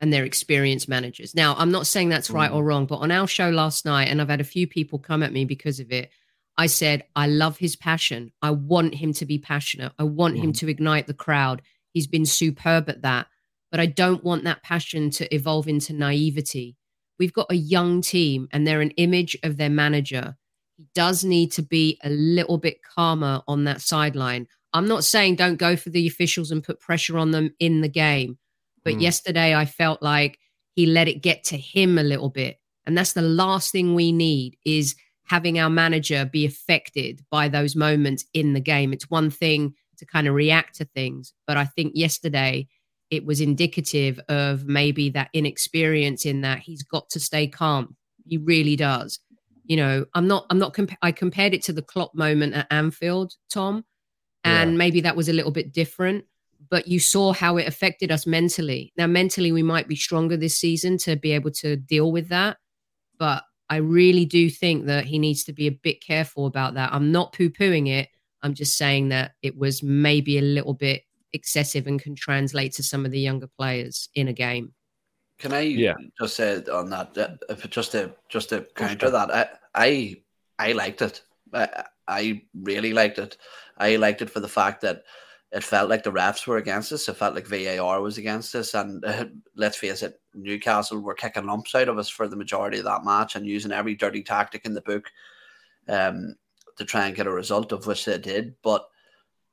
and 0.00 0.12
they're 0.12 0.24
experienced 0.24 0.88
managers. 0.88 1.34
Now, 1.34 1.54
I'm 1.56 1.70
not 1.70 1.86
saying 1.86 2.10
that's 2.10 2.30
right 2.30 2.50
mm. 2.50 2.54
or 2.54 2.64
wrong, 2.64 2.86
but 2.86 2.96
on 2.96 3.10
our 3.10 3.26
show 3.26 3.48
last 3.48 3.84
night, 3.84 4.08
and 4.08 4.20
I've 4.20 4.28
had 4.28 4.40
a 4.40 4.44
few 4.44 4.66
people 4.66 4.98
come 4.98 5.22
at 5.22 5.32
me 5.32 5.44
because 5.44 5.80
of 5.80 5.90
it, 5.90 6.10
I 6.58 6.66
said, 6.66 7.04
I 7.14 7.26
love 7.26 7.58
his 7.58 7.76
passion. 7.76 8.32
I 8.42 8.50
want 8.50 8.94
him 8.94 9.12
to 9.14 9.26
be 9.26 9.38
passionate. 9.38 9.92
I 9.98 10.04
want 10.04 10.36
mm. 10.36 10.42
him 10.42 10.52
to 10.54 10.68
ignite 10.68 11.06
the 11.06 11.14
crowd. 11.14 11.62
He's 11.92 12.06
been 12.06 12.26
superb 12.26 12.88
at 12.88 13.02
that. 13.02 13.26
But 13.70 13.80
I 13.80 13.86
don't 13.86 14.24
want 14.24 14.44
that 14.44 14.62
passion 14.62 15.10
to 15.12 15.34
evolve 15.34 15.68
into 15.68 15.92
naivety. 15.92 16.76
We've 17.18 17.32
got 17.32 17.50
a 17.50 17.56
young 17.56 18.00
team 18.00 18.48
and 18.52 18.66
they're 18.66 18.80
an 18.80 18.92
image 18.92 19.36
of 19.42 19.56
their 19.56 19.70
manager 19.70 20.36
he 20.76 20.86
does 20.94 21.24
need 21.24 21.52
to 21.52 21.62
be 21.62 21.98
a 22.04 22.10
little 22.10 22.58
bit 22.58 22.82
calmer 22.82 23.42
on 23.48 23.64
that 23.64 23.80
sideline. 23.80 24.46
I'm 24.72 24.88
not 24.88 25.04
saying 25.04 25.36
don't 25.36 25.56
go 25.56 25.76
for 25.76 25.90
the 25.90 26.06
officials 26.06 26.50
and 26.50 26.62
put 26.62 26.80
pressure 26.80 27.16
on 27.18 27.30
them 27.30 27.54
in 27.58 27.80
the 27.80 27.88
game, 27.88 28.38
but 28.84 28.94
mm. 28.94 29.00
yesterday 29.00 29.54
I 29.54 29.64
felt 29.64 30.02
like 30.02 30.38
he 30.74 30.86
let 30.86 31.08
it 31.08 31.22
get 31.22 31.44
to 31.44 31.56
him 31.56 31.98
a 31.98 32.02
little 32.02 32.28
bit. 32.28 32.58
And 32.84 32.96
that's 32.96 33.14
the 33.14 33.22
last 33.22 33.72
thing 33.72 33.94
we 33.94 34.12
need 34.12 34.56
is 34.64 34.94
having 35.24 35.58
our 35.58 35.70
manager 35.70 36.24
be 36.24 36.44
affected 36.44 37.24
by 37.30 37.48
those 37.48 37.74
moments 37.74 38.24
in 38.34 38.52
the 38.52 38.60
game. 38.60 38.92
It's 38.92 39.10
one 39.10 39.30
thing 39.30 39.74
to 39.98 40.06
kind 40.06 40.28
of 40.28 40.34
react 40.34 40.76
to 40.76 40.84
things, 40.84 41.32
but 41.46 41.56
I 41.56 41.64
think 41.64 41.92
yesterday 41.94 42.68
it 43.10 43.24
was 43.24 43.40
indicative 43.40 44.20
of 44.28 44.66
maybe 44.66 45.10
that 45.10 45.30
inexperience 45.32 46.26
in 46.26 46.42
that 46.42 46.58
he's 46.58 46.82
got 46.82 47.08
to 47.10 47.20
stay 47.20 47.46
calm. 47.46 47.96
He 48.26 48.36
really 48.36 48.76
does 48.76 49.20
you 49.66 49.76
know, 49.76 50.04
I'm 50.14 50.26
not, 50.26 50.46
I'm 50.50 50.58
not, 50.58 50.74
comp- 50.74 50.98
I 51.02 51.12
compared 51.12 51.54
it 51.54 51.62
to 51.64 51.72
the 51.72 51.82
Klopp 51.82 52.14
moment 52.14 52.54
at 52.54 52.66
Anfield, 52.70 53.34
Tom, 53.50 53.84
and 54.44 54.72
yeah. 54.72 54.76
maybe 54.76 55.00
that 55.02 55.16
was 55.16 55.28
a 55.28 55.32
little 55.32 55.50
bit 55.50 55.72
different, 55.72 56.24
but 56.70 56.86
you 56.88 56.98
saw 57.00 57.32
how 57.32 57.56
it 57.56 57.66
affected 57.66 58.10
us 58.10 58.26
mentally. 58.26 58.92
Now, 58.96 59.06
mentally, 59.06 59.52
we 59.52 59.62
might 59.62 59.88
be 59.88 59.96
stronger 59.96 60.36
this 60.36 60.56
season 60.56 60.98
to 60.98 61.16
be 61.16 61.32
able 61.32 61.50
to 61.52 61.76
deal 61.76 62.12
with 62.12 62.28
that, 62.28 62.58
but 63.18 63.44
I 63.68 63.76
really 63.76 64.24
do 64.24 64.48
think 64.48 64.86
that 64.86 65.06
he 65.06 65.18
needs 65.18 65.44
to 65.44 65.52
be 65.52 65.66
a 65.66 65.72
bit 65.72 66.02
careful 66.02 66.46
about 66.46 66.74
that. 66.74 66.92
I'm 66.92 67.10
not 67.10 67.32
poo 67.32 67.50
pooing 67.50 67.88
it. 67.88 68.08
I'm 68.42 68.54
just 68.54 68.76
saying 68.76 69.08
that 69.08 69.32
it 69.42 69.56
was 69.56 69.82
maybe 69.82 70.38
a 70.38 70.42
little 70.42 70.74
bit 70.74 71.02
excessive 71.32 71.86
and 71.86 72.00
can 72.00 72.14
translate 72.14 72.72
to 72.74 72.82
some 72.82 73.04
of 73.04 73.10
the 73.10 73.18
younger 73.18 73.48
players 73.48 74.08
in 74.14 74.28
a 74.28 74.32
game. 74.32 74.72
Can 75.38 75.52
I 75.52 75.60
yeah. 75.60 75.94
just 76.18 76.36
say 76.36 76.62
on 76.72 76.90
that, 76.90 77.38
if 77.48 77.68
just 77.68 77.92
to 77.92 78.12
just 78.28 78.48
to 78.50 78.62
counter 78.74 79.10
that, 79.10 79.30
I 79.30 79.48
I, 79.74 80.16
I 80.58 80.72
liked 80.72 81.02
it. 81.02 81.22
I, 81.52 81.84
I 82.08 82.42
really 82.54 82.92
liked 82.92 83.18
it. 83.18 83.36
I 83.76 83.96
liked 83.96 84.22
it 84.22 84.30
for 84.30 84.40
the 84.40 84.48
fact 84.48 84.80
that 84.80 85.04
it 85.52 85.62
felt 85.62 85.90
like 85.90 86.02
the 86.02 86.12
refs 86.12 86.46
were 86.46 86.56
against 86.56 86.92
us. 86.92 87.08
It 87.08 87.16
felt 87.16 87.34
like 87.34 87.46
VAR 87.46 88.00
was 88.00 88.18
against 88.18 88.54
us, 88.54 88.74
and 88.74 89.04
uh, 89.04 89.26
let's 89.56 89.76
face 89.76 90.02
it, 90.02 90.20
Newcastle 90.34 91.00
were 91.00 91.14
kicking 91.14 91.46
lumps 91.46 91.74
out 91.74 91.88
of 91.88 91.98
us 91.98 92.08
for 92.08 92.28
the 92.28 92.36
majority 92.36 92.78
of 92.78 92.84
that 92.84 93.04
match 93.04 93.36
and 93.36 93.46
using 93.46 93.72
every 93.72 93.94
dirty 93.94 94.22
tactic 94.22 94.64
in 94.64 94.74
the 94.74 94.80
book 94.80 95.10
um, 95.88 96.34
to 96.76 96.84
try 96.84 97.06
and 97.06 97.16
get 97.16 97.26
a 97.26 97.32
result, 97.32 97.72
of 97.72 97.86
which 97.86 98.06
they 98.06 98.18
did. 98.18 98.54
But 98.62 98.88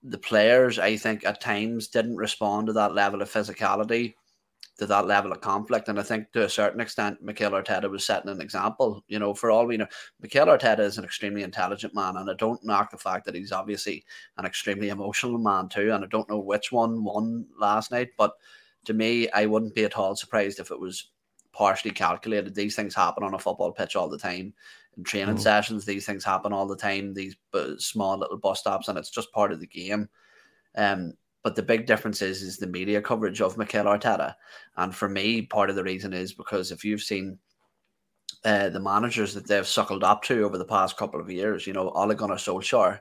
the 0.02 0.18
players, 0.18 0.80
I 0.80 0.96
think, 0.96 1.26
at 1.26 1.42
times 1.42 1.90
didn't 1.90 2.18
respond 2.18 2.68
to 2.68 2.74
that 2.74 2.94
level 2.94 3.22
of 3.22 3.32
physicality 3.32 4.16
to 4.80 4.88
that 4.88 5.06
level 5.06 5.32
of 5.32 5.42
conflict. 5.42 5.88
And 5.88 6.00
I 6.00 6.04
think 6.04 6.32
to 6.32 6.46
a 6.46 6.50
certain 6.50 6.82
extent, 6.82 7.22
Mikel 7.22 7.52
Arteta 7.52 7.90
was 7.90 8.06
setting 8.06 8.30
an 8.30 8.42
example. 8.42 9.04
You 9.08 9.20
know, 9.20 9.34
for 9.34 9.52
all 9.52 9.68
we 9.68 9.78
know, 9.78 9.88
Mikel 10.20 10.48
Arteta 10.48 10.80
is 10.80 10.98
an 10.98 11.04
extremely 11.04 11.44
intelligent 11.44 11.94
man, 11.94 12.18
and 12.18 12.30
I 12.30 12.34
don't 12.34 12.64
knock 12.64 12.92
the 12.92 12.98
fact 12.98 13.26
that 13.26 13.36
he's 13.36 13.52
obviously 13.52 14.04
an 14.38 14.46
extremely 14.46 14.90
emotional 14.90 15.38
man 15.38 15.70
too. 15.70 15.92
And 15.92 16.04
I 16.04 16.08
don't 16.08 16.30
know 16.30 16.40
which 16.40 16.72
one 16.72 17.04
won 17.04 17.46
last 17.60 17.92
night, 17.92 18.10
but 18.18 18.34
to 18.86 18.94
me, 18.94 19.30
I 19.30 19.46
wouldn't 19.46 19.76
be 19.76 19.86
at 19.86 19.96
all 19.96 20.16
surprised 20.16 20.60
if 20.60 20.72
it 20.72 20.80
was 20.80 21.12
partially 21.52 21.92
calculated. 21.92 22.56
These 22.56 22.76
things 22.76 22.96
happen 22.96 23.24
on 23.24 23.36
a 23.36 23.40
football 23.40 23.72
pitch 23.72 23.96
all 23.96 24.10
the 24.10 24.18
time. 24.18 24.54
In 24.98 25.04
training 25.04 25.36
mm. 25.36 25.40
sessions, 25.40 25.86
these 25.86 26.06
things 26.06 26.24
happen 26.24 26.52
all 26.52 26.68
the 26.68 26.76
time. 26.76 27.14
These 27.14 27.36
small 27.78 28.18
little 28.18 28.38
bus 28.38 28.60
stops, 28.60 28.88
and 28.88 28.98
it's 28.98 29.10
just 29.10 29.32
part 29.32 29.52
of 29.52 29.60
the 29.60 29.68
game. 29.68 30.10
Um, 30.76 31.14
But 31.44 31.56
the 31.56 31.64
big 31.64 31.86
difference 31.86 32.22
is 32.22 32.42
is 32.42 32.58
the 32.58 32.68
media 32.68 33.02
coverage 33.02 33.42
of 33.42 33.58
Mikel 33.58 33.86
Arteta, 33.86 34.36
and 34.78 34.96
for 34.96 35.10
me, 35.10 35.42
part 35.42 35.70
of 35.70 35.76
the 35.76 35.84
reason 35.84 36.14
is 36.14 36.34
because 36.34 36.72
if 36.72 36.86
you've 36.86 37.02
seen 37.02 37.38
uh, 38.46 38.70
the 38.70 38.80
managers 38.80 39.34
that 39.34 39.48
they've 39.48 39.68
suckled 39.68 40.04
up 40.04 40.24
to 40.24 40.44
over 40.44 40.58
the 40.58 40.66
past 40.66 40.98
couple 40.98 41.20
of 41.20 41.30
years, 41.30 41.68
you 41.68 41.74
know, 41.74 41.90
Ole 41.92 42.14
Gunnar 42.14 42.36
Solskjaer, 42.36 43.00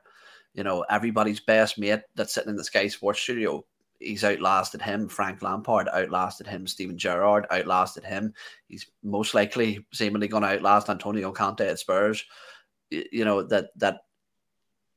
you 0.55 0.65
know, 0.65 0.85
everybody's 0.91 1.41
best 1.41 1.79
mate 1.79 2.03
that's 2.15 2.35
sitting 2.35 2.51
in 2.51 2.57
the 2.57 2.65
Sky 2.65 2.89
Sports 2.89 3.21
studio, 3.21 3.65
he's 4.03 4.25
outlasted 4.25 4.83
him. 4.83 5.09
Frank 5.09 5.43
Lampard 5.43 5.89
outlasted 5.89 6.47
him. 6.47 6.67
Steven 6.67 6.99
Gerrard 6.99 7.47
outlasted 7.51 8.05
him. 8.05 8.35
He's 8.69 8.87
most 9.03 9.35
likely 9.35 9.87
seemingly 9.93 10.29
going 10.29 10.43
to 10.43 10.51
outlast 10.51 10.91
Antonio 10.91 11.33
Conte 11.33 11.67
at 11.67 11.79
Spurs. 11.79 12.25
You 12.91 13.25
know 13.25 13.43
that 13.45 13.71
that 13.77 14.05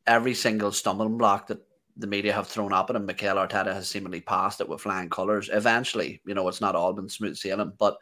every 0.06 0.34
single 0.34 0.72
stumbling 0.72 1.18
block 1.18 1.48
that 1.48 1.65
the 1.98 2.08
media 2.08 2.34
have 2.34 2.48
thrown 2.48 2.74
up 2.74 2.90
at 2.90 2.96
him, 2.96 3.06
Mikel 3.06 3.38
Arteta 3.38 3.74
has 3.74 3.88
seemingly 3.88 4.22
passed 4.22 4.62
it 4.62 4.68
with 4.68 4.82
flying 4.82 5.10
colours. 5.10 5.50
Eventually, 5.52 6.22
you 6.26 6.34
know, 6.34 6.48
it's 6.48 6.62
not 6.62 6.76
all 6.76 6.94
been 6.94 7.10
smooth 7.10 7.38
sailing, 7.38 7.72
but 7.78 7.98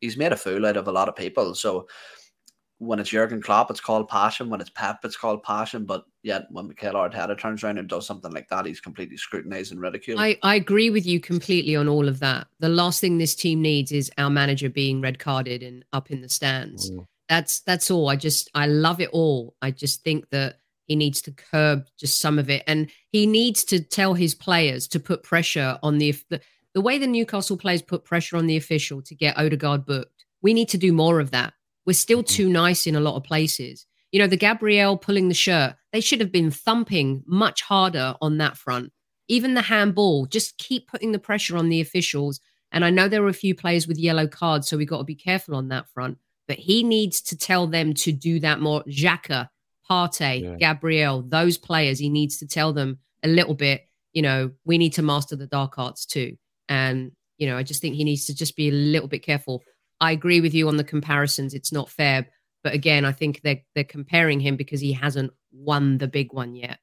he's 0.00 0.16
made 0.16 0.32
a 0.32 0.36
fool 0.36 0.66
out 0.66 0.76
of 0.76 0.88
a 0.88 0.92
lot 0.92 1.08
of 1.08 1.16
people. 1.16 1.54
So 1.54 1.86
when 2.78 2.98
it's 2.98 3.10
Jurgen 3.10 3.40
Klopp, 3.40 3.70
it's 3.70 3.80
called 3.80 4.08
passion. 4.08 4.50
When 4.50 4.60
it's 4.60 4.70
Pep, 4.70 4.98
it's 5.04 5.16
called 5.16 5.42
passion. 5.42 5.84
But 5.86 6.04
yet, 6.22 6.46
when 6.50 6.68
Mikel 6.68 6.94
Arteta 6.94 7.38
turns 7.38 7.62
around 7.62 7.78
and 7.78 7.88
does 7.88 8.06
something 8.06 8.32
like 8.32 8.48
that, 8.48 8.66
he's 8.66 8.80
completely 8.80 9.16
scrutinized 9.16 9.72
and 9.72 9.80
ridiculed. 9.80 10.20
I, 10.20 10.38
I 10.42 10.56
agree 10.56 10.90
with 10.90 11.06
you 11.06 11.20
completely 11.20 11.76
on 11.76 11.88
all 11.88 12.08
of 12.08 12.18
that. 12.20 12.48
The 12.60 12.68
last 12.68 13.00
thing 13.00 13.16
this 13.18 13.34
team 13.34 13.62
needs 13.62 13.92
is 13.92 14.10
our 14.18 14.30
manager 14.30 14.68
being 14.68 15.00
red 15.00 15.18
carded 15.18 15.62
and 15.62 15.84
up 15.92 16.10
in 16.10 16.20
the 16.20 16.28
stands. 16.28 16.90
Mm. 16.90 17.06
That's 17.28 17.60
that's 17.60 17.90
all. 17.90 18.08
I 18.08 18.16
just 18.16 18.50
I 18.54 18.66
love 18.66 19.00
it 19.00 19.10
all. 19.12 19.54
I 19.62 19.70
just 19.70 20.04
think 20.04 20.28
that 20.30 20.58
he 20.86 20.96
needs 20.96 21.20
to 21.22 21.32
curb 21.32 21.84
just 21.98 22.20
some 22.20 22.38
of 22.38 22.48
it, 22.48 22.62
and 22.66 22.90
he 23.10 23.26
needs 23.26 23.64
to 23.64 23.80
tell 23.80 24.14
his 24.14 24.34
players 24.34 24.88
to 24.88 25.00
put 25.00 25.22
pressure 25.22 25.78
on 25.82 25.98
the 25.98 26.14
the, 26.30 26.40
the 26.74 26.80
way 26.80 26.98
the 26.98 27.06
Newcastle 27.06 27.56
players 27.56 27.82
put 27.82 28.04
pressure 28.04 28.36
on 28.36 28.46
the 28.46 28.56
official 28.56 29.02
to 29.02 29.14
get 29.14 29.38
Odegaard 29.38 29.84
booked. 29.86 30.26
We 30.42 30.54
need 30.54 30.68
to 30.70 30.78
do 30.78 30.92
more 30.92 31.20
of 31.20 31.30
that. 31.30 31.54
We're 31.86 31.94
still 31.94 32.22
mm-hmm. 32.22 32.34
too 32.34 32.48
nice 32.48 32.86
in 32.86 32.96
a 32.96 33.00
lot 33.00 33.16
of 33.16 33.24
places. 33.24 33.86
You 34.12 34.20
know, 34.20 34.26
the 34.26 34.36
Gabriel 34.36 34.96
pulling 34.96 35.28
the 35.28 35.34
shirt, 35.34 35.74
they 35.92 36.00
should 36.00 36.20
have 36.20 36.32
been 36.32 36.50
thumping 36.50 37.22
much 37.26 37.62
harder 37.62 38.14
on 38.20 38.38
that 38.38 38.56
front. 38.56 38.92
Even 39.28 39.54
the 39.54 39.62
handball, 39.62 40.26
just 40.26 40.58
keep 40.58 40.86
putting 40.86 41.12
the 41.12 41.18
pressure 41.18 41.56
on 41.56 41.68
the 41.68 41.80
officials. 41.80 42.40
And 42.72 42.84
I 42.84 42.90
know 42.90 43.08
there 43.08 43.24
are 43.24 43.28
a 43.28 43.34
few 43.34 43.54
players 43.54 43.86
with 43.88 43.98
yellow 43.98 44.26
cards, 44.26 44.68
so 44.68 44.76
we 44.76 44.84
got 44.84 44.98
to 44.98 45.04
be 45.04 45.14
careful 45.14 45.54
on 45.54 45.68
that 45.68 45.88
front. 45.90 46.18
But 46.46 46.58
he 46.58 46.82
needs 46.82 47.20
to 47.22 47.36
tell 47.36 47.66
them 47.66 47.94
to 47.94 48.12
do 48.12 48.38
that 48.40 48.60
more. 48.60 48.84
Xhaka, 48.84 49.48
Partey, 49.88 50.42
yeah. 50.42 50.56
Gabriel, 50.56 51.22
those 51.22 51.58
players, 51.58 51.98
he 51.98 52.08
needs 52.08 52.38
to 52.38 52.46
tell 52.46 52.72
them 52.72 52.98
a 53.22 53.28
little 53.28 53.54
bit, 53.54 53.88
you 54.12 54.22
know, 54.22 54.50
we 54.64 54.78
need 54.78 54.94
to 54.94 55.02
master 55.02 55.36
the 55.36 55.46
dark 55.46 55.78
arts 55.78 56.06
too. 56.06 56.36
And, 56.68 57.12
you 57.38 57.46
know, 57.46 57.56
I 57.56 57.62
just 57.62 57.80
think 57.80 57.94
he 57.94 58.04
needs 58.04 58.26
to 58.26 58.34
just 58.34 58.56
be 58.56 58.68
a 58.68 58.72
little 58.72 59.08
bit 59.08 59.22
careful. 59.22 59.62
I 60.00 60.12
agree 60.12 60.40
with 60.40 60.54
you 60.54 60.68
on 60.68 60.76
the 60.76 60.84
comparisons. 60.84 61.54
It's 61.54 61.72
not 61.72 61.90
fair. 61.90 62.26
But 62.64 62.74
again, 62.74 63.04
I 63.04 63.12
think 63.12 63.42
they're, 63.42 63.62
they're 63.74 63.84
comparing 63.84 64.40
him 64.40 64.56
because 64.56 64.80
he 64.80 64.92
hasn't 64.92 65.32
won 65.52 65.98
the 65.98 66.08
big 66.08 66.32
one 66.32 66.56
yet. 66.56 66.78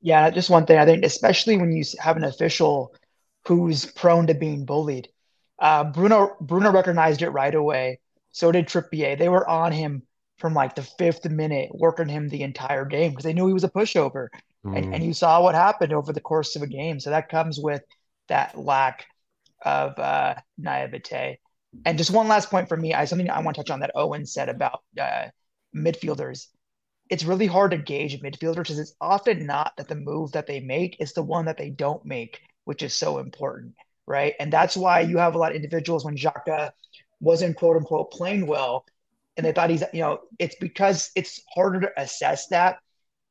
Yeah, 0.00 0.30
just 0.30 0.50
one 0.50 0.66
thing. 0.66 0.78
I 0.78 0.84
think, 0.84 1.04
especially 1.04 1.56
when 1.56 1.72
you 1.72 1.84
have 2.00 2.16
an 2.16 2.24
official 2.24 2.94
who's 3.46 3.86
prone 3.86 4.26
to 4.28 4.34
being 4.34 4.64
bullied, 4.64 5.08
uh, 5.58 5.84
Bruno 5.84 6.36
Bruno 6.40 6.72
recognized 6.72 7.22
it 7.22 7.30
right 7.30 7.54
away. 7.54 8.00
So 8.32 8.50
did 8.50 8.66
Trippier. 8.66 9.16
They 9.16 9.28
were 9.28 9.48
on 9.48 9.70
him 9.70 10.02
from 10.42 10.52
like 10.52 10.74
the 10.74 10.82
fifth 10.82 11.24
minute, 11.30 11.70
working 11.72 12.08
him 12.08 12.28
the 12.28 12.42
entire 12.42 12.84
game 12.84 13.12
because 13.12 13.24
they 13.24 13.32
knew 13.32 13.46
he 13.46 13.54
was 13.54 13.64
a 13.64 13.70
pushover. 13.70 14.28
Mm. 14.66 14.76
And, 14.76 14.94
and 14.94 15.04
you 15.04 15.14
saw 15.14 15.42
what 15.42 15.54
happened 15.54 15.94
over 15.94 16.12
the 16.12 16.20
course 16.20 16.54
of 16.56 16.62
a 16.62 16.66
game. 16.66 17.00
So 17.00 17.10
that 17.10 17.30
comes 17.30 17.58
with 17.58 17.82
that 18.28 18.58
lack 18.58 19.06
of 19.64 19.98
uh, 19.98 20.34
naivete. 20.58 21.38
And 21.86 21.96
just 21.96 22.10
one 22.10 22.28
last 22.28 22.50
point 22.50 22.68
for 22.68 22.76
me, 22.76 22.92
I 22.92 23.06
something 23.06 23.30
I 23.30 23.40
want 23.40 23.54
to 23.56 23.62
touch 23.62 23.70
on 23.70 23.80
that 23.80 23.92
Owen 23.94 24.26
said 24.26 24.50
about 24.50 24.82
uh, 25.00 25.28
midfielders. 25.74 26.48
It's 27.08 27.24
really 27.24 27.46
hard 27.46 27.70
to 27.70 27.78
gauge 27.78 28.20
midfielders 28.20 28.56
because 28.56 28.78
it's 28.78 28.94
often 29.00 29.46
not 29.46 29.72
that 29.76 29.88
the 29.88 29.94
move 29.94 30.32
that 30.32 30.46
they 30.46 30.60
make 30.60 30.96
is 31.00 31.12
the 31.12 31.22
one 31.22 31.46
that 31.46 31.56
they 31.56 31.70
don't 31.70 32.04
make, 32.04 32.40
which 32.64 32.82
is 32.82 32.94
so 32.94 33.18
important, 33.18 33.74
right? 34.06 34.34
And 34.38 34.52
that's 34.52 34.76
why 34.76 35.00
you 35.00 35.18
have 35.18 35.34
a 35.34 35.38
lot 35.38 35.52
of 35.52 35.56
individuals 35.56 36.04
when 36.04 36.16
Xhaka 36.16 36.72
wasn't 37.20 37.56
quote 37.56 37.76
unquote 37.76 38.10
playing 38.10 38.46
well, 38.46 38.84
and 39.36 39.46
they 39.46 39.52
thought 39.52 39.70
he's, 39.70 39.84
you 39.92 40.00
know, 40.00 40.20
it's 40.38 40.56
because 40.60 41.10
it's 41.16 41.40
harder 41.54 41.80
to 41.80 41.90
assess 41.96 42.48
that. 42.48 42.78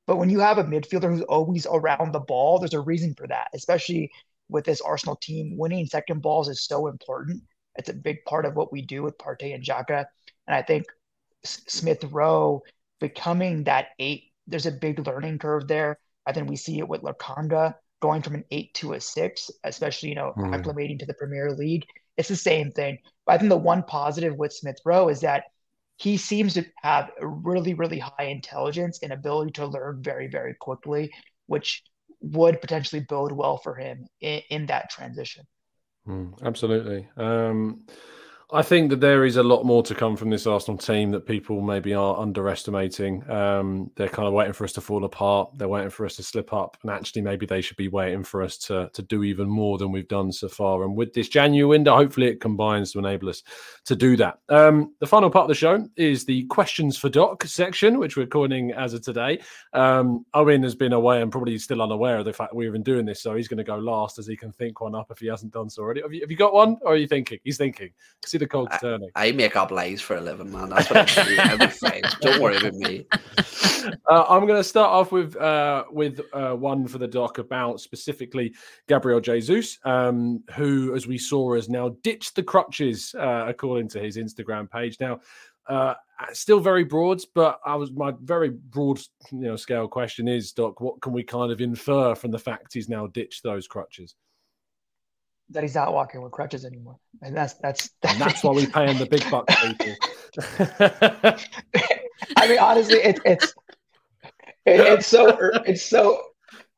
But 0.07 0.17
when 0.17 0.29
you 0.29 0.39
have 0.39 0.57
a 0.57 0.63
midfielder 0.63 1.09
who's 1.09 1.21
always 1.21 1.67
around 1.71 2.11
the 2.11 2.19
ball, 2.19 2.59
there's 2.59 2.73
a 2.73 2.81
reason 2.81 3.13
for 3.15 3.27
that, 3.27 3.47
especially 3.53 4.11
with 4.49 4.65
this 4.65 4.81
Arsenal 4.81 5.15
team. 5.15 5.57
Winning 5.57 5.85
second 5.85 6.21
balls 6.21 6.49
is 6.49 6.65
so 6.65 6.87
important. 6.87 7.41
It's 7.75 7.89
a 7.89 7.93
big 7.93 8.25
part 8.25 8.45
of 8.45 8.55
what 8.55 8.71
we 8.71 8.81
do 8.81 9.03
with 9.03 9.17
Partey 9.17 9.53
and 9.53 9.63
Xhaka. 9.63 10.05
And 10.47 10.55
I 10.55 10.61
think 10.61 10.85
Smith 11.43 12.03
Rowe 12.05 12.61
becoming 12.99 13.63
that 13.63 13.89
eight, 13.99 14.31
there's 14.47 14.65
a 14.65 14.71
big 14.71 15.05
learning 15.05 15.39
curve 15.39 15.67
there. 15.67 15.97
I 16.25 16.33
think 16.33 16.49
we 16.49 16.55
see 16.55 16.79
it 16.79 16.87
with 16.87 17.01
Lokonga 17.01 17.75
going 18.01 18.21
from 18.21 18.35
an 18.35 18.43
eight 18.51 18.73
to 18.75 18.93
a 18.93 18.99
six, 18.99 19.49
especially, 19.63 20.09
you 20.09 20.15
know, 20.15 20.33
mm. 20.35 20.53
acclimating 20.53 20.99
to 20.99 21.05
the 21.05 21.13
Premier 21.13 21.51
League. 21.51 21.85
It's 22.17 22.29
the 22.29 22.35
same 22.35 22.71
thing. 22.71 22.97
But 23.25 23.33
I 23.33 23.37
think 23.37 23.49
the 23.49 23.57
one 23.57 23.83
positive 23.83 24.35
with 24.35 24.53
Smith 24.53 24.77
Rowe 24.83 25.07
is 25.07 25.21
that 25.21 25.45
he 25.97 26.17
seems 26.17 26.55
to 26.55 26.65
have 26.81 27.11
really, 27.21 27.73
really 27.73 27.99
high 27.99 28.25
intelligence 28.25 28.99
and 29.03 29.11
ability 29.11 29.51
to 29.51 29.67
learn 29.67 30.01
very, 30.01 30.27
very 30.27 30.55
quickly, 30.59 31.11
which 31.47 31.83
would 32.21 32.61
potentially 32.61 33.05
bode 33.07 33.31
well 33.31 33.57
for 33.57 33.75
him 33.75 34.07
in, 34.19 34.41
in 34.49 34.65
that 34.67 34.89
transition. 34.89 35.45
Mm, 36.07 36.33
absolutely. 36.43 37.07
Um, 37.17 37.85
I 38.53 38.61
think 38.61 38.89
that 38.89 38.99
there 38.99 39.23
is 39.23 39.37
a 39.37 39.43
lot 39.43 39.63
more 39.63 39.81
to 39.83 39.95
come 39.95 40.17
from 40.17 40.29
this 40.29 40.45
Arsenal 40.45 40.77
team 40.77 41.11
that 41.11 41.25
people 41.25 41.61
maybe 41.61 41.93
are 41.93 42.19
underestimating. 42.19 43.23
Um, 43.31 43.91
they're 43.95 44.09
kind 44.09 44.27
of 44.27 44.33
waiting 44.33 44.51
for 44.51 44.65
us 44.65 44.73
to 44.73 44.81
fall 44.81 45.05
apart. 45.05 45.51
They're 45.55 45.69
waiting 45.69 45.89
for 45.89 46.05
us 46.05 46.17
to 46.17 46.23
slip 46.23 46.51
up, 46.51 46.75
and 46.81 46.91
actually, 46.91 47.21
maybe 47.21 47.45
they 47.45 47.61
should 47.61 47.77
be 47.77 47.87
waiting 47.87 48.25
for 48.25 48.41
us 48.41 48.57
to 48.59 48.89
to 48.91 49.01
do 49.03 49.23
even 49.23 49.47
more 49.47 49.77
than 49.77 49.93
we've 49.93 50.07
done 50.09 50.33
so 50.33 50.49
far. 50.49 50.83
And 50.83 50.97
with 50.97 51.13
this 51.13 51.29
January 51.29 51.65
window, 51.65 51.95
hopefully, 51.95 52.27
it 52.27 52.41
combines 52.41 52.91
to 52.91 52.99
enable 52.99 53.29
us 53.29 53.41
to 53.85 53.95
do 53.95 54.17
that. 54.17 54.39
Um, 54.49 54.95
the 54.99 55.07
final 55.07 55.29
part 55.29 55.43
of 55.43 55.49
the 55.49 55.55
show 55.55 55.87
is 55.95 56.25
the 56.25 56.43
questions 56.47 56.97
for 56.97 57.07
Doc 57.07 57.45
section, 57.45 57.99
which 57.99 58.17
we're 58.17 58.23
recording 58.23 58.73
as 58.73 58.93
of 58.93 59.01
today. 59.01 59.39
Um, 59.71 60.25
Owen 60.33 60.63
has 60.63 60.75
been 60.75 60.91
away 60.91 61.21
and 61.21 61.31
probably 61.31 61.57
still 61.57 61.81
unaware 61.81 62.17
of 62.17 62.25
the 62.25 62.33
fact 62.33 62.53
we're 62.53 62.67
even 62.67 62.83
doing 62.83 63.05
this, 63.05 63.21
so 63.21 63.33
he's 63.33 63.47
going 63.47 63.59
to 63.59 63.63
go 63.63 63.77
last 63.77 64.19
as 64.19 64.27
he 64.27 64.35
can 64.35 64.51
think 64.51 64.81
one 64.81 64.93
up 64.93 65.09
if 65.09 65.19
he 65.19 65.27
hasn't 65.27 65.53
done 65.53 65.69
so 65.69 65.83
already. 65.83 66.01
Have 66.01 66.13
you, 66.13 66.19
have 66.19 66.31
you 66.31 66.37
got 66.37 66.53
one, 66.53 66.75
or 66.81 66.95
are 66.95 66.97
you 66.97 67.07
thinking? 67.07 67.39
He's 67.45 67.57
thinking 67.57 67.91
the 68.41 68.47
cogs 68.47 68.75
turning. 68.81 69.09
I, 69.15 69.31
make 69.31 69.55
up 69.55 69.71
lies 69.71 70.01
for 70.01 70.17
a 70.17 70.21
living, 70.21 70.51
man. 70.51 70.69
That's 70.69 70.89
what 70.89 71.17
I 71.17 71.23
do. 71.23 71.37
Every 71.39 72.01
Don't 72.19 72.41
worry 72.41 72.57
about 72.57 72.73
me. 72.73 73.05
Uh, 74.09 74.25
I'm 74.27 74.45
going 74.45 74.59
to 74.59 74.63
start 74.63 74.89
off 74.89 75.11
with 75.11 75.35
uh, 75.37 75.85
with 75.89 76.19
uh, 76.33 76.53
one 76.53 76.87
for 76.87 76.97
the 76.97 77.07
doc 77.07 77.37
about 77.37 77.79
specifically 77.79 78.53
Gabriel 78.87 79.21
Jesus, 79.21 79.79
um, 79.85 80.43
who, 80.55 80.93
as 80.95 81.07
we 81.07 81.17
saw, 81.17 81.55
has 81.55 81.69
now 81.69 81.95
ditched 82.03 82.35
the 82.35 82.43
crutches, 82.43 83.15
uh, 83.17 83.45
according 83.47 83.87
to 83.89 83.99
his 83.99 84.17
Instagram 84.17 84.69
page. 84.69 84.97
Now, 84.99 85.21
uh, 85.67 85.93
still 86.33 86.59
very 86.59 86.83
broad, 86.83 87.21
but 87.33 87.59
I 87.65 87.75
was 87.75 87.91
my 87.91 88.13
very 88.21 88.49
broad, 88.49 88.99
you 89.31 89.39
know, 89.39 89.55
scale 89.55 89.87
question 89.87 90.27
is, 90.27 90.51
Doc, 90.51 90.81
what 90.81 91.01
can 91.01 91.13
we 91.13 91.23
kind 91.23 91.51
of 91.51 91.61
infer 91.61 92.15
from 92.15 92.31
the 92.31 92.39
fact 92.39 92.73
he's 92.73 92.89
now 92.89 93.07
ditched 93.07 93.43
those 93.43 93.67
crutches? 93.67 94.15
That 95.51 95.63
he's 95.63 95.75
not 95.75 95.93
walking 95.93 96.21
with 96.21 96.31
crutches 96.31 96.65
anymore, 96.65 96.97
and 97.21 97.35
that's 97.35 97.53
that's 97.55 97.89
that's, 98.01 98.17
that's 98.17 98.43
why 98.43 98.51
we 98.51 98.65
pay 98.65 98.87
him 98.87 98.97
the 98.97 99.05
big 99.05 99.29
bucks, 99.29 99.53
people. 99.61 99.95
I 102.37 102.47
mean, 102.47 102.59
honestly, 102.59 102.97
it, 102.97 103.19
it's 103.25 103.53
it, 104.65 104.79
it's 104.79 105.07
so 105.07 105.37
it's 105.65 105.83
so 105.83 106.21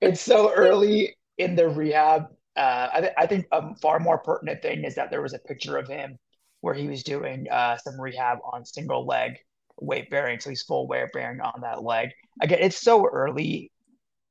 it's 0.02 0.22
so 0.22 0.54
early 0.54 1.16
in 1.38 1.56
the 1.56 1.70
rehab. 1.70 2.26
Uh, 2.56 2.90
I, 2.94 3.02
th- 3.02 3.14
I 3.18 3.26
think 3.26 3.46
a 3.52 3.76
far 3.78 4.00
more 4.00 4.20
pertinent 4.20 4.62
thing 4.62 4.84
is 4.84 4.96
that 4.96 5.10
there 5.10 5.22
was 5.22 5.34
a 5.34 5.40
picture 5.40 5.78
of 5.78 5.88
him 5.88 6.18
where 6.62 6.74
he 6.74 6.88
was 6.88 7.04
doing 7.04 7.48
uh, 7.50 7.78
some 7.78 8.00
rehab 8.00 8.38
on 8.54 8.66
single 8.66 9.06
leg 9.06 9.38
weight 9.82 10.10
bearing, 10.10 10.40
so 10.40 10.50
he's 10.50 10.62
full 10.62 10.88
weight 10.88 11.10
bearing 11.14 11.42
on 11.42 11.62
that 11.62 11.84
leg. 11.84 12.10
Again, 12.42 12.60
it's 12.62 12.80
so 12.80 13.06
early. 13.06 13.72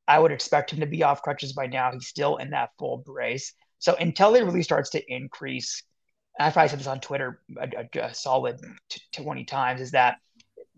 I 0.08 0.18
would 0.18 0.32
expect 0.32 0.72
him 0.72 0.80
to 0.80 0.86
be 0.86 1.02
off 1.02 1.22
crutches 1.22 1.52
by 1.52 1.66
now. 1.66 1.92
He's 1.92 2.06
still 2.06 2.36
in 2.36 2.50
that 2.50 2.70
full 2.78 2.98
brace. 2.98 3.52
So 3.82 3.96
until 3.96 4.36
it 4.36 4.44
really 4.44 4.62
starts 4.62 4.90
to 4.90 5.12
increase, 5.12 5.82
I've 6.38 6.52
probably 6.52 6.68
said 6.68 6.78
this 6.78 6.86
on 6.86 7.00
Twitter 7.00 7.42
a, 7.60 7.68
a, 7.98 8.00
a 8.04 8.14
solid 8.14 8.60
t- 8.88 9.02
20 9.12 9.44
times, 9.44 9.80
is 9.80 9.90
that 9.90 10.18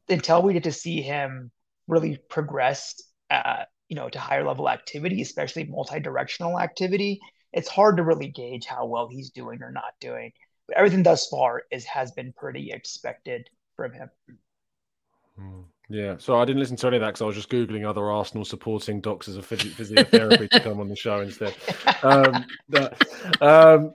until 0.08 0.40
we 0.40 0.54
get 0.54 0.64
to 0.64 0.72
see 0.72 1.02
him 1.02 1.50
really 1.86 2.18
progress, 2.30 2.94
uh, 3.28 3.64
you 3.90 3.96
know, 3.96 4.08
to 4.08 4.18
higher 4.18 4.42
level 4.42 4.70
activity, 4.70 5.20
especially 5.20 5.64
multi-directional 5.64 6.58
activity, 6.58 7.20
it's 7.52 7.68
hard 7.68 7.98
to 7.98 8.02
really 8.02 8.28
gauge 8.28 8.64
how 8.64 8.86
well 8.86 9.06
he's 9.10 9.28
doing 9.28 9.62
or 9.62 9.70
not 9.70 9.92
doing. 10.00 10.32
But 10.66 10.78
everything 10.78 11.02
thus 11.02 11.28
far 11.28 11.64
is 11.70 11.84
has 11.84 12.10
been 12.12 12.32
pretty 12.32 12.72
expected 12.72 13.50
from 13.76 13.92
him. 13.92 14.08
Hmm. 15.36 15.60
Yeah, 15.90 16.16
so 16.18 16.38
I 16.38 16.44
didn't 16.44 16.60
listen 16.60 16.76
to 16.78 16.86
any 16.86 16.96
of 16.96 17.02
that 17.02 17.08
because 17.08 17.22
I 17.22 17.26
was 17.26 17.36
just 17.36 17.50
googling 17.50 17.86
other 17.86 18.10
Arsenal 18.10 18.44
supporting 18.44 19.00
doctors 19.00 19.36
of 19.36 19.46
physiotherapy 19.46 20.48
to 20.50 20.60
come 20.60 20.80
on 20.80 20.88
the 20.88 20.96
show 20.96 21.20
instead. 21.20 21.54
Um, 22.02 22.46
but, 22.68 23.42
um, 23.42 23.94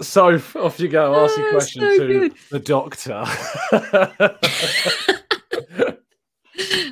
so 0.00 0.40
off 0.56 0.80
you 0.80 0.88
go. 0.88 1.24
Ask 1.24 1.36
your 1.38 1.50
question 1.50 1.82
so 1.82 1.98
to 1.98 2.06
good. 2.06 2.34
the 2.50 2.58
doctor. 2.58 3.24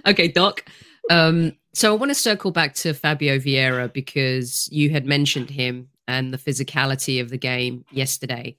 okay, 0.06 0.28
Doc. 0.28 0.64
Um, 1.10 1.56
so 1.74 1.92
I 1.92 1.96
want 1.96 2.10
to 2.10 2.14
circle 2.14 2.50
back 2.50 2.74
to 2.76 2.92
Fabio 2.92 3.38
Vieira 3.38 3.92
because 3.92 4.68
you 4.70 4.90
had 4.90 5.06
mentioned 5.06 5.50
him 5.50 5.88
and 6.06 6.32
the 6.32 6.38
physicality 6.38 7.20
of 7.20 7.30
the 7.30 7.38
game 7.38 7.84
yesterday. 7.90 8.56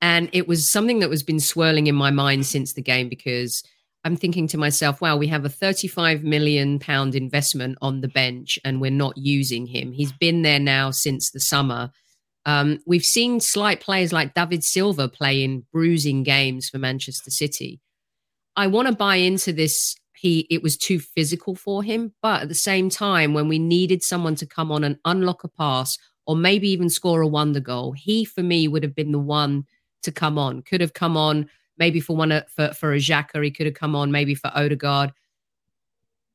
And 0.00 0.28
it 0.32 0.48
was 0.48 0.68
something 0.68 0.98
that 0.98 1.08
was 1.08 1.22
been 1.22 1.40
swirling 1.40 1.86
in 1.86 1.94
my 1.94 2.10
mind 2.10 2.44
since 2.44 2.72
the 2.74 2.82
game 2.82 3.08
because 3.08 3.62
I'm 4.04 4.16
thinking 4.16 4.48
to 4.48 4.58
myself, 4.58 5.00
wow, 5.00 5.16
we 5.16 5.28
have 5.28 5.44
a 5.44 5.48
35 5.48 6.24
million 6.24 6.78
pound 6.78 7.14
investment 7.14 7.78
on 7.80 8.00
the 8.00 8.08
bench 8.08 8.58
and 8.64 8.80
we're 8.80 8.90
not 8.90 9.16
using 9.16 9.66
him. 9.66 9.92
He's 9.92 10.12
been 10.12 10.42
there 10.42 10.58
now 10.58 10.90
since 10.90 11.30
the 11.30 11.40
summer. 11.40 11.90
Um, 12.44 12.80
we've 12.84 13.04
seen 13.04 13.38
slight 13.38 13.80
players 13.80 14.12
like 14.12 14.34
David 14.34 14.64
Silva 14.64 15.08
play 15.08 15.44
in 15.44 15.64
bruising 15.72 16.24
games 16.24 16.68
for 16.68 16.78
Manchester 16.78 17.30
City. 17.30 17.80
I 18.56 18.66
want 18.66 18.88
to 18.88 18.94
buy 18.94 19.16
into 19.16 19.52
this. 19.52 19.94
He 20.14 20.46
it 20.50 20.62
was 20.62 20.76
too 20.76 20.98
physical 20.98 21.54
for 21.54 21.82
him, 21.82 22.12
but 22.22 22.42
at 22.42 22.48
the 22.48 22.54
same 22.54 22.90
time, 22.90 23.34
when 23.34 23.48
we 23.48 23.58
needed 23.58 24.02
someone 24.02 24.34
to 24.36 24.46
come 24.46 24.70
on 24.72 24.84
and 24.84 24.98
unlock 25.04 25.44
a 25.44 25.48
pass 25.48 25.96
or 26.26 26.36
maybe 26.36 26.68
even 26.70 26.90
score 26.90 27.22
a 27.22 27.26
wonder 27.26 27.60
goal, 27.60 27.92
he 27.92 28.24
for 28.24 28.42
me 28.42 28.68
would 28.68 28.82
have 28.82 28.94
been 28.94 29.12
the 29.12 29.18
one 29.18 29.64
to 30.02 30.12
come 30.12 30.38
on. 30.38 30.62
Could 30.62 30.80
have 30.80 30.92
come 30.92 31.16
on 31.16 31.48
maybe 31.78 32.00
for 32.00 32.16
one 32.16 32.42
for 32.48 32.72
for 32.72 32.92
a 32.92 32.98
Xhaka, 32.98 33.42
he 33.42 33.50
could 33.50 33.66
have 33.66 33.74
come 33.74 33.94
on 33.94 34.10
maybe 34.10 34.34
for 34.34 34.50
Odegaard. 34.54 35.12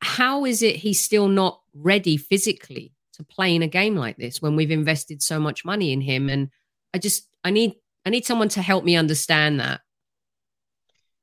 How 0.01 0.45
is 0.45 0.61
it 0.61 0.75
he's 0.75 1.01
still 1.01 1.27
not 1.27 1.61
ready 1.73 2.17
physically 2.17 2.93
to 3.13 3.23
play 3.23 3.55
in 3.55 3.63
a 3.63 3.67
game 3.67 3.95
like 3.95 4.17
this 4.17 4.41
when 4.41 4.55
we've 4.55 4.71
invested 4.71 5.21
so 5.21 5.39
much 5.39 5.65
money 5.65 5.91
in 5.91 6.01
him? 6.01 6.29
And 6.29 6.49
I 6.93 6.99
just 6.99 7.27
I 7.43 7.51
need 7.51 7.75
I 8.05 8.09
need 8.09 8.25
someone 8.25 8.49
to 8.49 8.61
help 8.61 8.83
me 8.83 8.95
understand 8.95 9.59
that. 9.59 9.81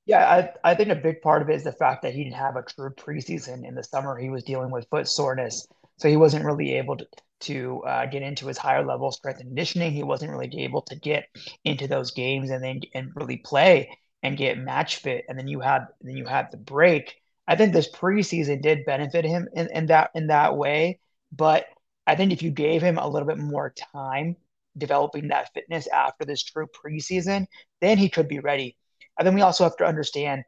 Yeah, 0.07 0.51
I, 0.65 0.73
I 0.73 0.75
think 0.75 0.91
a 0.91 0.97
big 0.97 1.23
part 1.23 1.41
of 1.41 1.49
it 1.49 1.55
is 1.55 1.65
the 1.65 1.73
fact 1.73 2.03
that 2.03 2.13
he 2.13 2.25
didn't 2.25 2.37
have 2.37 2.57
a 2.57 2.63
true 2.63 2.91
preseason 2.91 3.67
in 3.67 3.75
the 3.75 3.83
summer. 3.83 4.19
He 4.19 4.29
was 4.29 4.45
dealing 4.45 4.71
with 4.71 4.87
foot 4.91 5.09
soreness, 5.09 5.67
so 5.97 6.11
he 6.11 6.19
wasn't 6.19 6.45
really 6.45 6.75
able 6.75 6.99
to, 6.99 7.07
to 7.41 7.83
uh, 7.85 8.07
get 8.07 8.21
into 8.21 8.47
his 8.47 8.59
higher 8.59 8.85
level 8.85 9.11
strength 9.11 9.41
and 9.41 9.49
conditioning. 9.49 9.93
He 9.93 10.03
wasn't 10.03 10.33
really 10.33 10.51
able 10.63 10.83
to 10.83 10.97
get 10.97 11.29
into 11.65 11.89
those 11.89 12.11
games 12.11 12.51
and 12.51 12.63
then 12.63 12.81
and 12.93 13.13
really 13.15 13.39
play 13.39 13.97
and 14.25 14.39
get 14.39 14.59
match 14.59 14.97
fit. 14.97 15.27
And 15.29 15.39
then 15.39 15.47
you 15.47 15.61
had 15.61 15.87
then 16.01 16.17
you 16.17 16.25
had 16.25 16.51
the 16.51 16.57
break. 16.57 17.15
I 17.47 17.57
think 17.57 17.73
this 17.73 17.93
preseason 17.93 18.63
did 18.63 18.87
benefit 18.87 19.25
him 19.25 19.49
in, 19.55 19.69
in 19.73 19.87
that 19.87 20.11
in 20.15 20.29
that 20.29 20.57
way. 20.57 20.99
But 21.31 21.67
I 22.07 22.17
think 22.17 22.33
if 22.33 22.43
you 22.43 22.51
gave 22.51 22.83
him 22.83 22.99
a 22.99 23.09
little 23.09 23.29
bit 23.29 23.39
more 23.39 23.73
time 23.93 24.37
developing 24.77 25.29
that 25.29 25.53
fitness 25.55 25.87
after 25.87 26.25
this 26.25 26.43
true 26.43 26.67
preseason, 26.67 27.47
then 27.81 27.99
he 27.99 28.09
could 28.09 28.27
be 28.27 28.41
ready. 28.41 28.77
And 29.19 29.27
then 29.27 29.35
we 29.35 29.43
also 29.43 29.63
have 29.63 29.77
to 29.77 29.87
understand 29.87 30.43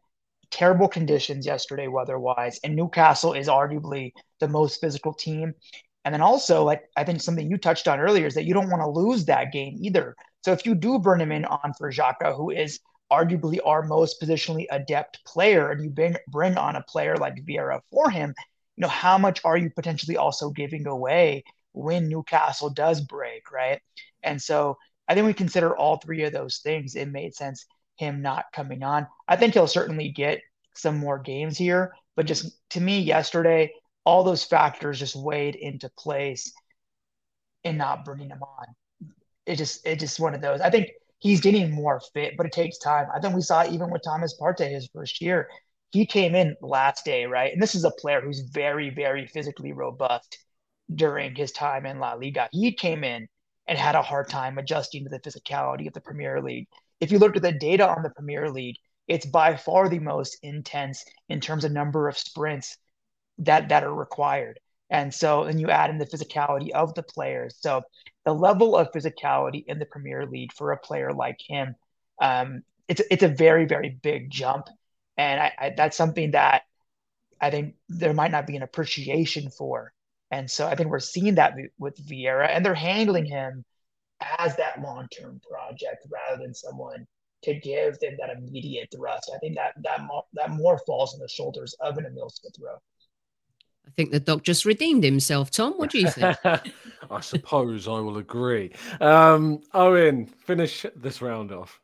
terrible 0.51 0.89
conditions 0.89 1.47
yesterday 1.47 1.87
weather 1.87 2.18
wise, 2.18 2.59
and 2.64 2.74
Newcastle 2.74 3.35
is 3.35 3.47
arguably 3.47 4.12
the 4.41 4.49
most 4.49 4.81
physical 4.81 5.12
team. 5.12 5.55
And 6.05 6.14
then 6.14 6.22
also, 6.22 6.64
like 6.64 6.85
I 6.97 7.05
think 7.05 7.20
something 7.20 7.51
you 7.51 7.59
touched 7.59 7.89
on 7.89 8.01
earlier 8.01 8.27
is 8.27 8.35
that 8.35 8.45
you 8.45 8.55
don't 8.55 8.70
want 8.70 8.83
to 8.83 8.89
lose 8.89 9.24
that 9.27 9.53
game 9.53 9.77
either. 9.81 10.16
So 10.45 10.53
if 10.53 10.64
you 10.64 10.74
do 10.74 10.99
burn 10.99 11.20
him 11.20 11.33
in 11.33 11.45
on 11.45 11.74
for 11.77 11.91
Xhaka, 11.91 12.37
who 12.37 12.51
is 12.51 12.81
arguably 13.13 13.59
our 13.65 13.83
most 13.83 14.21
positionally 14.21 14.67
adept 14.71 15.25
player, 15.25 15.71
and 15.71 15.83
you 15.83 15.91
bring 15.91 16.17
bring 16.29 16.57
on 16.57 16.77
a 16.77 16.83
player 16.83 17.17
like 17.17 17.45
Vieira 17.45 17.81
for 17.91 18.11
him, 18.11 18.35
you 18.77 18.83
know 18.83 18.89
how 18.89 19.19
much 19.19 19.41
are 19.45 19.57
you 19.57 19.71
potentially 19.71 20.17
also 20.17 20.51
giving 20.51 20.87
away 20.87 21.45
when 21.73 22.09
Newcastle 22.09 22.71
does 22.71 23.01
break, 23.01 23.51
right? 23.53 23.81
And 24.23 24.41
so 24.41 24.79
I 25.09 25.15
think 25.15 25.27
we 25.27 25.35
consider 25.35 25.77
all 25.77 25.99
three 25.99 26.25
of 26.25 26.33
those 26.33 26.59
things. 26.59 26.97
It 26.97 27.09
made 27.09 27.35
sense 27.35 27.67
him 27.97 28.23
not 28.23 28.47
coming 28.53 28.83
on. 28.83 29.07
I 29.29 29.37
think 29.37 29.55
he'll 29.55 29.67
certainly 29.67 30.11
get 30.11 30.41
some 30.75 30.99
more 30.99 31.19
games 31.19 31.57
here, 31.57 31.95
but 32.17 32.27
just 32.27 32.51
to 32.71 32.81
me, 32.81 33.01
yesterday, 33.01 33.73
all 34.05 34.25
those 34.25 34.45
factors 34.45 34.99
just 34.99 35.17
weighed 35.17 35.55
into 35.55 35.89
place 35.99 36.53
in 37.65 37.77
not 37.77 38.05
bringing 38.05 38.31
him 38.31 38.43
on. 38.43 38.67
It 39.47 39.57
just, 39.57 39.87
it 39.87 39.99
just 39.99 40.21
one 40.21 40.35
of 40.35 40.41
those. 40.41 40.61
I 40.61 40.71
think 40.71 40.91
he's 41.27 41.41
getting 41.41 41.72
more 41.72 42.01
fit, 42.14 42.35
but 42.37 42.47
it 42.47 42.53
takes 42.53 42.79
time. 42.79 43.07
I 43.14 43.20
think 43.20 43.35
we 43.35 43.43
saw 43.43 43.66
even 43.66 43.91
with 43.91 44.03
Thomas 44.05 44.37
Partey 44.41 44.70
his 44.70 44.89
first 44.95 45.20
year. 45.20 45.49
He 45.91 46.07
came 46.07 46.35
in 46.35 46.57
last 46.61 47.05
day, 47.05 47.27
right? 47.27 47.53
And 47.53 47.61
this 47.61 47.74
is 47.74 47.85
a 47.85 47.91
player 47.91 48.20
who's 48.20 48.49
very, 48.53 48.91
very 48.91 49.27
physically 49.27 49.72
robust 49.72 50.39
during 50.95 51.35
his 51.35 51.53
time 51.53 51.87
in 51.87 51.99
La 51.99 52.14
Liga. 52.14 52.49
He 52.53 52.72
came 52.72 53.03
in 53.03 53.27
and 53.66 53.79
had 53.79 53.95
a 53.95 54.03
hard 54.03 54.29
time 54.29 54.59
adjusting 54.59 55.05
to 55.05 55.11
the 55.11 55.20
physicality 55.20 55.87
of 55.87 55.95
the 55.95 56.01
Premier 56.01 56.41
League. 56.41 56.68
If 57.01 57.11
you 57.11 57.18
look 57.18 57.37
at 57.37 57.43
the 57.43 57.53
data 57.53 57.89
on 57.89 58.03
the 58.03 58.11
Premier 58.11 58.51
League, 58.51 58.77
it's 59.09 59.27
by 59.27 59.57
far 59.57 59.89
the 59.89 59.99
most 59.99 60.39
intense 60.43 61.05
in 61.29 61.41
terms 61.41 61.64
of 61.64 61.72
number 61.72 62.09
of 62.09 62.18
sprints 62.18 62.77
that 63.39 63.68
that 63.68 63.85
are 63.85 63.95
required. 63.95 64.61
And 64.91 65.12
so 65.12 65.45
then 65.45 65.59
you 65.59 65.70
add 65.70 65.91
in 65.91 65.99
the 65.99 66.07
physicality 66.07 66.70
of 66.70 66.95
the 66.95 67.03
players. 67.03 67.57
So 67.61 67.82
the 68.24 68.32
level 68.32 68.76
of 68.76 68.93
physicality 68.93 69.64
in 69.66 69.78
the 69.78 69.87
Premier 69.87 70.26
League 70.26 70.53
for 70.53 70.72
a 70.72 70.78
player 70.78 71.12
like 71.12 71.41
him, 71.47 71.74
um, 72.20 72.62
it's 72.89 73.03
it's 73.11 73.24
a 73.24 73.28
very 73.28 73.66
very 73.66 73.91
big 73.91 74.30
jump, 74.30 74.68
and 75.16 75.41
I, 75.41 75.53
I, 75.59 75.74
that's 75.76 75.97
something 75.97 76.30
that 76.32 76.62
I 77.41 77.51
think 77.51 77.74
there 77.89 78.14
might 78.14 78.30
not 78.30 78.47
be 78.47 78.57
an 78.57 78.62
appreciation 78.62 79.51
for. 79.51 79.93
And 80.30 80.51
so 80.51 80.66
I 80.66 80.74
think 80.74 80.91
we're 80.91 81.01
seeing 81.01 81.37
that 81.37 81.55
with 81.78 81.97
Vieira, 82.05 82.49
and 82.51 82.64
they're 82.64 82.74
handling 82.74 83.26
him 83.26 83.64
as 84.39 84.57
that 84.57 84.80
long 84.80 85.09
term 85.09 85.41
project 85.49 86.07
rather 86.11 86.43
than 86.43 86.55
someone 86.55 87.07
to 87.43 87.55
give 87.55 87.99
them 88.01 88.16
that 88.18 88.30
immediate 88.30 88.89
thrust. 88.95 89.30
I 89.34 89.39
think 89.39 89.57
that 89.57 89.74
that 89.82 90.05
more, 90.05 90.24
that 90.34 90.51
more 90.51 90.80
falls 90.87 91.14
on 91.14 91.20
the 91.20 91.28
shoulders 91.28 91.74
of 91.80 91.99
an 91.99 92.07
Emil 92.07 92.30
Smith 92.30 92.55
Rowe. 92.61 92.78
I 93.87 93.91
think 93.91 94.11
the 94.11 94.20
doc 94.20 94.43
just 94.43 94.64
redeemed 94.64 95.05
himself. 95.05 95.51
Tom, 95.51 95.74
what 95.74 95.91
do 95.91 95.99
you 95.99 96.11
think? 96.11 96.37
I 96.45 97.20
suppose 97.20 97.87
I 97.87 98.01
will 98.01 98.18
agree. 98.18 98.72
Um, 99.01 99.61
Owen, 99.74 100.26
finish 100.26 100.84
this 100.97 101.22
round 101.22 101.53
off. 101.53 101.80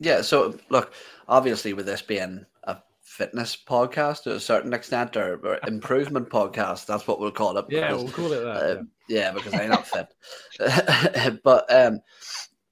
Yeah, 0.00 0.22
so 0.22 0.58
look, 0.70 0.92
obviously, 1.26 1.72
with 1.72 1.86
this 1.86 2.02
being 2.02 2.44
a 2.64 2.78
fitness 3.02 3.56
podcast 3.56 4.24
to 4.24 4.34
a 4.34 4.40
certain 4.40 4.72
extent, 4.72 5.16
or, 5.16 5.40
or 5.44 5.58
improvement 5.66 6.30
podcast, 6.30 6.86
that's 6.86 7.06
what 7.06 7.20
we'll 7.20 7.32
call 7.32 7.58
it. 7.58 7.66
Yeah, 7.68 7.92
we'll 7.92 8.08
call 8.10 8.32
it 8.32 8.40
that. 8.40 8.56
Uh, 8.56 8.82
yeah. 9.08 9.18
yeah. 9.18 9.32
because 9.32 9.54
I'm 9.54 9.70
not 9.70 9.88
fit. 9.88 11.40
but 11.42 11.72
um, 11.72 12.00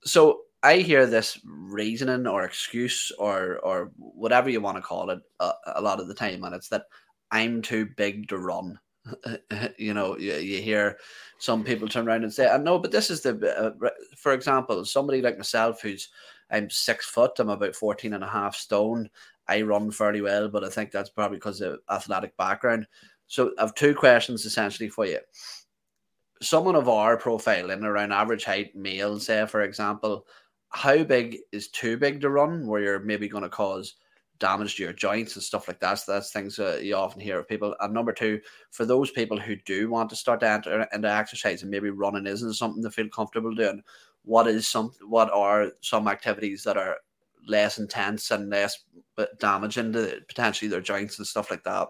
so 0.05 0.43
I 0.63 0.79
hear 0.79 1.07
this 1.07 1.41
reasoning 1.45 2.27
or 2.27 2.45
excuse 2.45 3.11
or 3.19 3.59
or 3.59 3.93
whatever 3.97 4.51
you 4.51 4.61
want 4.61 4.77
to 4.77 4.83
call 4.83 5.11
it 5.11 5.21
uh, 5.41 5.53
a 5.75 5.81
lot 5.81 6.01
of 6.01 6.07
the 6.07 6.15
time, 6.15 6.45
and 6.45 6.55
it's 6.55 6.69
that 6.69 6.85
I'm 7.31 7.63
too 7.63 7.89
big 7.97 8.29
to 8.29 8.39
run. 8.39 8.79
you 9.79 9.95
know, 9.95 10.19
you, 10.19 10.35
you, 10.35 10.61
hear 10.61 10.99
some 11.39 11.63
people 11.63 11.87
turn 11.89 12.09
around 12.09 12.25
and 12.25 12.33
say, 12.33 12.49
"I 12.49 12.57
know, 12.57 12.79
but 12.79 12.91
this 12.91 13.11
is 13.11 13.21
the." 13.21 13.37
Uh, 13.57 13.89
for 14.17 14.33
example, 14.33 14.85
somebody 14.85 15.23
like 15.23 15.37
myself, 15.37 15.81
who's 15.81 16.09
I'm 16.51 16.71
six 16.71 17.07
foot, 17.07 17.39
I'm 17.39 17.49
about 17.49 17.75
14 17.75 18.15
and 18.15 18.25
a 18.25 18.29
half 18.29 18.57
stone. 18.57 19.09
I 19.49 19.63
run 19.63 19.91
fairly 19.91 20.21
well, 20.21 20.49
but 20.49 20.65
I 20.65 20.69
think 20.69 20.91
that's 20.91 21.11
probably 21.11 21.39
because 21.39 21.61
of 21.61 21.79
athletic 21.91 22.37
background. 22.37 22.87
So 23.27 23.53
I 23.59 23.63
have 23.63 23.75
two 23.75 23.95
questions 23.95 24.45
essentially 24.45 24.89
for 24.89 25.07
you. 25.07 25.19
Someone 26.43 26.77
of 26.77 26.89
our 26.89 27.17
profile 27.17 27.71
in 27.71 27.85
around 27.85 28.13
average 28.13 28.45
height, 28.45 28.75
male, 28.77 29.19
say 29.19 29.47
for 29.47 29.63
example, 29.63 30.27
how 30.71 31.03
big 31.03 31.39
is 31.53 31.69
too 31.69 31.97
big 31.97 32.21
to 32.21 32.31
run? 32.31 32.67
Where 32.67 32.81
you're 32.81 33.01
maybe 33.01 33.29
going 33.29 33.45
to 33.45 33.49
cause 33.49 33.95
damage 34.39 34.77
to 34.77 34.83
your 34.83 34.93
joints 34.93 35.35
and 35.35 35.43
stuff 35.43 35.69
like 35.69 35.81
that. 35.81 35.95
So 35.95 36.13
that's 36.13 36.31
things 36.31 36.59
uh, 36.59 36.79
you 36.83 36.95
often 36.97 37.21
hear 37.21 37.39
of 37.39 37.49
people. 37.49 37.75
And 37.81 37.93
number 37.95 38.13
two, 38.13 38.41
for 38.71 38.85
those 38.85 39.11
people 39.11 39.39
who 39.39 39.57
do 39.65 39.91
want 39.91 40.11
to 40.11 40.17
start 40.17 40.41
to 40.41 40.49
enter 40.49 40.87
into 40.93 41.11
exercise 41.11 41.63
and 41.63 41.71
maybe 41.71 41.91
running 41.91 42.27
isn't 42.27 42.55
something 42.55 42.83
they 42.83 42.91
feel 42.91 43.09
comfortable 43.09 43.55
doing, 43.55 43.83
what 44.25 44.47
is 44.47 44.69
some 44.69 44.91
what 45.07 45.31
are 45.33 45.73
some 45.81 46.09
activities 46.09 46.63
that 46.65 46.77
are 46.77 46.97
less 47.47 47.79
intense 47.79 48.31
and 48.31 48.51
less 48.51 48.85
damaging 49.39 49.93
to 49.93 50.21
potentially 50.29 50.69
their 50.69 50.81
joints 50.81 51.19
and 51.19 51.27
stuff 51.27 51.51
like 51.51 51.65
that? 51.65 51.89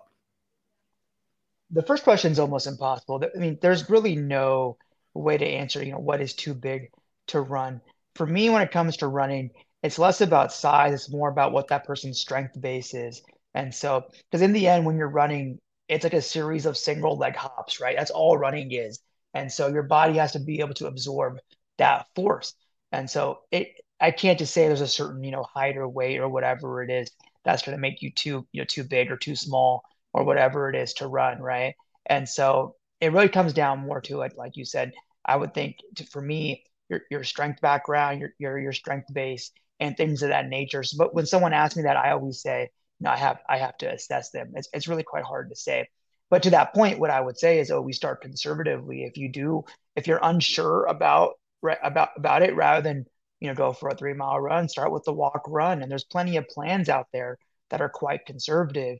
The 1.71 1.83
first 1.83 2.05
question 2.05 2.31
is 2.31 2.39
almost 2.39 2.67
impossible. 2.67 3.23
I 3.35 3.39
mean, 3.39 3.59
there's 3.61 3.91
really 3.91 4.15
no 4.15 4.77
way 5.15 5.37
to 5.37 5.47
answer, 5.47 5.83
you 5.83 5.93
know, 5.93 5.99
what 5.99 6.21
is 6.21 6.35
too 6.35 6.55
big 6.55 6.91
to 7.29 7.41
run. 7.41 7.81
For 8.15 8.27
me, 8.27 8.51
when 8.51 8.63
it 8.63 8.71
comes 8.71 8.99
to 8.99 9.09
running, 9.09 9.51
it's 9.87 9.99
less 9.99 10.21
about 10.21 10.53
size 10.53 10.93
it's 10.93 11.11
more 11.11 11.29
about 11.29 11.53
what 11.53 11.69
that 11.69 11.85
person's 11.85 12.21
strength 12.21 12.61
base 12.61 12.95
is 12.95 13.23
and 13.55 13.75
so 13.75 14.05
because 14.31 14.43
in 14.43 14.53
the 14.53 14.67
end 14.67 14.85
when 14.85 14.97
you're 14.97 15.09
running 15.09 15.59
it's 15.89 16.05
like 16.05 16.15
a 16.15 16.23
series 16.23 16.67
of 16.67 16.77
single 16.77 17.17
leg 17.17 17.37
hops 17.37 17.81
right 17.81 17.97
that's 17.97 18.11
all 18.11 18.37
running 18.37 18.73
is 18.73 19.01
and 19.35 19.51
so 19.51 19.69
your 19.69 19.83
body 19.83 20.15
has 20.15 20.33
to 20.33 20.41
be 20.41 20.61
able 20.61 20.75
to 20.75 20.87
absorb 20.87 21.39
that 21.79 22.07
force 22.15 22.55
and 22.93 23.09
so 23.09 23.41
it 23.51 23.69
i 24.01 24.11
can't 24.11 24.39
just 24.39 24.53
say 24.53 24.67
there's 24.67 24.81
a 24.81 24.89
certain 24.89 25.23
you 25.23 25.31
know 25.31 25.45
height 25.55 25.77
or 25.77 25.89
weight 25.89 26.19
or 26.19 26.29
whatever 26.29 26.83
it 26.83 26.91
is 26.91 27.11
that's 27.45 27.63
going 27.63 27.77
to 27.77 27.81
make 27.81 28.03
you 28.03 28.11
too 28.11 28.47
you 28.53 28.61
know 28.61 28.67
too 28.67 28.85
big 28.85 29.11
or 29.11 29.17
too 29.17 29.37
small 29.37 29.83
or 30.13 30.25
whatever 30.25 30.71
it 30.71 30.77
is 30.77 30.95
to 30.95 31.07
run, 31.07 31.41
right? 31.41 31.75
And 32.07 32.29
so 32.29 32.75
it 33.01 33.13
really 33.13 33.29
comes 33.29 33.53
down 33.53 33.81
more 33.81 34.01
to 34.03 34.23
it, 34.23 34.33
like 34.37 34.57
you 34.57 34.65
said. 34.65 34.93
I 35.27 35.37
would 35.37 35.53
think 35.55 35.77
to, 35.97 36.07
for 36.07 36.23
me, 36.23 36.65
your 36.89 37.03
your 37.11 37.25
strength 37.25 37.61
background, 37.61 38.21
your 38.21 38.31
your 38.39 38.59
your 38.59 38.73
strength 38.73 39.13
base, 39.13 39.51
and 39.81 39.97
things 39.97 40.23
of 40.23 40.31
that 40.31 40.49
nature. 40.49 40.83
So, 40.83 40.97
but 40.99 41.15
when 41.15 41.27
someone 41.27 41.53
asks 41.53 41.77
me 41.77 41.85
that, 41.85 41.97
I 41.97 42.13
always 42.13 42.41
say, 42.41 42.71
no, 43.01 43.11
I 43.11 43.17
have 43.17 43.39
I 43.49 43.59
have 43.59 43.77
to 43.79 43.93
assess 43.93 44.31
them. 44.31 44.53
It's 44.55 44.69
it's 44.73 44.89
really 44.89 45.03
quite 45.03 45.25
hard 45.25 45.51
to 45.51 45.57
say. 45.57 45.89
But 46.31 46.43
to 46.45 46.51
that 46.51 46.75
point, 46.75 46.99
what 46.99 47.11
I 47.11 47.21
would 47.21 47.39
say 47.39 47.61
is 47.61 47.71
oh, 47.71 47.81
we 47.81 47.93
start 47.93 48.23
conservatively. 48.23 49.05
If 49.05 49.17
you 49.17 49.31
do, 49.31 49.65
if 49.95 50.07
you're 50.07 50.21
unsure 50.23 50.87
about 50.87 51.35
about 51.83 52.11
about 52.17 52.43
it, 52.43 52.57
rather 52.57 52.83
than 52.83 53.05
you 53.41 53.49
know 53.49 53.55
go 53.55 53.73
for 53.73 53.91
a 53.91 53.95
three 53.95 54.15
mile 54.15 54.41
run, 54.41 54.69
start 54.69 54.93
with 54.93 55.05
the 55.05 55.13
walk 55.13 55.43
run. 55.47 55.83
And 55.83 55.91
there's 55.91 56.05
plenty 56.05 56.37
of 56.37 56.49
plans 56.49 56.89
out 56.89 57.09
there 57.13 57.39
that 57.71 57.81
are 57.81 57.89
quite 57.89 58.27
conservative. 58.27 58.99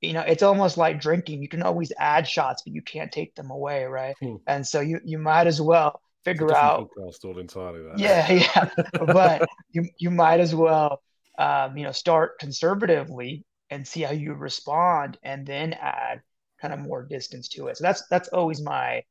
You 0.00 0.14
know, 0.14 0.22
it's 0.22 0.42
almost 0.42 0.78
like 0.78 1.00
drinking. 1.00 1.42
You 1.42 1.48
can 1.48 1.62
always 1.62 1.92
add 1.98 2.26
shots, 2.26 2.62
but 2.62 2.72
you 2.72 2.82
can't 2.82 3.12
take 3.12 3.34
them 3.34 3.50
away, 3.50 3.84
right? 3.84 4.16
Hmm. 4.20 4.36
And 4.46 4.66
so 4.66 4.80
you 4.80 5.00
you 5.04 5.18
might 5.18 5.46
as 5.46 5.60
well 5.60 6.00
figure 6.24 6.54
out. 6.54 6.90
All 7.24 7.38
entirely. 7.38 7.82
That. 7.82 7.98
Yeah, 7.98 8.30
yeah. 8.32 8.84
but 9.06 9.48
you 9.70 9.88
you 9.98 10.10
might 10.10 10.40
as 10.40 10.54
well 10.54 11.02
um, 11.38 11.76
you 11.76 11.84
know 11.84 11.92
start 11.92 12.38
conservatively 12.38 13.44
and 13.70 13.86
see 13.86 14.02
how 14.02 14.12
you 14.12 14.34
respond, 14.34 15.18
and 15.22 15.46
then 15.46 15.72
add 15.74 16.22
kind 16.60 16.74
of 16.74 16.80
more 16.80 17.04
distance 17.04 17.48
to 17.48 17.68
it. 17.68 17.76
So 17.76 17.84
that's 17.84 18.06
that's 18.08 18.28
always 18.28 18.60
my 18.60 19.02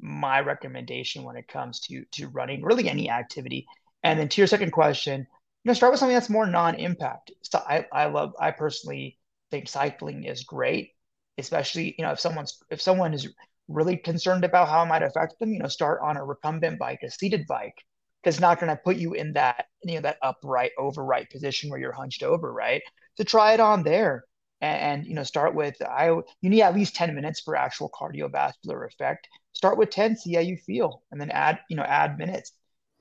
my 0.00 0.40
recommendation 0.40 1.24
when 1.24 1.36
it 1.36 1.48
comes 1.48 1.80
to 1.80 2.04
to 2.12 2.28
running 2.28 2.62
really 2.62 2.88
any 2.88 3.10
activity. 3.10 3.66
And 4.02 4.18
then 4.18 4.28
to 4.28 4.40
your 4.40 4.46
second 4.46 4.70
question, 4.70 5.20
you 5.20 5.68
know, 5.68 5.74
start 5.74 5.92
with 5.92 5.98
something 5.98 6.14
that's 6.14 6.30
more 6.30 6.46
non-impact. 6.46 7.32
So 7.42 7.58
I, 7.58 7.86
I 7.92 8.06
love 8.06 8.34
I 8.38 8.52
personally 8.52 9.18
think 9.50 9.68
cycling 9.68 10.24
is 10.24 10.44
great, 10.44 10.92
especially 11.38 11.94
you 11.98 12.04
know 12.04 12.12
if 12.12 12.20
someone's 12.20 12.62
if 12.70 12.80
someone 12.80 13.14
is 13.14 13.28
really 13.68 13.96
concerned 13.96 14.44
about 14.44 14.68
how 14.68 14.82
it 14.82 14.86
might 14.86 15.02
affect 15.02 15.38
them, 15.38 15.52
you 15.52 15.58
know, 15.58 15.68
start 15.68 16.00
on 16.02 16.16
a 16.16 16.24
recumbent 16.24 16.78
bike, 16.78 17.00
a 17.02 17.10
seated 17.10 17.46
bike, 17.46 17.74
because 18.22 18.40
not 18.40 18.58
going 18.58 18.70
to 18.70 18.80
put 18.82 18.96
you 18.96 19.12
in 19.12 19.32
that 19.34 19.66
you 19.84 19.94
know 19.94 20.00
that 20.00 20.18
upright 20.22 20.72
overright 20.78 21.30
position 21.30 21.70
where 21.70 21.78
you're 21.78 21.92
hunched 21.92 22.22
over, 22.22 22.52
right? 22.52 22.82
So 23.14 23.24
try 23.24 23.54
it 23.54 23.60
on 23.60 23.84
there 23.84 24.24
and, 24.60 24.80
and, 24.80 25.06
you 25.06 25.14
know 25.14 25.22
start 25.22 25.54
with 25.54 25.76
i 25.82 26.08
you 26.08 26.50
need 26.50 26.62
at 26.62 26.74
least 26.74 26.96
10 26.96 27.14
minutes 27.14 27.40
for 27.40 27.56
actual 27.56 27.90
cardiovascular 27.90 28.86
effect. 28.86 29.28
Start 29.52 29.78
with 29.78 29.90
10 29.90 30.16
see 30.16 30.34
how 30.34 30.40
you 30.40 30.56
feel 30.56 31.02
and 31.10 31.20
then 31.20 31.30
add 31.30 31.60
you 31.70 31.76
know 31.76 31.82
add 31.84 32.18
minutes 32.18 32.52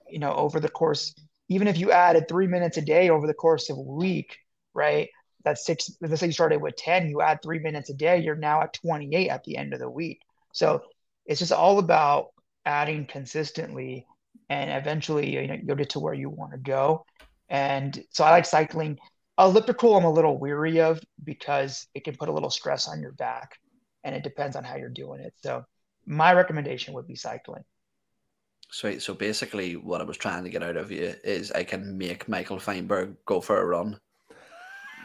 you 0.10 0.20
know 0.20 0.34
over 0.34 0.60
the 0.60 0.70
course 0.70 1.14
even 1.50 1.68
if 1.68 1.78
you 1.78 1.92
added 1.92 2.28
three 2.28 2.48
minutes 2.48 2.78
a 2.78 2.82
day 2.82 3.10
over 3.10 3.28
the 3.28 3.34
course 3.34 3.70
of 3.70 3.78
a 3.78 3.82
week 3.82 4.38
right? 4.74 5.10
That's 5.44 5.66
six 5.66 5.90
let's 6.02 6.20
say 6.20 6.28
you 6.28 6.34
started 6.34 6.62
with 6.62 6.76
10 6.76 7.10
you 7.10 7.22
add 7.22 7.40
three 7.42 7.60
minutes 7.60 7.90
a 7.90 7.94
day 7.94 8.20
you're 8.20 8.36
now 8.36 8.62
at 8.62 8.74
28 8.74 9.30
at 9.30 9.44
the 9.44 9.58
end 9.58 9.74
of 9.74 9.80
the 9.80 9.90
week 9.90 10.22
so 10.56 10.84
it's 11.26 11.40
just 11.40 11.52
all 11.52 11.80
about 11.80 12.28
adding 12.66 13.06
consistently 13.06 14.08
and 14.50 14.72
eventually 14.72 15.34
you 15.34 15.48
know 15.48 15.58
you'll 15.62 15.76
get 15.76 15.90
to 15.90 16.00
where 16.00 16.14
you 16.14 16.30
want 16.30 16.54
to 16.54 16.58
go. 16.58 17.06
And 17.50 18.02
so 18.10 18.24
i 18.24 18.32
like 18.32 18.46
cycling. 18.46 18.98
Elliptical 19.38 19.98
i'm 19.98 20.06
a 20.06 20.12
little 20.12 20.40
weary 20.40 20.80
of 20.80 21.02
because 21.22 21.88
it 21.94 22.06
can 22.06 22.16
put 22.16 22.30
a 22.30 22.32
little 22.32 22.50
stress 22.50 22.88
on 22.88 23.02
your 23.02 23.12
back 23.12 23.58
and 24.06 24.16
it 24.16 24.24
depends 24.24 24.56
on 24.56 24.64
how 24.64 24.78
you're 24.78 24.90
doing 24.90 25.20
it. 25.20 25.34
So 25.44 25.66
my 26.06 26.32
recommendation 26.34 26.94
would 26.94 27.08
be 27.08 27.16
cycling. 27.16 27.66
Sweet. 28.72 29.02
So 29.02 29.14
basically, 29.14 29.76
what 29.76 30.00
I 30.00 30.06
was 30.06 30.18
trying 30.18 30.46
to 30.46 30.50
get 30.50 30.64
out 30.64 30.78
of 30.78 30.90
you 30.90 31.14
is 31.24 31.52
I 31.52 31.66
can 31.66 31.98
make 31.98 32.30
Michael 32.30 32.60
Feinberg 32.60 33.16
go 33.26 33.42
for 33.42 33.60
a 33.60 33.66
run 33.66 34.00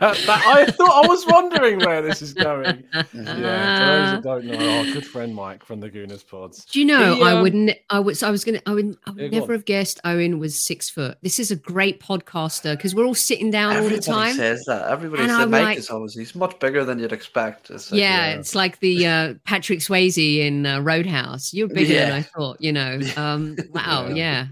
I 0.00 0.66
thought 0.66 1.04
I 1.04 1.08
was 1.08 1.26
wondering 1.26 1.78
where 1.80 2.02
this 2.02 2.22
is 2.22 2.32
going. 2.32 2.84
Yeah, 3.12 4.16
for 4.16 4.22
those 4.24 4.42
who 4.44 4.50
don't 4.50 4.60
know, 4.60 4.80
oh, 4.80 4.92
good 4.92 5.06
friend 5.06 5.34
Mike 5.34 5.64
from 5.64 5.80
the 5.80 5.90
Gooners 5.90 6.26
Pods. 6.26 6.64
Do 6.64 6.78
you 6.78 6.86
know? 6.86 7.14
He, 7.14 7.22
um, 7.22 7.28
I 7.28 7.40
wouldn't. 7.40 7.72
I 7.88 7.98
was. 7.98 8.22
I 8.22 8.30
was 8.30 8.44
gonna. 8.44 8.60
I 8.66 8.72
would. 8.72 8.96
I 9.06 9.10
would 9.10 9.32
yeah, 9.32 9.40
never 9.40 9.52
have 9.52 9.64
guessed 9.64 10.00
Owen 10.04 10.38
was 10.38 10.64
six 10.64 10.88
foot. 10.90 11.18
This 11.22 11.38
is 11.38 11.50
a 11.50 11.56
great 11.56 12.00
podcaster 12.00 12.76
because 12.76 12.94
we're 12.94 13.04
all 13.04 13.14
sitting 13.14 13.50
down 13.50 13.72
Everybody 13.72 13.94
all 13.96 14.00
the 14.00 14.06
time. 14.06 14.34
Says 14.36 14.64
that. 14.66 14.90
Everybody 14.90 15.22
and 15.22 15.30
says 15.30 15.48
Mike 15.48 15.62
like, 15.62 15.78
is 15.78 15.90
always. 15.90 16.14
He's 16.14 16.34
much 16.34 16.58
bigger 16.60 16.84
than 16.84 16.98
you'd 16.98 17.12
expect. 17.12 17.70
It's 17.70 17.90
like, 17.90 18.00
yeah, 18.00 18.28
yeah, 18.28 18.38
it's 18.38 18.54
like 18.54 18.80
the 18.80 19.06
uh, 19.06 19.34
Patrick 19.44 19.80
Swayze 19.80 20.38
in 20.38 20.66
uh, 20.66 20.80
Roadhouse. 20.80 21.52
You're 21.52 21.68
bigger 21.68 21.94
yeah. 21.94 22.06
than 22.06 22.14
I 22.14 22.22
thought. 22.22 22.60
You 22.60 22.72
know. 22.72 23.00
Um, 23.16 23.56
wow. 23.74 24.08
yeah. 24.08 24.46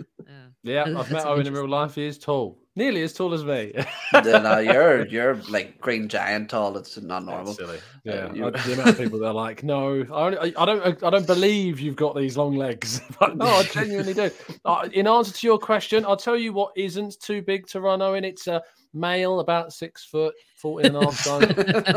Yeah, 0.63 0.85
I've 0.99 1.11
met 1.11 1.25
Owen 1.25 1.47
in 1.47 1.55
real 1.55 1.69
life. 1.69 1.95
He 1.95 2.07
is 2.07 2.19
tall. 2.19 2.59
Nearly 2.79 3.03
as 3.03 3.13
tall 3.13 3.35
as 3.35 3.45
me. 3.45 3.73
no, 4.15 4.59
you're 4.61 5.05
you're 5.09 5.35
like 5.49 5.81
green 5.81 6.09
giant 6.09 6.51
tall. 6.51 6.77
It's 6.77 6.97
not 6.97 7.25
normal. 7.25 7.47
That's 7.47 7.59
silly. 7.59 7.79
Uh, 7.79 8.33
yeah, 8.33 8.45
uh, 8.47 8.51
the 8.51 8.73
amount 8.75 8.91
of 8.91 8.99
people 9.03 9.19
that 9.19 9.27
are 9.27 9.35
like, 9.35 9.65
no, 9.65 10.07
I, 10.13 10.27
only, 10.27 10.55
I, 10.55 10.65
don't, 10.65 11.03
I 11.03 11.11
don't 11.11 11.27
believe 11.27 11.81
you've 11.81 11.97
got 11.97 12.15
these 12.15 12.37
long 12.37 12.55
legs. 12.55 13.01
but 13.19 13.37
no, 13.37 13.47
I 13.47 13.65
genuinely 13.65 14.15
do. 14.15 14.31
Uh, 14.65 14.89
in 14.93 15.09
answer 15.09 15.33
to 15.33 15.47
your 15.49 15.59
question, 15.59 16.05
I'll 16.07 16.17
tell 16.17 16.37
you 16.37 16.53
what 16.53 16.71
isn't 16.77 17.19
too 17.21 17.43
big 17.43 17.67
to 17.67 17.81
run. 17.81 18.01
Owen, 18.01 18.25
it's 18.25 18.47
a 18.47 18.63
male, 18.95 19.41
about 19.41 19.73
six 19.73 20.05
foot, 20.05 20.37
14 20.59 20.87
and 20.87 20.97
a 20.99 21.05
half 21.05 21.19
stone. 21.19 21.41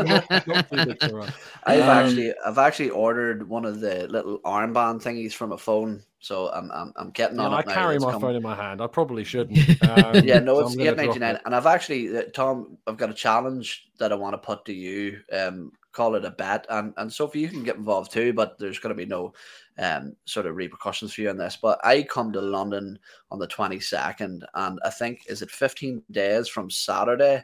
not, 0.04 0.46
not 0.48 0.68
too 0.68 0.84
big 0.84 0.98
to 0.98 1.14
run. 1.14 1.32
I've 1.62 1.82
um, 1.82 1.88
actually, 1.90 2.34
I've 2.44 2.58
actually 2.58 2.90
ordered 2.90 3.48
one 3.48 3.64
of 3.64 3.78
the 3.78 4.08
little 4.08 4.40
armband 4.40 5.00
thingies 5.00 5.32
from 5.32 5.52
a 5.52 5.58
phone 5.58 6.02
so 6.22 6.52
I'm 6.52 6.70
I'm, 6.70 6.92
I'm 6.94 7.10
getting 7.10 7.40
on. 7.40 7.50
Yeah, 7.50 7.58
I 7.58 7.62
carry 7.62 7.98
my 7.98 8.12
phone 8.12 8.36
in 8.36 8.42
my 8.42 8.54
hand. 8.54 8.80
I 8.80 8.86
probably 8.86 9.24
shouldn't. 9.24 9.58
Um, 9.82 10.24
yeah, 10.24 10.38
no, 10.38 10.60
it's 10.60 10.78
eight 10.78 10.96
ninety 10.96 11.18
nine, 11.18 11.38
and 11.44 11.54
I've 11.54 11.66
actually 11.66 12.16
uh, 12.16 12.22
Tom, 12.32 12.78
I've 12.86 12.96
got 12.96 13.10
a 13.10 13.14
challenge 13.14 13.88
that 13.98 14.12
I 14.12 14.14
want 14.14 14.34
to 14.34 14.38
put 14.38 14.64
to 14.66 14.72
you. 14.72 15.20
Um, 15.32 15.72
call 15.90 16.14
it 16.14 16.24
a 16.24 16.30
bet, 16.30 16.66
and 16.70 16.94
and 16.96 17.12
Sophie, 17.12 17.40
you 17.40 17.48
can 17.48 17.64
get 17.64 17.76
involved 17.76 18.12
too, 18.12 18.32
but 18.32 18.56
there's 18.58 18.78
going 18.78 18.94
to 18.94 19.02
be 19.02 19.06
no 19.06 19.32
um 19.78 20.14
sort 20.24 20.46
of 20.46 20.56
repercussions 20.56 21.12
for 21.12 21.22
you 21.22 21.30
on 21.30 21.36
this. 21.36 21.58
But 21.60 21.84
I 21.84 22.04
come 22.04 22.32
to 22.32 22.40
London 22.40 22.98
on 23.30 23.40
the 23.40 23.46
twenty 23.48 23.80
second, 23.80 24.46
and 24.54 24.78
I 24.84 24.90
think 24.90 25.24
is 25.26 25.42
it 25.42 25.50
fifteen 25.50 26.02
days 26.12 26.48
from 26.48 26.70
Saturday, 26.70 27.42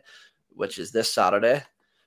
which 0.54 0.78
is 0.78 0.92
this 0.92 1.12
Saturday. 1.12 1.62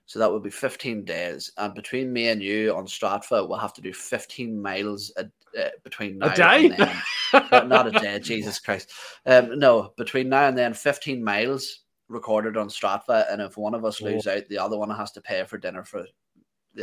So 0.07 0.19
that 0.19 0.29
would 0.29 0.43
be 0.43 0.49
15 0.49 1.05
days. 1.05 1.53
And 1.57 1.73
between 1.73 2.11
me 2.11 2.27
and 2.27 2.43
you 2.43 2.75
on 2.75 2.85
Strava, 2.85 3.47
we'll 3.47 3.57
have 3.57 3.71
to 3.75 3.81
do 3.81 3.93
15 3.93 4.61
miles 4.61 5.13
a, 5.15 5.25
uh, 5.59 5.69
between 5.83 6.17
now 6.17 6.31
a 6.31 6.35
day? 6.35 6.65
and 6.65 6.77
then. 6.77 7.69
not 7.69 7.87
a 7.87 7.91
day, 7.91 8.19
Jesus 8.19 8.59
Christ. 8.59 8.91
Um, 9.25 9.59
no, 9.59 9.93
between 9.97 10.29
now 10.29 10.47
and 10.47 10.57
then, 10.57 10.73
15 10.73 11.23
miles 11.23 11.81
recorded 12.07 12.57
on 12.57 12.69
Strava. 12.69 13.31
And 13.31 13.41
if 13.41 13.57
one 13.57 13.73
of 13.73 13.85
us 13.85 14.01
oh. 14.01 14.05
lose 14.05 14.27
out, 14.27 14.47
the 14.49 14.57
other 14.57 14.77
one 14.77 14.89
has 14.89 15.11
to 15.13 15.21
pay 15.21 15.43
for 15.45 15.57
dinner 15.57 15.83
for 15.83 16.05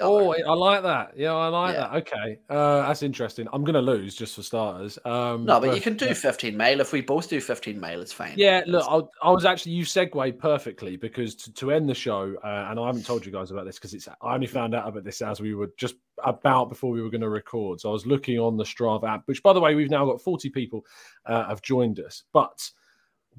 oh, 0.01 0.32
I 0.32 0.55
like 0.55 0.82
that. 0.82 1.12
Yeah, 1.16 1.34
I 1.34 1.49
like 1.49 1.74
yeah. 1.74 1.80
that. 1.80 1.95
Okay, 1.97 2.39
uh, 2.51 2.86
that's 2.86 3.03
interesting. 3.03 3.49
I'm 3.53 3.64
going 3.64 3.74
to 3.74 3.80
lose 3.80 4.14
just 4.14 4.36
for 4.36 4.43
starters. 4.43 4.99
Um, 5.05 5.45
no, 5.45 5.61
but, 5.61 5.68
but, 5.68 5.74
you 5.76 5.80
can 5.80 5.97
do 5.97 6.12
15 6.14 6.57
mile. 6.57 6.80
If 6.80 6.93
we 6.93 7.01
both 7.01 7.28
do 7.28 7.41
15 7.41 7.80
mile, 7.80 8.01
it's 8.01 8.12
fine. 8.12 8.34
Yeah, 8.36 8.62
look, 8.66 8.86
I, 8.89 9.28
I, 9.28 9.30
was 9.30 9.45
actually 9.45 9.72
you 9.72 9.84
segue 9.84 10.39
perfectly 10.39 10.97
because 10.97 11.34
to, 11.36 11.53
to 11.55 11.72
end 11.72 11.89
the 11.89 11.95
show, 11.95 12.34
uh, 12.45 12.66
and 12.70 12.78
I 12.78 12.86
haven't 12.86 13.07
told 13.07 13.24
you 13.24 13.32
guys 13.32 13.51
about 13.51 13.64
this 13.64 13.76
because 13.76 13.95
it's 13.95 14.09
I 14.09 14.34
only 14.34 14.47
found 14.47 14.74
out 14.74 14.89
about 14.89 15.05
this 15.05 15.22
as 15.22 15.41
we 15.41 15.55
were 15.55 15.70
just 15.76 15.97
about 16.24 16.68
before 16.68 16.91
we 16.91 17.03
were 17.03 17.11
going 17.11 17.20
to 17.22 17.30
record. 17.30 17.80
So 17.80 17.89
I 17.89 17.93
was 17.93 18.07
looking 18.07 18.39
on 18.39 18.57
the 18.57 18.64
Strava 18.64 19.09
app, 19.09 19.22
which 19.26 19.43
by 19.43 19.53
the 19.53 19.61
way 19.61 19.74
we've 19.74 19.91
now 19.91 20.05
got 20.05 20.20
40 20.20 20.51
people 20.51 20.84
uh, 21.26 21.49
have 21.49 21.62
joined 21.62 22.01
us, 22.01 22.24
but 22.32 22.70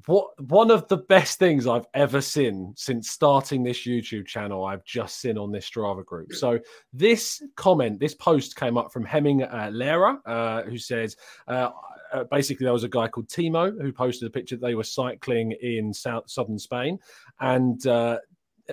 what 0.06 0.28
one 0.50 0.70
of 0.70 0.88
the 0.88 0.96
best 0.96 1.38
things 1.38 1.66
I've 1.66 1.86
ever 1.94 2.20
seen 2.20 2.72
since 2.76 3.10
starting 3.10 3.62
this 3.62 3.86
YouTube 3.86 4.26
channel, 4.26 4.64
I've 4.64 4.84
just 4.84 5.20
seen 5.20 5.38
on 5.38 5.52
this 5.52 5.68
Strava 5.68 6.04
group. 6.04 6.32
So 6.32 6.58
this 6.92 7.42
comment, 7.56 8.00
this 8.00 8.14
post 8.14 8.56
came 8.56 8.76
up 8.76 8.92
from 8.92 9.04
Hemming 9.04 9.42
uh, 9.42 9.70
Lera, 9.72 10.18
uh, 10.26 10.62
who 10.62 10.78
says. 10.78 11.16
Uh, 11.46 11.70
uh, 12.12 12.24
basically, 12.24 12.64
there 12.64 12.72
was 12.72 12.82
a 12.82 12.88
guy 12.88 13.06
called 13.06 13.28
Timo 13.28 13.70
who 13.80 13.92
posted 13.92 14.26
a 14.26 14.30
picture. 14.30 14.56
They 14.56 14.74
were 14.74 14.82
cycling 14.82 15.52
in 15.62 15.94
south 15.94 16.28
southern 16.28 16.58
Spain, 16.58 16.98
and 17.38 17.86
uh, 17.86 18.18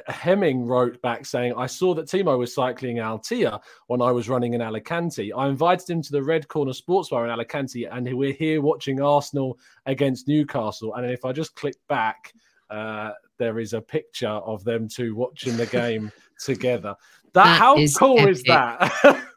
Hemming 0.07 0.65
wrote 0.65 1.01
back 1.01 1.25
saying, 1.25 1.53
I 1.57 1.67
saw 1.67 1.93
that 1.95 2.07
Timo 2.07 2.37
was 2.37 2.53
cycling 2.53 2.97
Altea 2.97 3.59
when 3.87 4.01
I 4.01 4.11
was 4.11 4.29
running 4.29 4.53
in 4.53 4.61
Alicante. 4.61 5.33
I 5.33 5.47
invited 5.47 5.89
him 5.89 6.01
to 6.01 6.11
the 6.11 6.23
Red 6.23 6.47
Corner 6.47 6.73
Sports 6.73 7.09
Bar 7.09 7.25
in 7.25 7.31
Alicante, 7.31 7.85
and 7.85 8.11
we're 8.13 8.33
here 8.33 8.61
watching 8.61 9.01
Arsenal 9.01 9.57
against 9.85 10.27
Newcastle. 10.27 10.95
And 10.95 11.09
if 11.09 11.25
I 11.25 11.31
just 11.31 11.55
click 11.55 11.75
back, 11.87 12.33
uh, 12.69 13.11
there 13.37 13.59
is 13.59 13.73
a 13.73 13.81
picture 13.81 14.27
of 14.27 14.63
them 14.63 14.87
two 14.87 15.15
watching 15.15 15.55
the 15.57 15.65
game 15.67 16.11
together. 16.39 16.95
That, 17.33 17.43
that 17.43 17.59
how 17.59 17.77
is 17.77 17.95
cool 17.95 18.19
epic. 18.19 18.31
is 18.31 18.43
that? 18.43 19.23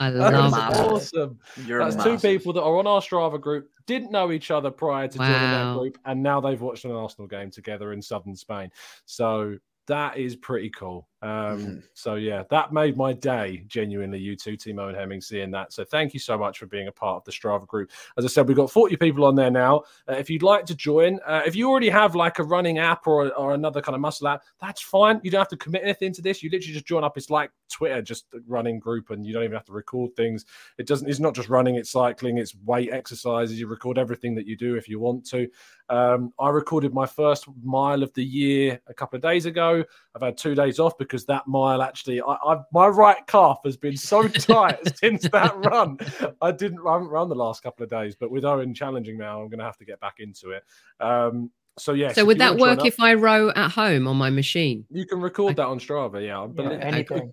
I 0.00 0.10
love 0.10 0.52
That's 0.52 0.76
that. 0.78 0.86
awesome. 0.86 1.38
You're 1.64 1.80
That's 1.80 1.96
massive. 1.96 2.20
two 2.20 2.28
people 2.28 2.52
that 2.54 2.62
are 2.62 2.76
on 2.78 2.86
our 2.86 3.00
Strava 3.00 3.40
group, 3.40 3.70
didn't 3.86 4.10
know 4.10 4.32
each 4.32 4.50
other 4.50 4.70
prior 4.70 5.08
to 5.08 5.18
wow. 5.18 5.26
joining 5.26 5.50
that 5.50 5.78
group, 5.78 5.98
and 6.04 6.22
now 6.22 6.40
they've 6.40 6.60
watched 6.60 6.84
an 6.84 6.92
Arsenal 6.92 7.26
game 7.26 7.50
together 7.50 7.92
in 7.92 8.02
southern 8.02 8.36
Spain. 8.36 8.70
So 9.04 9.56
that 9.86 10.18
is 10.18 10.36
pretty 10.36 10.70
cool. 10.70 11.08
Um, 11.26 11.58
mm-hmm. 11.58 11.78
So 11.94 12.14
yeah, 12.14 12.44
that 12.50 12.72
made 12.72 12.96
my 12.96 13.12
day. 13.12 13.64
Genuinely, 13.66 14.20
you 14.20 14.36
two, 14.36 14.56
Timo 14.56 14.88
and 14.88 14.96
Hemming, 14.96 15.20
seeing 15.20 15.50
that. 15.50 15.72
So 15.72 15.84
thank 15.84 16.14
you 16.14 16.20
so 16.20 16.38
much 16.38 16.58
for 16.58 16.66
being 16.66 16.86
a 16.86 16.92
part 16.92 17.16
of 17.16 17.24
the 17.24 17.32
Strava 17.32 17.66
group. 17.66 17.90
As 18.16 18.24
I 18.24 18.28
said, 18.28 18.46
we've 18.46 18.56
got 18.56 18.70
40 18.70 18.96
people 18.96 19.24
on 19.24 19.34
there 19.34 19.50
now. 19.50 19.82
Uh, 20.08 20.12
if 20.14 20.30
you'd 20.30 20.44
like 20.44 20.66
to 20.66 20.74
join, 20.76 21.18
uh, 21.26 21.42
if 21.44 21.56
you 21.56 21.68
already 21.68 21.88
have 21.88 22.14
like 22.14 22.38
a 22.38 22.44
running 22.44 22.78
app 22.78 23.08
or, 23.08 23.32
or 23.34 23.54
another 23.54 23.82
kind 23.82 23.96
of 23.96 24.00
muscle 24.00 24.28
app, 24.28 24.42
that's 24.60 24.80
fine. 24.80 25.20
You 25.24 25.32
don't 25.32 25.40
have 25.40 25.48
to 25.48 25.56
commit 25.56 25.82
anything 25.82 26.12
to 26.12 26.22
this. 26.22 26.42
You 26.44 26.50
literally 26.50 26.74
just 26.74 26.86
join 26.86 27.02
up. 27.02 27.16
It's 27.16 27.30
like 27.30 27.50
Twitter, 27.68 28.00
just 28.02 28.26
a 28.34 28.38
running 28.46 28.78
group, 28.78 29.10
and 29.10 29.26
you 29.26 29.32
don't 29.32 29.42
even 29.42 29.54
have 29.54 29.64
to 29.64 29.72
record 29.72 30.14
things. 30.14 30.44
It 30.78 30.86
doesn't. 30.86 31.08
It's 31.08 31.18
not 31.18 31.34
just 31.34 31.48
running. 31.48 31.74
It's 31.74 31.90
cycling. 31.90 32.38
It's 32.38 32.54
weight 32.64 32.92
exercises. 32.92 33.58
You 33.58 33.66
record 33.66 33.98
everything 33.98 34.36
that 34.36 34.46
you 34.46 34.56
do 34.56 34.76
if 34.76 34.88
you 34.88 35.00
want 35.00 35.26
to. 35.30 35.48
Um, 35.88 36.32
I 36.38 36.50
recorded 36.50 36.92
my 36.92 37.06
first 37.06 37.46
mile 37.62 38.02
of 38.02 38.12
the 38.14 38.24
year 38.24 38.80
a 38.86 38.94
couple 38.94 39.16
of 39.16 39.22
days 39.22 39.46
ago. 39.46 39.84
I've 40.14 40.22
had 40.22 40.36
two 40.36 40.54
days 40.54 40.78
off 40.78 40.98
because 40.98 41.15
that 41.24 41.46
mile 41.46 41.82
actually, 41.82 42.20
I, 42.20 42.36
I 42.44 42.60
my 42.72 42.86
right 42.86 43.26
calf 43.26 43.60
has 43.64 43.76
been 43.76 43.96
so 43.96 44.28
tight 44.28 44.96
since 44.98 45.22
that 45.30 45.56
run. 45.64 45.98
I 46.40 46.52
didn't 46.52 46.80
run, 46.80 47.04
run 47.04 47.28
the 47.28 47.34
last 47.34 47.62
couple 47.62 47.82
of 47.82 47.90
days, 47.90 48.14
but 48.14 48.30
with 48.30 48.44
Owen 48.44 48.74
challenging 48.74 49.18
now, 49.18 49.40
I'm 49.40 49.48
going 49.48 49.58
to 49.58 49.64
have 49.64 49.78
to 49.78 49.84
get 49.84 49.98
back 50.00 50.16
into 50.18 50.50
it. 50.50 50.64
Um, 51.00 51.50
so 51.78 51.92
yeah. 51.92 52.12
So 52.12 52.24
would 52.24 52.38
that 52.38 52.56
work 52.56 52.80
up, 52.80 52.86
if 52.86 53.00
I 53.00 53.14
row 53.14 53.50
at 53.50 53.70
home 53.70 54.06
on 54.06 54.16
my 54.16 54.30
machine? 54.30 54.84
You 54.90 55.06
can 55.06 55.20
record 55.20 55.52
I, 55.52 55.54
that 55.54 55.66
on 55.66 55.78
Strava. 55.78 56.24
Yeah, 56.24 56.40
I 56.40 56.70
yeah 56.70 56.78
anything. 56.80 57.32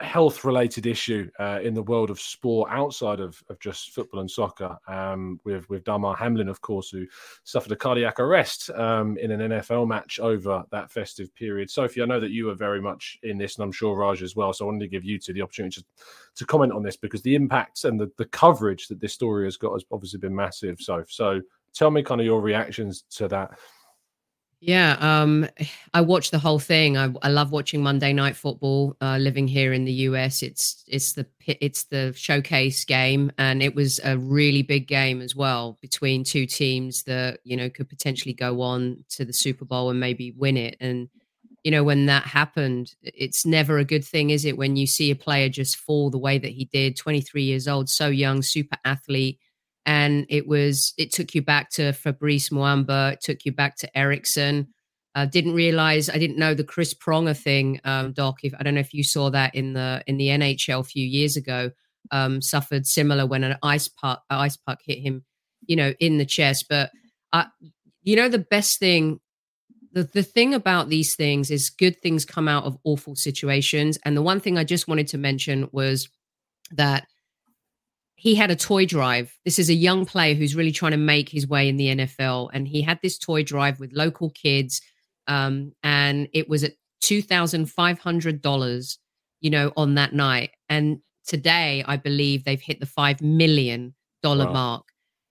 health 0.00 0.44
related 0.44 0.86
issue 0.86 1.30
uh, 1.38 1.60
in 1.62 1.72
the 1.72 1.82
world 1.82 2.10
of 2.10 2.20
sport 2.20 2.68
outside 2.72 3.20
of, 3.20 3.40
of 3.48 3.58
just 3.60 3.90
football 3.90 4.20
and 4.20 4.30
soccer 4.30 4.76
um, 4.88 5.38
with 5.44 5.68
with 5.70 5.84
Damar 5.84 6.16
Hamlin 6.16 6.48
of 6.48 6.60
course 6.60 6.90
who 6.90 7.06
suffered 7.44 7.70
a 7.70 7.76
cardiac 7.76 8.18
arrest 8.18 8.70
um, 8.70 9.16
in 9.18 9.30
an 9.30 9.52
NFL 9.52 9.86
match 9.86 10.18
over 10.18 10.64
that 10.72 10.90
festive 10.90 11.32
period. 11.36 11.70
Sophie 11.70 12.02
I 12.02 12.06
know 12.06 12.18
that 12.18 12.32
you 12.32 12.46
were 12.46 12.54
very 12.54 12.80
much 12.80 13.18
in 13.22 13.38
this 13.38 13.56
and 13.56 13.64
I'm 13.64 13.72
sure 13.72 13.96
Raj 13.96 14.22
as 14.22 14.34
well 14.34 14.52
so 14.52 14.64
I 14.64 14.66
wanted 14.66 14.80
to 14.80 14.88
give 14.88 15.04
you 15.04 15.18
two 15.18 15.32
the 15.32 15.42
opportunity 15.42 15.80
to, 15.80 15.86
to 16.36 16.46
comment 16.46 16.72
on 16.72 16.82
this 16.82 16.96
because 16.96 17.22
the 17.22 17.36
impacts 17.36 17.84
and 17.84 17.98
the, 17.98 18.10
the 18.18 18.26
coverage 18.26 18.88
that 18.88 19.00
this 19.00 19.12
story 19.12 19.44
has 19.44 19.56
got 19.56 19.74
has 19.74 19.84
obviously 19.92 20.18
been 20.18 20.34
massive 20.34 20.80
so 20.80 21.04
so 21.08 21.40
tell 21.72 21.92
me 21.92 22.02
kind 22.02 22.20
of 22.20 22.24
your 22.24 22.40
reactions 22.40 23.04
to 23.10 23.28
that 23.28 23.58
yeah, 24.66 24.96
um, 24.98 25.46
I 25.92 26.00
watched 26.00 26.30
the 26.30 26.38
whole 26.38 26.58
thing. 26.58 26.96
I, 26.96 27.12
I 27.22 27.28
love 27.28 27.52
watching 27.52 27.82
Monday 27.82 28.14
Night 28.14 28.34
Football. 28.34 28.96
Uh, 28.98 29.18
living 29.18 29.46
here 29.46 29.74
in 29.74 29.84
the 29.84 29.92
US, 30.08 30.42
it's 30.42 30.82
it's 30.88 31.12
the 31.12 31.26
it's 31.46 31.84
the 31.84 32.14
showcase 32.16 32.82
game, 32.86 33.30
and 33.36 33.62
it 33.62 33.74
was 33.74 34.00
a 34.02 34.16
really 34.16 34.62
big 34.62 34.88
game 34.88 35.20
as 35.20 35.36
well 35.36 35.76
between 35.82 36.24
two 36.24 36.46
teams 36.46 37.02
that 37.02 37.40
you 37.44 37.58
know 37.58 37.68
could 37.68 37.90
potentially 37.90 38.32
go 38.32 38.62
on 38.62 39.04
to 39.10 39.26
the 39.26 39.34
Super 39.34 39.66
Bowl 39.66 39.90
and 39.90 40.00
maybe 40.00 40.32
win 40.34 40.56
it. 40.56 40.78
And 40.80 41.10
you 41.62 41.70
know 41.70 41.84
when 41.84 42.06
that 42.06 42.22
happened, 42.22 42.94
it's 43.02 43.44
never 43.44 43.76
a 43.76 43.84
good 43.84 44.04
thing, 44.04 44.30
is 44.30 44.46
it? 44.46 44.56
When 44.56 44.76
you 44.76 44.86
see 44.86 45.10
a 45.10 45.16
player 45.16 45.50
just 45.50 45.76
fall 45.76 46.08
the 46.08 46.16
way 46.18 46.38
that 46.38 46.52
he 46.52 46.64
did, 46.64 46.96
23 46.96 47.42
years 47.42 47.68
old, 47.68 47.90
so 47.90 48.08
young, 48.08 48.40
super 48.40 48.78
athlete 48.86 49.38
and 49.86 50.26
it 50.28 50.46
was 50.46 50.94
it 50.96 51.12
took 51.12 51.34
you 51.34 51.42
back 51.42 51.70
to 51.70 51.92
Fabrice 51.92 52.48
Muamba, 52.50 53.12
it 53.12 53.20
took 53.20 53.44
you 53.44 53.52
back 53.52 53.76
to 53.76 53.98
Eriksen. 53.98 54.68
I 55.14 55.26
didn't 55.26 55.54
realize 55.54 56.10
I 56.10 56.18
didn't 56.18 56.38
know 56.38 56.54
the 56.54 56.64
Chris 56.64 56.92
Pronger 56.92 57.36
thing, 57.36 57.80
um, 57.84 58.12
Doc. 58.12 58.38
If 58.42 58.52
I 58.58 58.62
don't 58.62 58.74
know 58.74 58.80
if 58.80 58.94
you 58.94 59.04
saw 59.04 59.30
that 59.30 59.54
in 59.54 59.74
the 59.74 60.02
in 60.06 60.16
the 60.16 60.28
NHL 60.28 60.80
a 60.80 60.84
few 60.84 61.06
years 61.06 61.36
ago, 61.36 61.70
um, 62.10 62.40
suffered 62.42 62.86
similar 62.86 63.26
when 63.26 63.44
an 63.44 63.56
ice 63.62 63.88
puck 63.88 64.22
ice 64.30 64.56
puck 64.56 64.80
hit 64.84 64.98
him, 64.98 65.24
you 65.66 65.76
know, 65.76 65.94
in 66.00 66.18
the 66.18 66.26
chest. 66.26 66.66
But 66.68 66.90
I, 67.32 67.46
you 68.02 68.16
know, 68.16 68.28
the 68.28 68.38
best 68.38 68.78
thing, 68.78 69.20
the 69.92 70.02
the 70.02 70.22
thing 70.22 70.54
about 70.54 70.88
these 70.88 71.14
things 71.14 71.50
is 71.50 71.70
good 71.70 72.00
things 72.00 72.24
come 72.24 72.48
out 72.48 72.64
of 72.64 72.78
awful 72.84 73.14
situations. 73.14 73.98
And 74.04 74.16
the 74.16 74.22
one 74.22 74.40
thing 74.40 74.58
I 74.58 74.64
just 74.64 74.88
wanted 74.88 75.08
to 75.08 75.18
mention 75.18 75.68
was 75.70 76.08
that 76.72 77.06
he 78.24 78.34
had 78.34 78.50
a 78.50 78.56
toy 78.56 78.86
drive. 78.86 79.36
This 79.44 79.58
is 79.58 79.68
a 79.68 79.74
young 79.74 80.06
player 80.06 80.34
who's 80.34 80.56
really 80.56 80.72
trying 80.72 80.92
to 80.92 80.96
make 80.96 81.28
his 81.28 81.46
way 81.46 81.68
in 81.68 81.76
the 81.76 81.88
NFL. 81.88 82.48
And 82.54 82.66
he 82.66 82.80
had 82.80 82.98
this 83.02 83.18
toy 83.18 83.42
drive 83.42 83.78
with 83.78 83.92
local 83.92 84.30
kids. 84.30 84.80
Um, 85.26 85.72
and 85.82 86.26
it 86.32 86.48
was 86.48 86.64
at 86.64 86.72
$2,500, 87.02 88.98
you 89.42 89.50
know, 89.50 89.72
on 89.76 89.96
that 89.96 90.14
night. 90.14 90.52
And 90.70 91.02
today, 91.26 91.84
I 91.86 91.98
believe 91.98 92.44
they've 92.44 92.58
hit 92.58 92.80
the 92.80 92.86
$5 92.86 93.20
million 93.20 93.94
wow. 94.22 94.36
mark. 94.36 94.88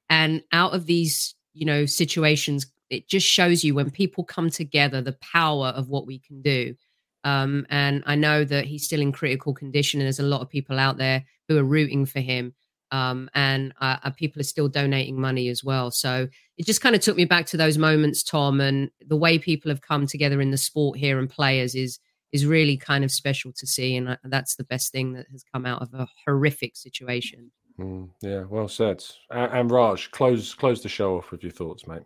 And 0.07 0.43
out 0.51 0.75
of 0.75 0.85
these, 0.85 1.33
you 1.55 1.65
know, 1.65 1.87
situations, 1.87 2.67
it 2.91 3.09
just 3.09 3.25
shows 3.25 3.63
you 3.63 3.73
when 3.73 3.89
people 3.89 4.23
come 4.23 4.51
together, 4.51 5.01
the 5.01 5.17
power 5.19 5.69
of 5.69 5.89
what 5.89 6.05
we 6.05 6.19
can 6.19 6.43
do. 6.43 6.75
Um, 7.23 7.65
and 7.71 8.03
I 8.05 8.13
know 8.13 8.43
that 8.43 8.65
he's 8.65 8.85
still 8.85 9.01
in 9.01 9.11
critical 9.11 9.55
condition, 9.55 9.99
and 9.99 10.05
there's 10.05 10.19
a 10.19 10.23
lot 10.23 10.41
of 10.41 10.49
people 10.49 10.77
out 10.77 10.97
there 10.97 11.25
who 11.47 11.57
are 11.57 11.63
rooting 11.63 12.05
for 12.05 12.19
him 12.19 12.53
um, 12.93 13.27
and 13.33 13.73
uh, 13.81 14.11
people 14.11 14.39
are 14.39 14.45
still 14.45 14.67
donating 14.69 15.19
money 15.19 15.49
as 15.49 15.63
well. 15.63 15.89
So 15.89 16.27
it 16.57 16.65
just 16.67 16.79
kind 16.79 16.95
of 16.95 17.01
took 17.01 17.17
me 17.17 17.25
back 17.25 17.47
to 17.47 17.57
those 17.57 17.79
moments, 17.79 18.21
Tom, 18.21 18.61
and 18.61 18.91
the 19.07 19.17
way 19.17 19.39
people 19.39 19.71
have 19.71 19.81
come 19.81 20.05
together 20.05 20.39
in 20.39 20.51
the 20.51 20.57
sport 20.57 20.99
here 20.99 21.17
and 21.19 21.29
players 21.29 21.73
is 21.73 21.99
is 22.31 22.45
really 22.45 22.77
kind 22.77 23.03
of 23.03 23.11
special 23.11 23.51
to 23.53 23.67
see, 23.67 23.95
and 23.95 24.09
uh, 24.09 24.17
that's 24.25 24.55
the 24.55 24.63
best 24.63 24.91
thing 24.91 25.13
that 25.13 25.25
has 25.31 25.43
come 25.53 25.65
out 25.65 25.81
of 25.81 25.93
a 25.93 26.07
horrific 26.25 26.75
situation. 26.75 27.51
Mm, 27.79 28.09
yeah, 28.21 28.43
well 28.47 28.67
said. 28.67 29.03
And 29.31 29.71
Raj, 29.71 30.11
close 30.11 30.53
close 30.53 30.83
the 30.83 30.89
show 30.89 31.17
off 31.17 31.31
with 31.31 31.41
your 31.41 31.51
thoughts, 31.51 31.87
mate. 31.87 32.03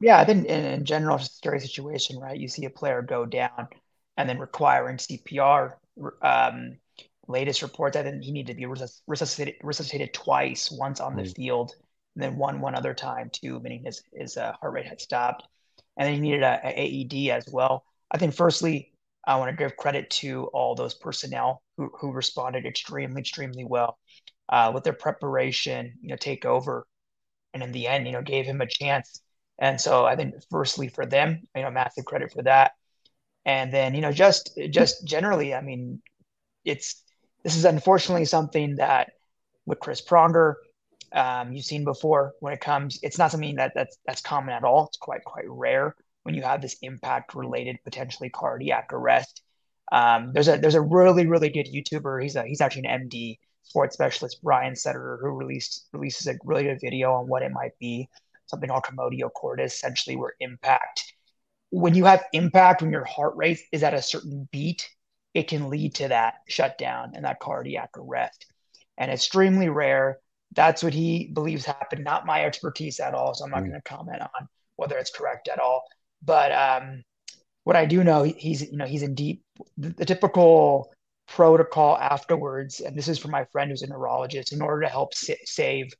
Yeah, 0.00 0.20
I 0.20 0.24
think 0.24 0.46
in, 0.46 0.64
in 0.64 0.84
general, 0.84 1.16
it's 1.16 1.26
a 1.26 1.32
scary 1.32 1.58
situation, 1.58 2.20
right? 2.20 2.38
You 2.38 2.46
see 2.46 2.66
a 2.66 2.70
player 2.70 3.02
go 3.02 3.26
down 3.26 3.68
and 4.16 4.28
then 4.28 4.38
requiring 4.38 4.98
CPR. 4.98 5.74
Um, 6.22 6.78
latest 7.28 7.62
reports, 7.62 7.96
I 7.96 8.02
think 8.02 8.22
he 8.22 8.32
needed 8.32 8.52
to 8.52 8.56
be 8.56 8.66
resuscitated, 9.06 9.56
resuscitated 9.62 10.14
twice, 10.14 10.70
once 10.70 11.00
on 11.00 11.16
the 11.16 11.22
mm. 11.22 11.36
field, 11.36 11.74
and 12.14 12.22
then 12.22 12.36
one 12.36 12.60
one 12.60 12.74
other 12.74 12.94
time 12.94 13.30
too, 13.30 13.60
meaning 13.60 13.84
his 13.84 14.02
his 14.12 14.36
uh, 14.36 14.52
heart 14.60 14.72
rate 14.72 14.86
had 14.86 15.00
stopped, 15.00 15.46
and 15.96 16.06
then 16.06 16.14
he 16.14 16.20
needed 16.20 16.42
a, 16.42 16.60
a, 16.64 17.02
AED 17.04 17.30
as 17.30 17.48
well. 17.52 17.84
I 18.10 18.18
think 18.18 18.34
firstly, 18.34 18.92
I 19.26 19.36
want 19.36 19.50
to 19.50 19.56
give 19.56 19.76
credit 19.76 20.10
to 20.10 20.46
all 20.52 20.74
those 20.74 20.94
personnel 20.94 21.62
who 21.76 21.90
who 21.98 22.12
responded 22.12 22.66
extremely 22.66 23.20
extremely 23.20 23.64
well 23.64 23.98
uh, 24.48 24.70
with 24.74 24.84
their 24.84 24.92
preparation, 24.92 25.94
you 26.00 26.08
know, 26.08 26.16
take 26.16 26.44
over, 26.44 26.86
and 27.52 27.62
in 27.62 27.72
the 27.72 27.86
end, 27.86 28.06
you 28.06 28.12
know, 28.12 28.22
gave 28.22 28.44
him 28.46 28.60
a 28.60 28.66
chance. 28.66 29.20
And 29.58 29.80
so 29.80 30.04
I 30.04 30.16
think 30.16 30.34
firstly 30.50 30.88
for 30.88 31.06
them, 31.06 31.42
you 31.54 31.62
know, 31.62 31.70
massive 31.70 32.04
credit 32.04 32.32
for 32.32 32.42
that. 32.42 32.72
And 33.46 33.72
then, 33.72 33.94
you 33.94 34.00
know, 34.00 34.12
just 34.12 34.58
just 34.70 35.06
generally, 35.06 35.54
I 35.54 35.60
mean, 35.60 36.02
it's 36.64 37.03
this 37.44 37.56
is 37.56 37.64
unfortunately 37.64 38.24
something 38.24 38.76
that 38.76 39.12
with 39.66 39.78
Chris 39.78 40.02
Pronger, 40.02 40.54
um, 41.12 41.52
you've 41.52 41.64
seen 41.64 41.84
before 41.84 42.32
when 42.40 42.52
it 42.52 42.60
comes. 42.60 42.98
It's 43.02 43.18
not 43.18 43.30
something 43.30 43.56
that 43.56 43.72
that's 43.74 43.96
that's 44.06 44.20
common 44.20 44.54
at 44.54 44.64
all. 44.64 44.86
It's 44.88 44.96
quite 44.96 45.22
quite 45.24 45.48
rare 45.48 45.94
when 46.24 46.34
you 46.34 46.42
have 46.42 46.60
this 46.60 46.76
impact 46.82 47.34
related 47.34 47.78
potentially 47.84 48.30
cardiac 48.30 48.92
arrest. 48.92 49.42
Um, 49.92 50.32
there's 50.32 50.48
a 50.48 50.56
there's 50.56 50.74
a 50.74 50.80
really 50.80 51.26
really 51.26 51.50
good 51.50 51.66
YouTuber. 51.66 52.22
He's 52.22 52.34
a 52.34 52.44
he's 52.44 52.60
actually 52.60 52.86
an 52.86 53.08
MD 53.08 53.38
sports 53.62 53.94
specialist, 53.94 54.42
Brian 54.42 54.74
Sutterer, 54.74 55.18
who 55.20 55.28
released 55.28 55.86
releases 55.92 56.26
a 56.26 56.38
really 56.44 56.64
good 56.64 56.80
video 56.80 57.12
on 57.12 57.28
what 57.28 57.42
it 57.42 57.52
might 57.52 57.78
be. 57.78 58.08
Something 58.46 58.70
called 58.70 58.84
commotio 58.84 59.30
cordis, 59.32 59.74
essentially 59.74 60.16
where 60.16 60.34
impact. 60.40 61.12
When 61.70 61.94
you 61.94 62.04
have 62.04 62.24
impact, 62.32 62.82
when 62.82 62.90
your 62.90 63.04
heart 63.04 63.34
rate 63.36 63.60
is 63.72 63.82
at 63.82 63.94
a 63.94 64.02
certain 64.02 64.48
beat, 64.52 64.88
it 65.34 65.48
can 65.48 65.68
lead 65.68 65.96
to 65.96 66.08
that 66.08 66.34
shutdown 66.46 67.12
and 67.14 67.24
that 67.24 67.40
cardiac 67.40 67.90
arrest. 67.98 68.46
And 68.96 69.10
extremely 69.10 69.68
rare. 69.68 70.20
That's 70.54 70.82
what 70.84 70.94
he 70.94 71.26
believes 71.32 71.64
happened. 71.64 72.04
Not 72.04 72.26
my 72.26 72.44
expertise 72.44 73.00
at 73.00 73.12
all, 73.12 73.34
so 73.34 73.44
I'm 73.44 73.50
not 73.50 73.64
mm. 73.64 73.70
going 73.70 73.80
to 73.80 73.82
comment 73.82 74.22
on 74.22 74.48
whether 74.76 74.96
it's 74.96 75.10
correct 75.10 75.48
at 75.48 75.58
all. 75.58 75.84
But 76.22 76.52
um, 76.52 77.02
what 77.64 77.76
I 77.76 77.86
do 77.86 78.04
know, 78.04 78.22
he's 78.22 78.70
you 78.70 78.76
know 78.76 78.86
he's 78.86 79.02
in 79.02 79.14
deep. 79.14 79.42
The, 79.76 79.90
the 79.90 80.04
typical 80.04 80.92
protocol 81.26 81.96
afterwards, 81.98 82.80
and 82.80 82.96
this 82.96 83.08
is 83.08 83.18
for 83.18 83.28
my 83.28 83.44
friend 83.46 83.70
who's 83.70 83.82
a 83.82 83.88
neurologist, 83.88 84.52
in 84.52 84.62
order 84.62 84.82
to 84.82 84.88
help 84.88 85.12
save 85.14 85.92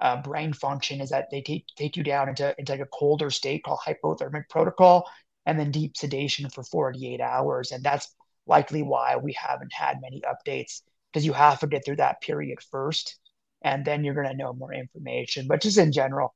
uh, 0.00 0.20
brain 0.22 0.52
function, 0.52 1.00
is 1.00 1.10
that 1.10 1.28
they 1.30 1.40
take 1.40 1.66
take 1.76 1.96
you 1.96 2.02
down 2.02 2.28
into 2.28 2.54
into 2.58 2.72
like 2.72 2.80
a 2.80 2.86
colder 2.86 3.30
state 3.30 3.62
called 3.62 3.78
hypothermic 3.86 4.48
protocol, 4.48 5.08
and 5.46 5.58
then 5.58 5.70
deep 5.70 5.96
sedation 5.96 6.50
for 6.50 6.64
48 6.64 7.20
hours. 7.20 7.70
And 7.70 7.84
that's 7.84 8.12
likely 8.50 8.82
why 8.82 9.16
we 9.16 9.32
haven't 9.32 9.72
had 9.72 10.02
many 10.02 10.20
updates 10.22 10.82
because 11.10 11.24
you 11.24 11.32
have 11.32 11.60
to 11.60 11.66
get 11.66 11.84
through 11.84 11.96
that 11.96 12.20
period 12.20 12.58
first 12.70 13.18
and 13.62 13.84
then 13.84 14.04
you're 14.04 14.14
going 14.14 14.28
to 14.28 14.36
know 14.36 14.52
more 14.52 14.74
information. 14.74 15.46
But 15.46 15.62
just 15.62 15.78
in 15.78 15.92
general, 15.92 16.34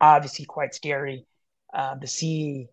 obviously 0.00 0.44
quite 0.46 0.74
scary 0.74 1.26
um, 1.74 2.00
to 2.00 2.06
see 2.06 2.68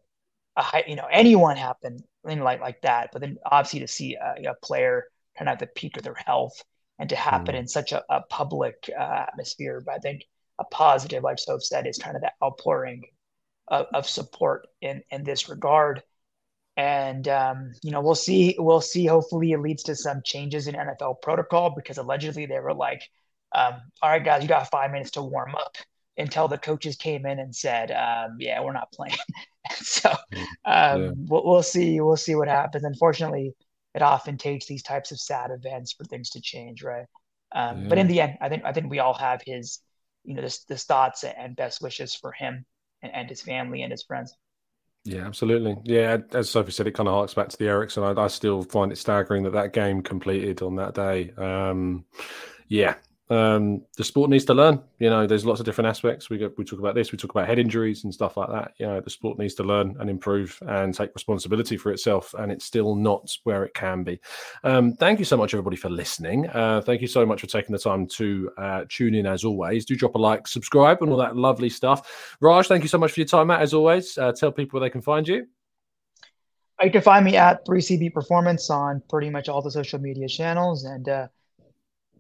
a 0.56 0.64
you 0.88 0.96
know 0.96 1.08
anyone 1.12 1.58
happen 1.58 2.00
in 2.28 2.40
like 2.40 2.62
like 2.62 2.82
that. 2.82 3.10
But 3.12 3.22
then 3.22 3.38
obviously 3.46 3.82
to 3.82 3.88
see 3.88 4.16
a, 4.16 4.52
a 4.52 4.56
player 4.66 5.06
kind 5.38 5.50
of 5.50 5.54
at 5.54 5.60
the 5.60 5.68
peak 5.68 5.98
of 5.98 6.04
their 6.04 6.16
health 6.16 6.64
and 7.00 7.10
to 7.10 7.16
happen 7.16 7.56
mm. 7.56 7.60
in 7.60 7.68
such 7.68 7.92
a, 7.92 8.04
a 8.10 8.22
public 8.30 8.90
uh, 8.98 9.26
atmosphere. 9.28 9.82
But 9.86 9.96
I 9.96 9.98
think 10.00 10.24
a 10.60 10.64
positive, 10.66 11.24
like 11.24 11.40
Soph 11.40 11.64
said, 11.64 11.88
is 11.88 11.98
kind 11.98 12.16
of 12.16 12.22
that 12.22 12.36
outpouring 12.44 13.04
of, 13.68 13.88
of 13.94 14.08
support 14.08 14.68
in 14.82 15.02
in 15.12 15.24
this 15.24 15.50
regard. 15.50 16.04
And 16.76 17.28
um, 17.28 17.74
you 17.84 17.92
know, 17.92 18.02
we'll 18.02 18.16
see. 18.16 18.56
We'll 18.58 18.82
see. 18.82 19.06
Hopefully, 19.06 19.52
it 19.52 19.60
leads 19.60 19.84
to 19.84 19.96
some 19.96 20.22
changes 20.24 20.68
in 20.68 20.76
NFL 20.76 21.22
protocol 21.22 21.70
because 21.76 21.98
allegedly 21.98 22.46
they 22.48 22.60
were 22.60 22.74
like, 22.74 23.04
um, 23.54 23.76
"All 24.02 24.10
right, 24.10 24.24
guys, 24.24 24.42
you 24.42 24.50
got 24.50 24.72
five 24.72 24.92
minutes 24.92 25.12
to 25.12 25.22
warm 25.22 25.56
up." 25.56 25.76
Until 26.18 26.48
the 26.48 26.60
coaches 26.60 26.96
came 26.96 27.26
in 27.26 27.40
and 27.40 27.56
said, 27.56 27.92
um, 27.92 28.38
"Yeah, 28.40 28.62
we're 28.64 28.74
not 28.74 28.92
playing." 28.92 29.16
so 29.76 30.10
um, 30.66 31.04
yeah. 31.04 31.12
we'll, 31.28 31.46
we'll 31.46 31.64
see. 31.64 32.02
We'll 32.02 32.18
see 32.18 32.36
what 32.36 32.48
happens. 32.48 32.84
Unfortunately, 32.84 33.54
it 33.94 34.02
often 34.02 34.38
takes 34.38 34.66
these 34.66 34.84
types 34.84 35.12
of 35.12 35.20
sad 35.20 35.52
events 35.52 35.94
for 35.94 36.06
things 36.06 36.32
to 36.32 36.42
change, 36.42 36.84
right? 36.84 37.06
Um, 37.54 37.84
yeah. 37.84 37.90
But 37.90 37.98
in 38.00 38.08
the 38.08 38.22
end, 38.22 38.38
I 38.42 38.50
think 38.50 38.64
I 38.66 38.74
think 38.74 38.90
we 38.90 39.00
all 39.00 39.14
have 39.14 39.42
his, 39.46 39.80
you 40.24 40.34
know, 40.34 40.42
this 40.42 40.64
this 40.64 40.86
thoughts 40.86 41.24
and 41.24 41.56
best 41.56 41.82
wishes 41.82 42.16
for 42.16 42.32
him 42.32 42.66
and, 43.04 43.14
and 43.14 43.30
his 43.30 43.42
family 43.42 43.84
and 43.84 43.92
his 43.92 44.04
friends. 44.04 44.36
Yeah, 45.06 45.26
absolutely. 45.26 45.78
Yeah, 45.84 46.18
as 46.32 46.50
Sophie 46.50 46.72
said, 46.72 46.88
it 46.88 46.94
kind 46.94 47.10
of 47.10 47.14
harks 47.16 47.34
back 47.34 47.50
to 47.50 47.58
the 47.58 47.68
Eriksen. 47.68 48.04
I, 48.04 48.22
I 48.22 48.28
still 48.28 48.64
find 48.64 48.92
it 48.92 48.98
staggering 48.98 49.44
that 49.44 49.52
that 49.52 49.74
game 49.74 50.02
completed 50.02 50.62
on 50.62 50.78
that 50.78 50.94
day. 50.94 51.32
Um, 51.32 52.06
yeah, 52.70 52.96
um, 53.34 53.82
the 53.98 54.04
sport 54.04 54.30
needs 54.30 54.46
to 54.46 54.54
learn. 54.54 54.82
You 55.00 55.10
know, 55.10 55.26
there's 55.26 55.46
lots 55.46 55.60
of 55.60 55.66
different 55.66 55.88
aspects. 55.88 56.30
We 56.30 56.38
go, 56.38 56.52
we 56.58 56.64
talk 56.64 56.80
about 56.80 56.94
this. 56.94 57.12
We 57.12 57.18
talk 57.18 57.32
about 57.32 57.48
head 57.48 57.58
injuries 57.60 58.04
and 58.04 58.14
stuff 58.14 58.38
like 58.38 58.50
that. 58.50 58.74
You 58.78 58.86
know, 58.86 59.02
the 59.02 59.10
sport 59.10 59.40
needs 59.40 59.56
to 59.56 59.64
learn 59.64 59.96
and 60.00 60.10
improve 60.10 60.58
and 60.68 60.94
take 60.94 61.14
responsibility 61.16 61.78
for 61.78 61.92
itself. 61.92 62.34
And 62.38 62.52
it's 62.52 62.66
still 62.66 62.96
not 62.96 63.36
where 63.44 63.64
it 63.64 63.74
can 63.74 64.04
be. 64.04 64.20
Um, 64.64 64.94
thank 64.94 65.20
you 65.20 65.26
so 65.26 65.38
much, 65.38 65.54
everybody, 65.54 65.78
for 65.78 65.90
listening. 65.90 66.48
Uh, 66.50 66.82
thank 66.82 67.02
you 67.02 67.08
so 67.08 67.26
much 67.26 67.42
for 67.42 67.48
taking 67.48 67.74
the 67.74 67.80
time 67.80 68.08
to 68.08 68.52
uh, 68.58 68.86
tune 68.88 69.16
in. 69.16 69.26
As 69.26 69.44
always, 69.44 69.86
do 69.86 69.96
drop 69.96 70.16
a 70.16 70.18
like, 70.20 70.48
subscribe, 70.48 71.02
and 71.02 71.12
all 71.12 71.18
that 71.18 71.36
lovely 71.36 71.70
stuff. 71.70 72.36
Raj, 72.40 72.68
thank 72.68 72.84
you 72.84 72.90
so 72.90 72.98
much 72.98 73.14
for 73.14 73.20
your 73.20 73.28
time, 73.28 73.48
Matt. 73.48 73.62
As 73.62 73.74
always, 73.74 74.18
uh, 74.18 74.32
tell 74.32 74.52
people 74.52 74.80
where 74.80 74.88
they 74.88 74.92
can 74.92 75.02
find 75.02 75.28
you. 75.28 75.48
You 76.82 76.92
can 76.92 77.02
find 77.02 77.24
me 77.24 77.38
at 77.38 77.66
3CB 77.66 78.14
Performance 78.14 78.70
on 78.70 79.02
pretty 79.10 79.30
much 79.30 79.48
all 79.48 79.62
the 79.62 79.72
social 79.72 80.00
media 80.00 80.28
channels 80.28 80.84
and 80.84 81.08
uh, 81.08 81.28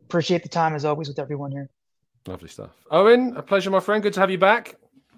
appreciate 0.05 0.43
the 0.43 0.49
time 0.49 0.73
as 0.73 0.85
always 0.85 1.07
with 1.07 1.19
everyone 1.19 1.51
here. 1.51 1.69
Lovely 2.27 2.49
stuff. 2.49 2.71
Owen, 2.91 3.35
a 3.35 3.41
pleasure, 3.41 3.69
my 3.69 3.79
friend. 3.79 4.01
Good 4.01 4.13
to 4.13 4.19
have 4.19 4.31
you 4.31 4.37
back. 4.37 4.75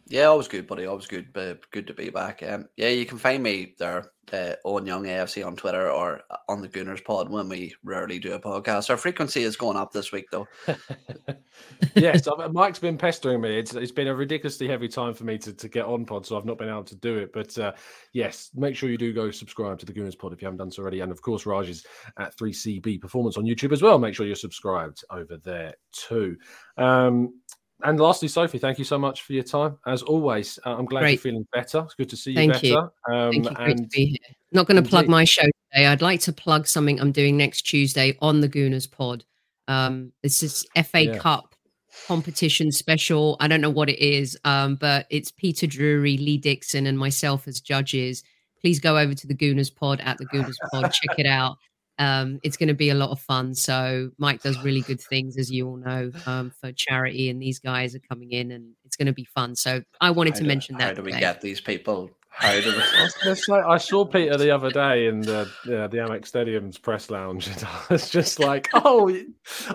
Yeah, 0.08 0.26
always 0.26 0.47
good, 0.47 0.68
buddy. 0.68 0.86
Always 0.86 1.08
good. 1.08 1.34
But 1.34 1.70
good 1.72 1.88
to 1.88 1.93
be 1.93 2.10
back. 2.10 2.43
Um, 2.43 2.68
yeah, 2.78 2.89
you 2.89 3.06
can 3.06 3.18
find 3.18 3.41
me 3.41 3.74
there, 3.80 4.12
uh, 4.32 4.53
Owen 4.64 4.86
Young 4.86 5.06
AFC 5.06 5.45
on 5.45 5.56
Twitter 5.56 5.89
or 5.89 6.22
on 6.47 6.62
the 6.62 6.68
Gooners 6.68 7.03
Pod 7.03 7.30
when 7.30 7.49
we 7.49 7.74
rarely 7.84 8.20
do 8.20 8.34
a 8.34 8.39
podcast. 8.39 8.91
Our 8.91 8.97
frequency 8.97 9.41
is 9.43 9.56
going 9.56 9.78
up 9.78 9.91
this 9.91 10.12
week, 10.12 10.26
though. 10.32 10.47
yes, 11.95 12.28
Mike's 12.51 12.78
been 12.78 12.97
pestering 12.97 13.41
me. 13.41 13.58
It's 13.58 13.74
it's 13.74 13.91
been 13.91 14.08
a 14.08 14.16
ridiculously 14.16 14.68
heavy 14.68 14.88
time 14.88 15.16
for 15.16 15.24
me 15.24 15.39
to, 15.39 15.53
to 15.53 15.68
get 15.68 15.86
on 15.86 16.06
pod, 16.06 16.26
so 16.26 16.38
I've 16.38 16.45
not 16.45 16.60
been 16.60 16.70
able 16.70 16.84
to 16.84 16.95
do 16.95 17.18
it. 17.18 17.32
But 17.34 17.58
uh, 17.58 17.74
yes, 18.14 18.51
make 18.53 18.76
sure 18.76 18.89
you 18.89 18.97
do 18.97 19.12
go 19.12 19.32
subscribe 19.32 19.80
to 19.80 19.88
the 19.88 19.93
Gooners 19.93 20.18
Pod 20.18 20.34
if 20.34 20.41
you 20.41 20.45
haven't 20.45 20.60
done 20.60 20.72
so 20.72 20.84
already. 20.84 20.99
And 20.99 21.12
of 21.12 21.22
course, 21.22 21.47
Raj 21.47 21.70
is 21.70 21.86
at 22.20 22.38
3CB 22.38 23.01
Performance 23.01 23.38
on 23.38 23.45
YouTube 23.45 23.74
as 23.74 23.82
well. 23.82 23.97
Make 23.97 24.14
sure 24.14 24.28
you're 24.28 24.36
subscribed 24.36 25.03
over 25.10 25.38
there 25.38 25.74
too. 25.91 26.38
Um, 26.78 27.39
and 27.84 27.99
lastly, 27.99 28.28
Sophie, 28.28 28.57
thank 28.57 28.80
you 28.80 28.86
so 28.86 28.97
much 28.97 29.23
for 29.23 29.34
your 29.34 29.43
time. 29.43 29.78
As 29.86 30.01
always, 30.01 30.57
uh, 30.65 30.76
I'm 30.76 30.86
glad 30.86 31.01
Great. 31.01 31.11
you're 31.13 31.21
feeling 31.21 31.47
better. 31.53 31.80
It's 31.80 31.93
good 31.93 32.09
to 32.09 32.17
see 32.17 32.32
you 32.32 32.38
thank 32.38 32.53
better. 32.53 32.67
You. 32.67 32.78
Um, 33.13 33.32
thank 33.32 33.45
you. 33.45 33.55
Great 33.55 33.78
to 33.78 33.88
be 33.88 34.05
here. 34.05 34.36
Not 34.51 34.67
going 34.67 34.82
to 34.82 34.89
plug 34.89 35.07
my 35.07 35.26
show 35.26 35.43
today. 35.43 35.88
I'd 35.88 36.01
like 36.01 36.21
to 36.21 36.34
plug 36.34 36.67
something 36.67 36.99
I'm 36.99 37.11
doing 37.11 37.36
next 37.36 37.63
Tuesday 37.63 38.17
on 38.21 38.41
the 38.41 38.49
Gooners 38.49 38.89
Pod. 38.89 39.26
Um, 39.67 40.13
this 40.23 40.41
is 40.41 40.65
FA 40.86 41.05
yeah. 41.05 41.17
Cup 41.17 41.55
competition 42.07 42.71
special. 42.71 43.38
I 43.39 43.47
don't 43.47 43.61
know 43.61 43.69
what 43.69 43.89
it 43.89 43.99
is, 43.99 44.38
um, 44.43 44.76
but 44.76 45.07
it's 45.09 45.32
Peter 45.32 45.67
Drury, 45.67 46.17
Lee 46.17 46.38
Dixon, 46.38 46.88
and 46.88 46.97
myself 46.97 47.47
as 47.47 47.59
judges. 47.59 48.23
Please 48.61 48.80
go 48.80 48.97
over 48.97 49.13
to 49.13 49.28
the 49.28 49.36
Gooners 49.36 49.73
Pod 49.73 49.99
at 50.01 50.17
the 50.17 50.26
Gooners 50.26 50.55
Pod. 50.71 50.91
check 50.91 51.19
it 51.19 51.26
out. 51.26 51.57
Um, 51.98 52.39
it's 52.43 52.58
going 52.58 52.68
to 52.68 52.74
be 52.74 52.89
a 52.89 52.96
lot 52.96 53.12
of 53.12 53.20
fun. 53.20 53.56
So 53.56 54.12
Mike 54.18 54.41
does 54.41 54.62
really 54.64 54.82
good 54.82 55.02
things, 55.02 55.38
as 55.38 55.52
you 55.52 55.68
all 55.68 55.78
know, 55.78 56.12
um, 56.26 56.52
for 56.60 56.72
charity, 56.72 57.30
and 57.30 57.41
these 57.41 57.60
guys 57.60 57.96
are 57.96 58.02
coming 58.10 58.32
in, 58.32 58.52
and 58.52 58.74
it's 58.86 58.96
going 58.96 59.08
to 59.08 59.14
be 59.14 59.26
fun. 59.26 59.56
So 59.56 59.82
I 60.02 60.12
wanted 60.12 60.34
how 60.34 60.39
to 60.39 60.43
do, 60.43 60.48
mention 60.48 60.78
that. 60.78 60.84
How 60.84 60.93
do 60.93 61.02
we 61.04 61.12
today. 61.12 61.22
get 61.22 61.41
these 61.41 61.62
people 61.62 62.12
how 62.38 62.52
did 62.52 62.66
it? 62.68 63.50
I 63.50 63.78
saw 63.78 64.04
Peter 64.04 64.36
the 64.36 64.52
other 64.52 64.70
day 64.70 65.08
in 65.08 65.22
the 65.22 65.50
yeah, 65.66 65.88
the 65.88 65.98
Amex 66.00 66.28
Stadium's 66.28 66.78
press 66.78 67.10
lounge, 67.10 67.48
and 67.56 67.64
I 67.64 67.82
was 67.89 68.10
just 68.10 68.39
like, 68.39 68.68
"Oh, 68.74 69.10
I 69.10 69.24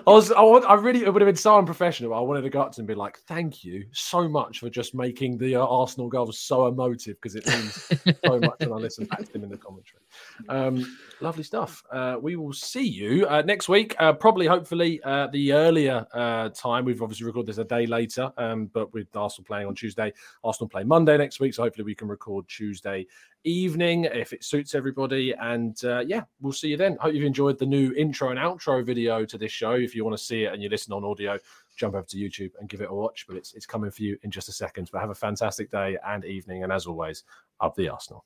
was, 0.05 0.31
I, 0.31 0.41
want, 0.41 0.65
I 0.65 0.75
really, 0.75 1.03
it 1.03 1.11
would 1.11 1.23
have 1.23 1.27
been 1.27 1.35
so 1.35 1.57
unprofessional. 1.57 2.13
I 2.13 2.19
wanted 2.19 2.41
to 2.43 2.51
go 2.51 2.61
up 2.61 2.71
to 2.73 2.79
him 2.79 2.83
and 2.83 2.87
be 2.87 2.93
like, 2.93 3.17
"Thank 3.27 3.63
you 3.63 3.85
so 3.93 4.29
much 4.29 4.59
for 4.59 4.69
just 4.69 4.93
making 4.93 5.39
the 5.39 5.55
uh, 5.55 5.65
Arsenal 5.65 6.07
goals 6.07 6.37
so 6.37 6.67
emotive 6.67 7.17
because 7.19 7.35
it 7.35 7.47
means 7.47 7.73
so 8.23 8.39
much 8.39 8.59
when 8.59 8.73
I 8.73 8.75
listen 8.75 9.05
back 9.05 9.25
to 9.25 9.33
him 9.33 9.43
in 9.43 9.49
the 9.49 9.57
commentary." 9.57 10.03
Um, 10.49 10.97
lovely 11.21 11.43
stuff. 11.43 11.83
Uh, 11.91 12.17
we 12.21 12.35
will 12.35 12.53
see 12.53 12.85
you 12.85 13.25
uh, 13.27 13.41
next 13.41 13.69
week, 13.69 13.95
uh, 13.99 14.13
probably, 14.13 14.47
hopefully, 14.47 15.01
uh, 15.03 15.27
the 15.27 15.53
earlier 15.53 16.05
uh, 16.13 16.49
time. 16.49 16.85
We've 16.85 17.01
obviously 17.01 17.25
recorded 17.25 17.49
this 17.49 17.57
a 17.57 17.63
day 17.63 17.85
later, 17.85 18.31
um, 18.37 18.67
but 18.67 18.93
with 18.93 19.15
Arsenal 19.15 19.45
playing 19.45 19.67
on 19.67 19.75
Tuesday, 19.75 20.13
Arsenal 20.43 20.69
play 20.69 20.83
Monday 20.83 21.17
next 21.17 21.39
week, 21.39 21.53
so 21.53 21.63
hopefully 21.63 21.85
we 21.85 21.95
can 21.95 22.07
record 22.07 22.47
Tuesday 22.47 23.05
evening 23.43 24.05
if 24.05 24.33
it 24.33 24.43
suits 24.43 24.75
everybody. 24.75 25.33
And 25.33 25.83
uh, 25.83 25.99
yeah, 25.99 26.23
we'll 26.39 26.53
see 26.53 26.69
you 26.69 26.77
then. 26.77 26.97
Hope 26.99 27.13
you've 27.13 27.23
enjoyed 27.23 27.57
the 27.57 27.65
new 27.65 27.93
intro 27.93 28.29
and 28.29 28.39
outro 28.39 28.85
video 28.85 29.25
to 29.25 29.37
this 29.37 29.51
show. 29.51 29.71
If 29.71 29.95
you 29.95 30.03
want 30.03 30.17
to 30.17 30.23
see 30.23 30.43
it 30.43 30.53
and 30.53 30.61
you 30.61 30.69
listen 30.69 30.93
on 30.93 31.03
audio, 31.03 31.37
jump 31.75 31.95
over 31.95 32.05
to 32.05 32.17
YouTube 32.17 32.51
and 32.59 32.69
give 32.69 32.81
it 32.81 32.89
a 32.89 32.93
watch. 32.93 33.25
But 33.27 33.37
it's 33.37 33.53
it's 33.53 33.65
coming 33.65 33.91
for 33.91 34.03
you 34.03 34.17
in 34.23 34.31
just 34.31 34.49
a 34.49 34.53
second. 34.53 34.89
But 34.91 35.01
have 35.01 35.09
a 35.09 35.15
fantastic 35.15 35.71
day 35.71 35.97
and 36.05 36.23
evening. 36.25 36.63
And 36.63 36.71
as 36.71 36.85
always, 36.85 37.23
up 37.59 37.75
the 37.75 37.89
Arsenal. 37.89 38.25